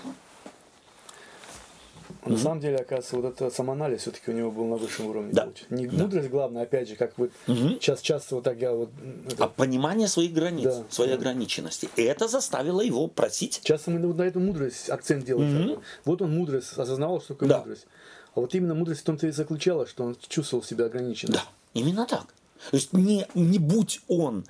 А 2.26 2.30
На 2.30 2.38
самом 2.38 2.60
деле, 2.60 2.78
оказывается, 2.78 3.16
вот 3.18 3.26
этот 3.26 3.54
самоанализ 3.54 4.02
все-таки 4.02 4.32
у 4.32 4.34
него 4.34 4.52
был 4.52 4.66
на 4.66 4.78
высшем 4.78 5.06
уровне. 5.08 5.32
Да. 5.32 5.48
Не 5.70 5.86
Да. 5.86 6.04
мудрость 6.04 6.30
главное, 6.30 6.64
опять 6.64 6.90
же, 6.90 6.96
как 6.96 7.16
вот 7.18 7.30
Мгм. 7.46 7.76
сейчас 7.80 8.02
часто 8.02 8.36
вот 8.36 8.44
так 8.44 8.58
я 8.60 8.74
вот 8.74 8.90
это- 9.28 9.44
А 9.44 9.48
понимание 9.48 10.08
своих 10.08 10.34
границ, 10.34 10.64
Да. 10.66 10.84
своей 10.90 11.14
ограниченности. 11.14 11.88
И 11.96 12.02
это 12.02 12.28
заставило 12.28 12.82
его 12.82 13.08
просить. 13.08 13.62
Часто 13.64 13.92
мы 13.92 14.00
на 14.00 14.24
эту 14.24 14.40
мудрость 14.40 14.90
акцент 14.90 15.24
делаем. 15.24 15.68
Бы. 15.76 15.80
Вот 16.04 16.22
он 16.24 16.36
мудрость, 16.36 16.74
осознавал, 16.78 17.22
что 17.22 17.36
такое 17.36 17.50
Да. 17.50 17.60
мудрость. 17.60 17.86
А 18.34 18.40
вот 18.42 18.56
именно 18.56 18.74
мудрость 18.74 19.02
в 19.02 19.04
том-то 19.04 19.28
и 19.28 19.32
заключалась, 19.32 19.90
что 19.92 20.04
он 20.04 20.18
чувствовал 20.28 20.64
себя 20.64 20.86
ограниченным. 20.86 21.36
Да, 21.36 21.44
именно 21.76 22.08
так. 22.08 22.34
То 22.72 22.78
есть 22.78 22.92
не, 22.92 23.28
не 23.36 23.60
будь 23.60 24.02
он 24.08 24.46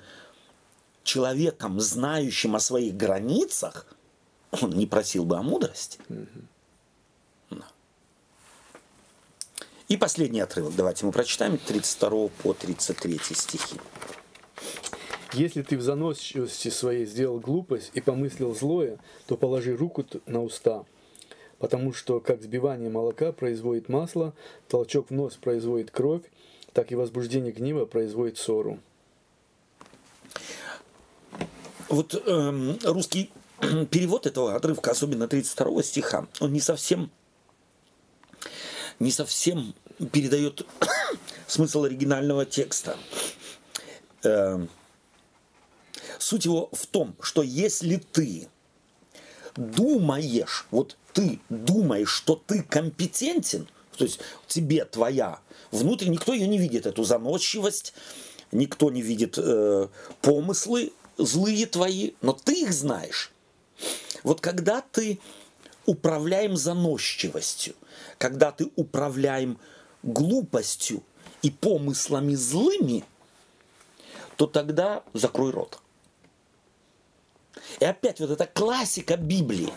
человеком, 1.04 1.78
знающим 1.80 2.56
о 2.56 2.60
своих 2.60 2.96
границах, 2.96 3.86
он 4.62 4.70
не 4.70 4.86
просил 4.86 5.24
бы 5.26 5.36
о 5.36 5.42
мудрости. 5.42 5.98
Да. 6.08 6.16
И 9.88 9.96
последний 9.96 10.40
отрывок. 10.40 10.74
Давайте 10.74 11.06
мы 11.06 11.12
прочитаем 11.12 11.58
32 11.58 12.28
по 12.42 12.54
33 12.54 13.20
стихи. 13.34 13.76
Если 15.32 15.62
ты 15.62 15.76
в 15.76 15.82
заносчивости 15.82 16.70
своей 16.70 17.06
сделал 17.06 17.38
глупость 17.38 17.92
и 17.94 18.00
помыслил 18.00 18.54
злое, 18.54 18.98
то 19.26 19.36
положи 19.36 19.76
руку 19.76 20.04
на 20.26 20.42
уста. 20.42 20.84
Потому 21.58 21.92
что 21.92 22.18
как 22.18 22.42
сбивание 22.42 22.90
молока 22.90 23.30
производит 23.30 23.88
масло, 23.88 24.34
толчок 24.68 25.10
в 25.10 25.12
нос 25.12 25.36
производит 25.36 25.92
кровь, 25.92 26.22
так 26.72 26.90
и 26.90 26.96
возбуждение 26.96 27.52
гнева 27.52 27.84
производит 27.84 28.38
ссору. 28.38 28.80
Вот 31.88 32.20
эм, 32.26 32.76
русский 32.82 33.30
перевод 33.90 34.26
этого 34.26 34.56
отрывка, 34.56 34.90
особенно 34.90 35.28
32 35.28 35.82
стиха, 35.84 36.26
он 36.40 36.52
не 36.52 36.60
совсем 36.60 37.10
не 38.98 39.10
совсем 39.10 39.74
передает 40.12 40.66
смысл 41.46 41.84
оригинального 41.84 42.46
текста. 42.46 42.96
Эм, 44.22 44.68
суть 46.18 46.44
его 46.44 46.68
в 46.72 46.86
том, 46.86 47.14
что 47.20 47.42
если 47.42 47.96
ты 47.96 48.48
думаешь, 49.56 50.66
вот 50.70 50.96
ты 51.12 51.40
думаешь, 51.48 52.10
что 52.10 52.36
ты 52.46 52.62
компетентен, 52.62 53.68
то 53.96 54.04
есть 54.04 54.20
тебе 54.46 54.84
твоя 54.84 55.40
внутрь, 55.70 56.08
никто 56.08 56.32
ее 56.32 56.46
не 56.46 56.58
видит, 56.58 56.86
эту 56.86 57.04
заносчивость, 57.04 57.94
никто 58.52 58.90
не 58.90 59.02
видит 59.02 59.38
э, 59.38 59.88
помыслы 60.20 60.92
злые 61.18 61.66
твои, 61.66 62.12
но 62.20 62.32
ты 62.32 62.62
их 62.62 62.72
знаешь. 62.72 63.32
Вот 64.22 64.40
когда 64.40 64.80
ты 64.80 65.18
управляем 65.86 66.56
заносчивостью, 66.56 67.74
когда 68.18 68.52
ты 68.52 68.70
управляем 68.76 69.58
глупостью 70.02 71.02
и 71.42 71.50
помыслами 71.50 72.34
злыми, 72.34 73.04
то 74.36 74.46
тогда 74.46 75.02
закрой 75.12 75.50
рот. 75.50 75.80
И 77.80 77.84
опять 77.84 78.20
вот 78.20 78.30
эта 78.30 78.46
классика 78.46 79.16
Библии. 79.16 79.72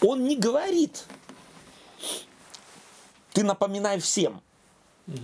Он 0.00 0.24
не 0.24 0.36
говорит, 0.36 1.04
ты 3.32 3.42
напоминай 3.42 3.98
всем. 4.00 4.42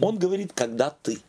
Он 0.00 0.18
говорит, 0.18 0.52
когда 0.52 0.90
ты. 0.90 1.20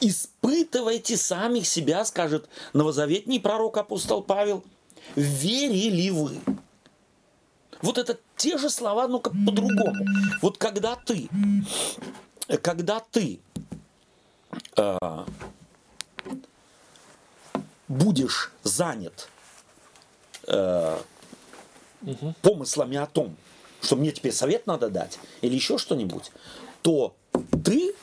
Испытывайте 0.00 1.16
самих 1.16 1.66
себя, 1.66 2.04
скажет 2.04 2.48
новозаветний 2.72 3.40
пророк 3.40 3.76
апостол 3.76 4.22
Павел. 4.22 4.64
Верили 5.16 6.10
вы. 6.10 6.40
Вот 7.82 7.98
это 7.98 8.18
те 8.36 8.58
же 8.58 8.70
слова, 8.70 9.08
но 9.08 9.20
как 9.20 9.32
по-другому. 9.46 10.04
Вот 10.42 10.58
когда 10.58 10.96
ты, 10.96 11.28
когда 12.62 13.00
ты 13.00 13.40
э, 14.76 15.24
будешь 17.88 18.52
занят 18.62 19.28
э, 20.46 20.98
помыслами 22.42 22.96
о 22.96 23.06
том, 23.06 23.36
что 23.80 23.96
мне 23.96 24.12
теперь 24.12 24.32
совет 24.32 24.66
надо 24.66 24.88
дать, 24.88 25.18
или 25.40 25.54
еще 25.54 25.78
что-нибудь, 25.78 26.32
то 26.82 27.14
ты 27.64 27.94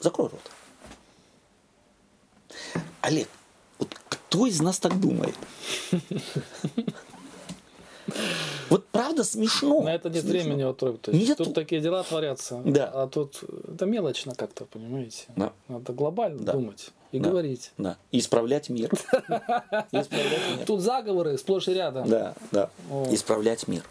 закрой 0.00 0.28
рот. 0.28 0.50
Олег, 3.00 3.28
вот 3.78 3.94
кто 4.08 4.46
из 4.46 4.60
нас 4.60 4.78
так 4.78 4.98
думает? 5.00 5.36
Правда 9.16 9.30
смешно. 9.30 9.80
На 9.82 9.94
это 9.94 10.10
нет 10.10 10.22
Смешно. 10.24 10.40
времени 10.42 10.64
вот. 10.64 10.76
То 10.78 11.10
есть 11.10 11.28
Нету. 11.28 11.44
тут 11.46 11.54
такие 11.54 11.80
дела 11.80 12.02
творятся. 12.02 12.60
Да. 12.66 12.90
А 12.92 13.06
тут 13.08 13.42
это 13.72 13.86
мелочно 13.86 14.34
как-то, 14.34 14.66
понимаете? 14.66 15.24
Да. 15.36 15.52
Надо 15.68 15.92
глобально 15.94 16.42
Да. 16.42 16.52
думать 16.52 16.90
и 17.12 17.18
Да. 17.18 17.30
говорить. 17.30 17.72
Да. 17.78 17.96
И 18.12 18.18
исправлять 18.18 18.68
мир. 18.68 18.90
Тут 20.66 20.80
заговоры 20.82 21.38
сплошь 21.38 21.68
и 21.68 21.72
рядом. 21.72 22.06
Да, 22.10 22.34
да. 22.52 22.68
Исправлять 23.10 23.66
мир. 23.68 23.84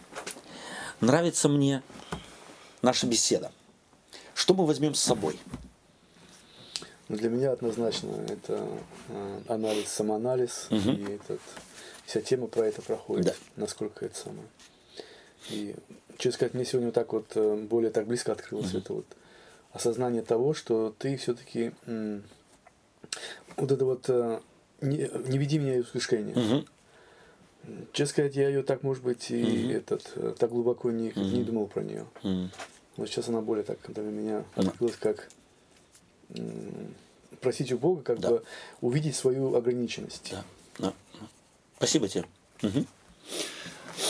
Нравится 1.02 1.49
мне 1.49 1.81
наша 2.84 3.07
беседа. 3.07 3.52
Что 4.35 4.53
мы 4.53 4.65
возьмем 4.68 4.93
с 4.93 4.99
собой? 4.99 5.39
Но 7.07 7.18
для 7.18 7.30
меня 7.30 7.52
однозначно 7.52 8.11
это 8.30 8.64
э, 9.10 9.39
анализ, 9.47 9.88
самоанализ, 9.89 10.68
и 10.72 11.03
этот, 11.15 11.39
вся 12.06 12.22
тема 12.22 12.47
про 12.47 12.65
это 12.68 12.81
проходит, 12.84 13.26
Да. 13.26 13.34
насколько 13.56 14.06
это 14.06 14.18
самое. 14.18 14.47
И, 15.49 15.76
честно 16.17 16.31
сказать, 16.38 16.53
мне 16.53 16.65
сегодня 16.65 16.88
вот 16.88 16.95
так 16.95 17.13
вот 17.13 17.31
э, 17.35 17.55
более 17.69 17.91
так 17.91 18.07
близко 18.07 18.31
открылось 18.31 18.73
это 18.73 18.93
вот 18.93 19.05
осознание 19.73 20.22
того, 20.22 20.53
что 20.53 20.95
ты 20.97 21.17
все-таки 21.17 21.72
вот 23.57 23.72
это 23.72 23.85
вот 23.85 24.09
э, 24.09 24.39
не, 24.81 25.09
не 25.27 25.38
веди 25.38 25.59
меня 25.59 25.76
из 25.76 25.85
искушения. 25.85 26.35
Мгм. 26.35 26.65
Честно 27.93 28.11
сказать, 28.13 28.35
я 28.35 28.47
ее 28.47 28.63
так, 28.63 28.84
может 28.84 29.03
быть, 29.03 29.31
и 29.31 29.43
Мгм. 29.65 29.72
этот, 29.72 30.11
э, 30.15 30.35
так 30.38 30.49
глубоко 30.49 30.91
не, 30.91 31.13
не 31.15 31.22
Мгм. 31.22 31.45
думал 31.45 31.67
про 31.67 31.84
нее. 31.84 32.05
М. 32.23 32.51
Но 32.97 33.05
сейчас 33.05 33.27
она 33.27 33.41
более 33.41 33.63
так 33.63 33.80
для 33.88 34.03
меня 34.03 34.45
открылась 34.55 34.95
как 34.97 35.30
просить 37.41 37.72
у 37.72 37.77
Бога, 37.77 38.01
как 38.01 38.19
Да. 38.19 38.30
бы 38.30 38.43
увидеть 38.81 39.15
свою 39.15 39.55
ограниченность. 39.55 40.31
Да, 40.31 40.43
да. 40.80 40.93
Спасибо 41.77 42.07
тебе. 42.07 42.26
Мгм. 42.61 42.88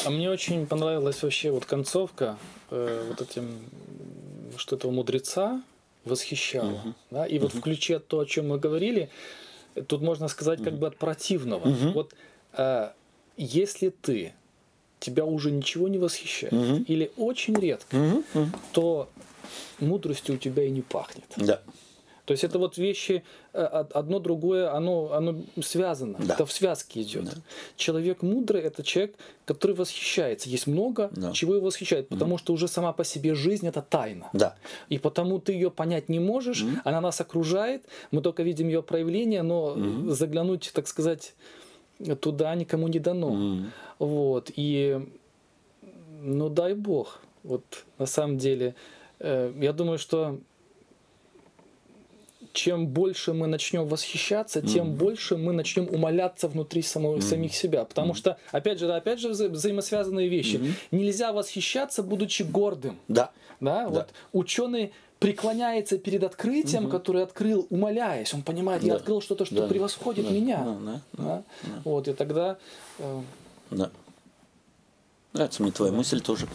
А 0.05 0.09
мне 0.09 0.29
очень 0.29 0.65
понравилась 0.67 1.21
вообще 1.23 1.51
вот 1.51 1.65
концовка 1.65 2.37
э, 2.71 3.05
вот 3.07 3.21
этим, 3.21 3.59
что 4.57 4.75
этого 4.75 4.91
мудреца 4.91 5.61
восхищала. 6.05 6.95
Да? 7.11 7.25
И 7.25 7.39
вот 7.39 7.53
в 7.53 7.61
ключе 7.61 7.99
то, 7.99 8.19
о 8.19 8.25
чем 8.25 8.49
мы 8.49 8.57
говорили, 8.59 9.09
э, 9.75 9.81
тут 9.81 10.01
можно 10.01 10.27
сказать 10.27 10.63
как 10.63 10.77
бы 10.77 10.87
от 10.87 10.97
противного. 10.97 11.67
Мгм. 11.67 11.91
Вот 11.93 12.13
э, 12.53 12.89
если 13.37 13.89
ты 13.89 14.33
тебя 14.99 15.25
уже 15.25 15.51
ничего 15.51 15.87
не 15.87 15.97
восхищает, 15.97 16.53
Мгм. 16.53 16.83
или 16.87 17.11
очень 17.17 17.55
редко, 17.59 17.95
мгм. 17.95 18.51
то 18.71 19.09
мудростью 19.79 20.35
у 20.35 20.37
тебя 20.37 20.63
и 20.63 20.69
не 20.71 20.81
пахнет. 20.81 21.25
Да. 21.37 21.61
То 22.25 22.31
есть 22.33 22.43
это 22.43 22.57
вот 22.59 22.77
вещи, 22.77 23.23
э, 23.53 23.63
од- 23.63 23.91
одно 23.91 24.19
другое, 24.19 24.73
оно, 24.73 25.11
оно 25.13 25.35
связано, 25.61 26.17
Да. 26.19 26.33
это 26.33 26.45
в 26.45 26.51
связке 26.51 27.01
идет. 27.01 27.35
Человек 27.75 28.23
мудрый– 28.23 28.61
это 28.63 28.81
человек, 28.83 29.15
который 29.45 29.75
восхищается. 29.75 30.49
Есть 30.49 30.67
много 30.67 31.09
Да. 31.11 31.31
чего 31.33 31.55
его 31.55 31.65
восхищает, 31.65 32.09
потому 32.09 32.37
что 32.37 32.53
уже 32.53 32.67
сама 32.67 32.93
по 32.93 33.03
себе 33.03 33.35
жизнь– 33.35 33.67
это 33.69 33.81
тайна. 33.81 34.29
Да. 34.33 34.55
И 34.89 34.97
потому 34.97 35.39
ты 35.39 35.53
ее 35.53 35.69
понять 35.69 36.09
не 36.09 36.19
можешь, 36.19 36.65
она 36.83 36.99
нас 37.01 37.21
окружает, 37.21 37.83
мы 38.11 38.21
только 38.21 38.43
видим 38.43 38.67
ее 38.67 38.81
проявление, 38.81 39.43
но 39.43 39.77
заглянуть, 40.11 40.71
так 40.73 40.87
сказать, 40.87 41.33
туда 42.21 42.55
никому 42.55 42.87
не 42.87 42.99
дано. 42.99 43.29
Мгм. 43.29 43.71
Вот. 43.99 44.51
И, 44.55 44.99
ну 46.21 46.49
дай 46.49 46.73
бог, 46.73 47.21
вот 47.43 47.63
на 47.99 48.05
самом 48.07 48.37
деле, 48.37 48.73
э, 49.19 49.53
я 49.61 49.71
думаю, 49.73 49.97
что 49.99 50.39
чем 52.55 52.87
больше 52.87 53.33
мы 53.33 53.45
начнем 53.47 53.85
восхищаться, 53.87 54.61
тем 54.61 54.93
больше 54.95 55.37
мы 55.37 55.53
начнем 55.53 55.87
умоляться 55.87 56.47
внутри 56.47 56.81
самого, 56.81 57.19
самих 57.21 57.53
себя. 57.53 57.85
Потому 57.85 58.13
что, 58.15 58.37
опять 58.51 58.79
же, 58.79 58.87
да, 58.87 58.95
опять 58.95 59.19
же, 59.19 59.29
вза- 59.29 59.49
взаимосвязанные 59.49 60.29
вещи. 60.29 60.73
Нельзя 60.91 61.33
восхищаться, 61.33 62.01
будучи 62.01 62.43
гордым. 62.43 62.97
Да. 63.07 63.31
Да? 63.59 63.87
Вот 63.89 64.07
ученый 64.33 64.91
преклоняется 65.19 65.97
перед 65.97 66.23
открытием, 66.23 66.89
которое 66.89 67.23
открыл, 67.23 67.67
умоляясь. 67.69 68.33
Он 68.33 68.41
понимает, 68.41 68.83
я 68.83 68.93
Да. 68.93 68.95
открыл 68.97 69.21
что-то, 69.21 69.45
что 69.45 69.55
Да. 69.55 69.67
превосходит 69.67 70.25
Да. 70.27 70.31
меня. 70.33 70.57
Да, 70.63 70.77
да, 70.83 71.01
Да? 71.13 71.43
Вот, 71.83 72.07
и 72.07 72.13
тогда 72.13 72.57
э, 72.99 73.21
Да. 73.71 73.91
Нравится 75.33 75.61
мне 75.63 75.71
твоя 75.73 75.91
мысль 75.91 76.21
тоже. 76.21 76.47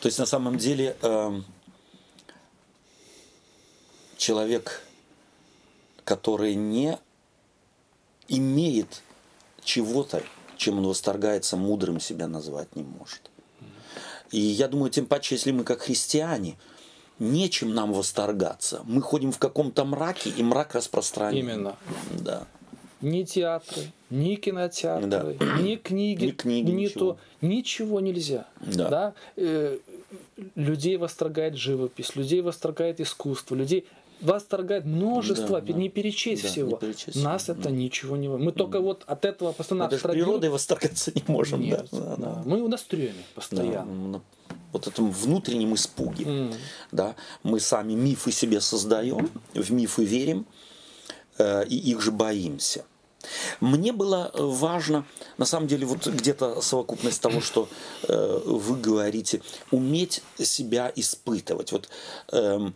То 0.00 0.06
есть 0.06 0.18
на 0.18 0.26
самом 0.26 0.58
деле 0.58 0.96
эм, 1.02 1.44
человек, 4.16 4.82
который 6.08 6.54
не 6.54 6.98
имеет 8.28 9.02
чего-то, 9.62 10.22
чем 10.56 10.78
он 10.78 10.86
восторгается, 10.86 11.58
мудрым 11.58 12.00
себя 12.00 12.26
назвать 12.26 12.74
не 12.76 12.82
может. 12.82 13.30
И 14.30 14.40
я 14.40 14.68
думаю, 14.68 14.90
тем 14.90 15.04
паче, 15.04 15.34
если 15.34 15.50
мы 15.52 15.64
как 15.64 15.82
христиане, 15.82 16.56
нечем 17.18 17.74
нам 17.74 17.92
восторгаться. 17.92 18.80
Мы 18.84 19.02
ходим 19.02 19.32
в 19.32 19.38
каком-то 19.38 19.84
мраке, 19.84 20.30
и 20.30 20.42
мрак 20.42 20.74
распространяем. 20.74 21.46
именно. 21.46 21.76
Да. 22.18 22.46
ни 23.02 23.24
театры, 23.24 23.92
ни 24.08 24.36
кинотеатры, 24.36 25.08
Да. 25.08 25.22
ни 25.60 25.76
книги, 25.76 26.24
Ни 26.24 26.30
книги, 26.30 26.70
ни 26.70 26.82
ничего. 26.84 27.00
то, 27.12 27.18
ничего 27.42 28.00
нельзя. 28.00 28.46
Да. 28.60 29.12
Э, 29.36 29.78
людей 30.54 30.96
восторгает 30.96 31.54
живопись, 31.56 32.16
людей 32.16 32.40
восторгает 32.40 32.98
искусство, 32.98 33.54
людей 33.54 33.86
восторгает 34.20 34.84
множество, 34.84 35.60
Да, 35.60 35.72
да. 35.72 35.78
не 35.78 35.88
перечесть 35.88 36.42
Да, 36.42 36.48
всего. 36.48 36.70
не 36.70 36.76
перечесть. 36.76 37.22
Нас 37.22 37.48
это 37.48 37.70
ничего 37.70 38.16
не... 38.16 38.28
Мы 38.28 38.52
только 38.52 38.80
вот 38.80 39.04
от 39.06 39.24
этого 39.24 39.52
постоянно 39.52 39.84
Мы 39.84 39.90
даже 39.90 39.96
абстрагируем. 40.00 40.26
природой 40.40 40.50
восторгаться 40.50 41.12
не 41.14 41.24
можем. 41.28 41.60
Нет, 41.60 41.86
да. 41.92 41.98
Да, 41.98 42.16
да. 42.16 42.16
да. 42.16 42.42
Мы 42.44 42.68
на 42.68 42.76
стреме 42.76 43.14
Да, 43.16 43.24
постоянно. 43.34 44.08
на 44.08 44.22
вот 44.72 44.86
этом 44.86 45.10
внутреннем 45.10 45.74
испуге. 45.74 46.24
М. 46.24 46.54
Да, 46.92 47.14
мы 47.42 47.60
сами 47.60 47.94
мифы 47.94 48.32
себе 48.32 48.60
создаем, 48.60 49.30
в 49.54 49.72
мифы 49.72 50.04
верим, 50.04 50.46
э, 51.38 51.64
и 51.66 51.76
их 51.76 52.00
же 52.02 52.10
боимся. 52.10 52.84
Мне 53.60 53.92
было 53.92 54.30
э, 54.32 54.42
важно, 54.42 55.04
на 55.38 55.44
самом 55.44 55.66
деле, 55.68 55.86
вот 55.86 56.06
где-то 56.06 56.60
совокупность 56.60 57.20
того, 57.20 57.40
что 57.40 57.68
э, 58.08 58.40
вы 58.44 58.76
говорите, 58.76 59.42
уметь 59.70 60.22
себя 60.38 60.92
испытывать. 60.94 61.72
Вот 61.72 61.88
эм, 62.32 62.74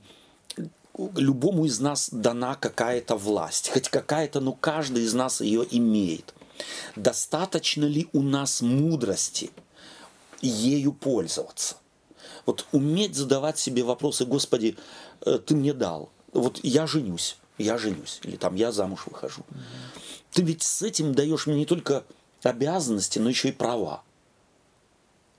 любому 0.96 1.64
из 1.64 1.80
нас 1.80 2.10
дана 2.10 2.54
какая-то 2.54 3.16
власть, 3.16 3.70
хоть 3.70 3.88
какая-то, 3.88 4.40
но 4.40 4.52
каждый 4.52 5.04
из 5.04 5.14
нас 5.14 5.40
ее 5.40 5.66
имеет. 5.70 6.34
Достаточно 6.96 7.84
ли 7.84 8.08
у 8.12 8.22
нас 8.22 8.60
мудрости 8.60 9.50
ею 10.40 10.92
пользоваться? 10.92 11.76
Вот 12.44 12.66
уметь 12.72 13.14
задавать 13.14 13.58
себе 13.58 13.82
вопросы, 13.82 14.24
Господи, 14.24 14.76
э, 15.24 15.38
Ты 15.38 15.54
мне 15.54 15.72
дал, 15.72 16.10
вот 16.32 16.60
я 16.62 16.86
женюсь, 16.86 17.38
я 17.58 17.78
женюсь, 17.78 18.20
или 18.24 18.36
там 18.36 18.54
я 18.54 18.72
замуж 18.72 19.04
выхожу. 19.06 19.44
Ты 20.32 20.42
ведь 20.42 20.62
с 20.62 20.82
этим 20.82 21.14
даешь 21.14 21.46
мне 21.46 21.56
не 21.56 21.66
только 21.66 22.04
обязанности, 22.42 23.18
но 23.18 23.28
еще 23.28 23.50
и 23.50 23.52
права. 23.52 24.02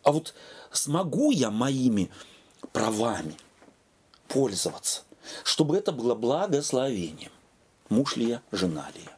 А 0.03 0.11
вот 0.11 0.33
смогу 0.71 1.31
я 1.31 1.49
моими 1.49 2.09
правами 2.71 3.35
пользоваться, 4.27 5.01
чтобы 5.43 5.77
это 5.77 5.91
было 5.91 6.15
благословением? 6.15 7.31
Муж 7.89 8.15
ли 8.15 8.27
я, 8.27 8.41
жена 8.51 8.89
ли 8.95 9.01
я? 9.03 9.17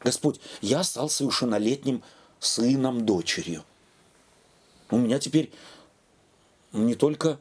Господь, 0.00 0.40
я 0.60 0.84
стал 0.84 1.08
совершеннолетним 1.08 2.02
сыном, 2.38 3.06
дочерью. 3.06 3.64
У 4.90 4.98
меня 4.98 5.18
теперь 5.18 5.50
не 6.72 6.94
только 6.94 7.38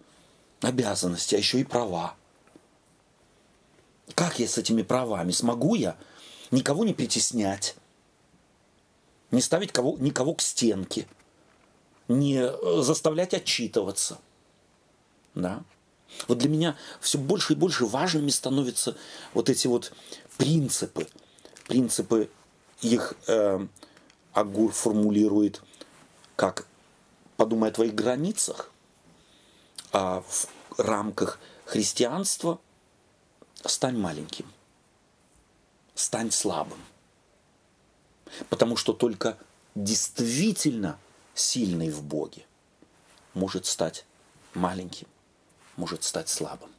обязанности, 0.62 1.36
а 1.36 1.38
еще 1.38 1.60
и 1.60 1.66
права. 1.66 2.16
Как 4.16 4.40
я 4.40 4.48
с 4.48 4.58
этими 4.58 4.82
правами? 4.82 5.32
Смогу 5.32 5.76
я 5.76 5.98
никого 6.52 6.86
не 6.86 6.94
притеснять, 6.94 7.76
не 9.32 9.42
ставить 9.42 9.72
кого, 9.72 9.98
никого 9.98 10.36
к 10.36 10.42
стенке, 10.42 11.08
не 12.08 12.38
э, 12.38 12.82
заставлять 12.82 13.34
отчитываться? 13.34 14.20
Да? 15.36 15.64
Вот 16.28 16.38
для 16.38 16.50
меня 16.50 16.78
все 17.02 17.18
больше 17.18 17.54
и 17.54 17.56
больше 17.56 17.86
важными 17.86 18.30
становятся 18.30 18.96
вот 19.34 19.50
эти 19.50 19.68
вот 19.68 19.92
принципы. 20.38 21.08
Принципы 21.68 22.30
их 22.82 23.14
э, 23.28 23.66
Агур 24.34 24.72
формулирует 24.72 25.62
как 26.36 26.68
«подумай 27.38 27.70
о 27.70 27.74
твоих 27.74 27.94
границах», 27.94 28.72
а 29.92 30.22
в 30.22 30.48
рамках 30.78 31.40
христианства 31.66 32.60
стань 33.64 33.98
маленьким, 33.98 34.52
стань 35.94 36.32
слабым. 36.32 36.80
Потому 38.50 38.76
что 38.76 38.94
только 38.94 39.38
действительно 39.76 40.98
сильный 41.36 41.92
в 41.92 42.04
Боге 42.04 42.46
может 43.34 43.66
стать 43.66 44.06
маленьким, 44.56 45.08
может 45.76 46.04
стать 46.04 46.30
слабым. 46.30 46.70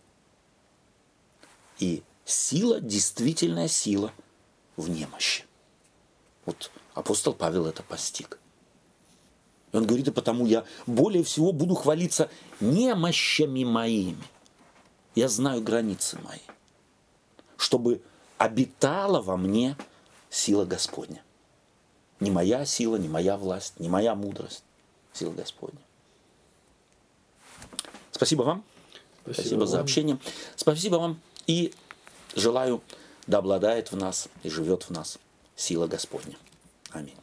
И 1.79 2.03
сила, 2.25 2.81
действительная 2.81 3.69
сила 3.69 4.13
в 4.77 4.89
немощи. 4.89 5.45
Вот 6.45 6.71
апостол 6.95 7.33
Павел 7.33 7.67
это 7.67 7.83
постиг. 7.83 8.39
И 9.73 9.77
он 9.77 9.87
говорит, 9.87 10.09
и 10.09 10.13
потому 10.13 10.47
я 10.47 10.65
более 10.87 11.25
всего 11.25 11.53
буду 11.53 11.75
хвалиться 11.75 12.31
немощами 12.61 13.65
моими. 13.65 14.23
Я 15.15 15.29
знаю 15.29 15.63
границы 15.63 16.19
мои. 16.21 16.39
Чтобы 17.57 18.03
обитала 18.39 19.21
во 19.21 19.37
мне 19.37 19.77
сила 20.31 20.65
Господня. 20.65 21.23
Не 22.21 22.31
моя 22.31 22.65
сила, 22.65 22.97
не 22.97 23.09
моя 23.09 23.37
власть, 23.37 23.81
не 23.81 23.89
моя 23.89 24.15
мудрость. 24.15 24.65
Сила 25.13 25.33
Господня. 25.33 25.81
Спасибо 28.13 28.43
вам. 28.43 28.65
Спасибо, 29.25 29.43
Спасибо 29.43 29.67
за 29.67 29.81
общение. 29.81 30.19
Спасибо 30.57 30.97
вам. 30.97 31.21
И 31.47 31.73
желаю, 32.37 32.83
да 33.27 33.39
обладает 33.39 33.91
в 33.91 33.97
нас 33.97 34.29
и 34.43 34.51
живет 34.51 34.85
в 34.85 34.91
нас 34.91 35.19
сила 35.57 35.87
Господня. 35.87 36.37
Аминь. 36.91 37.17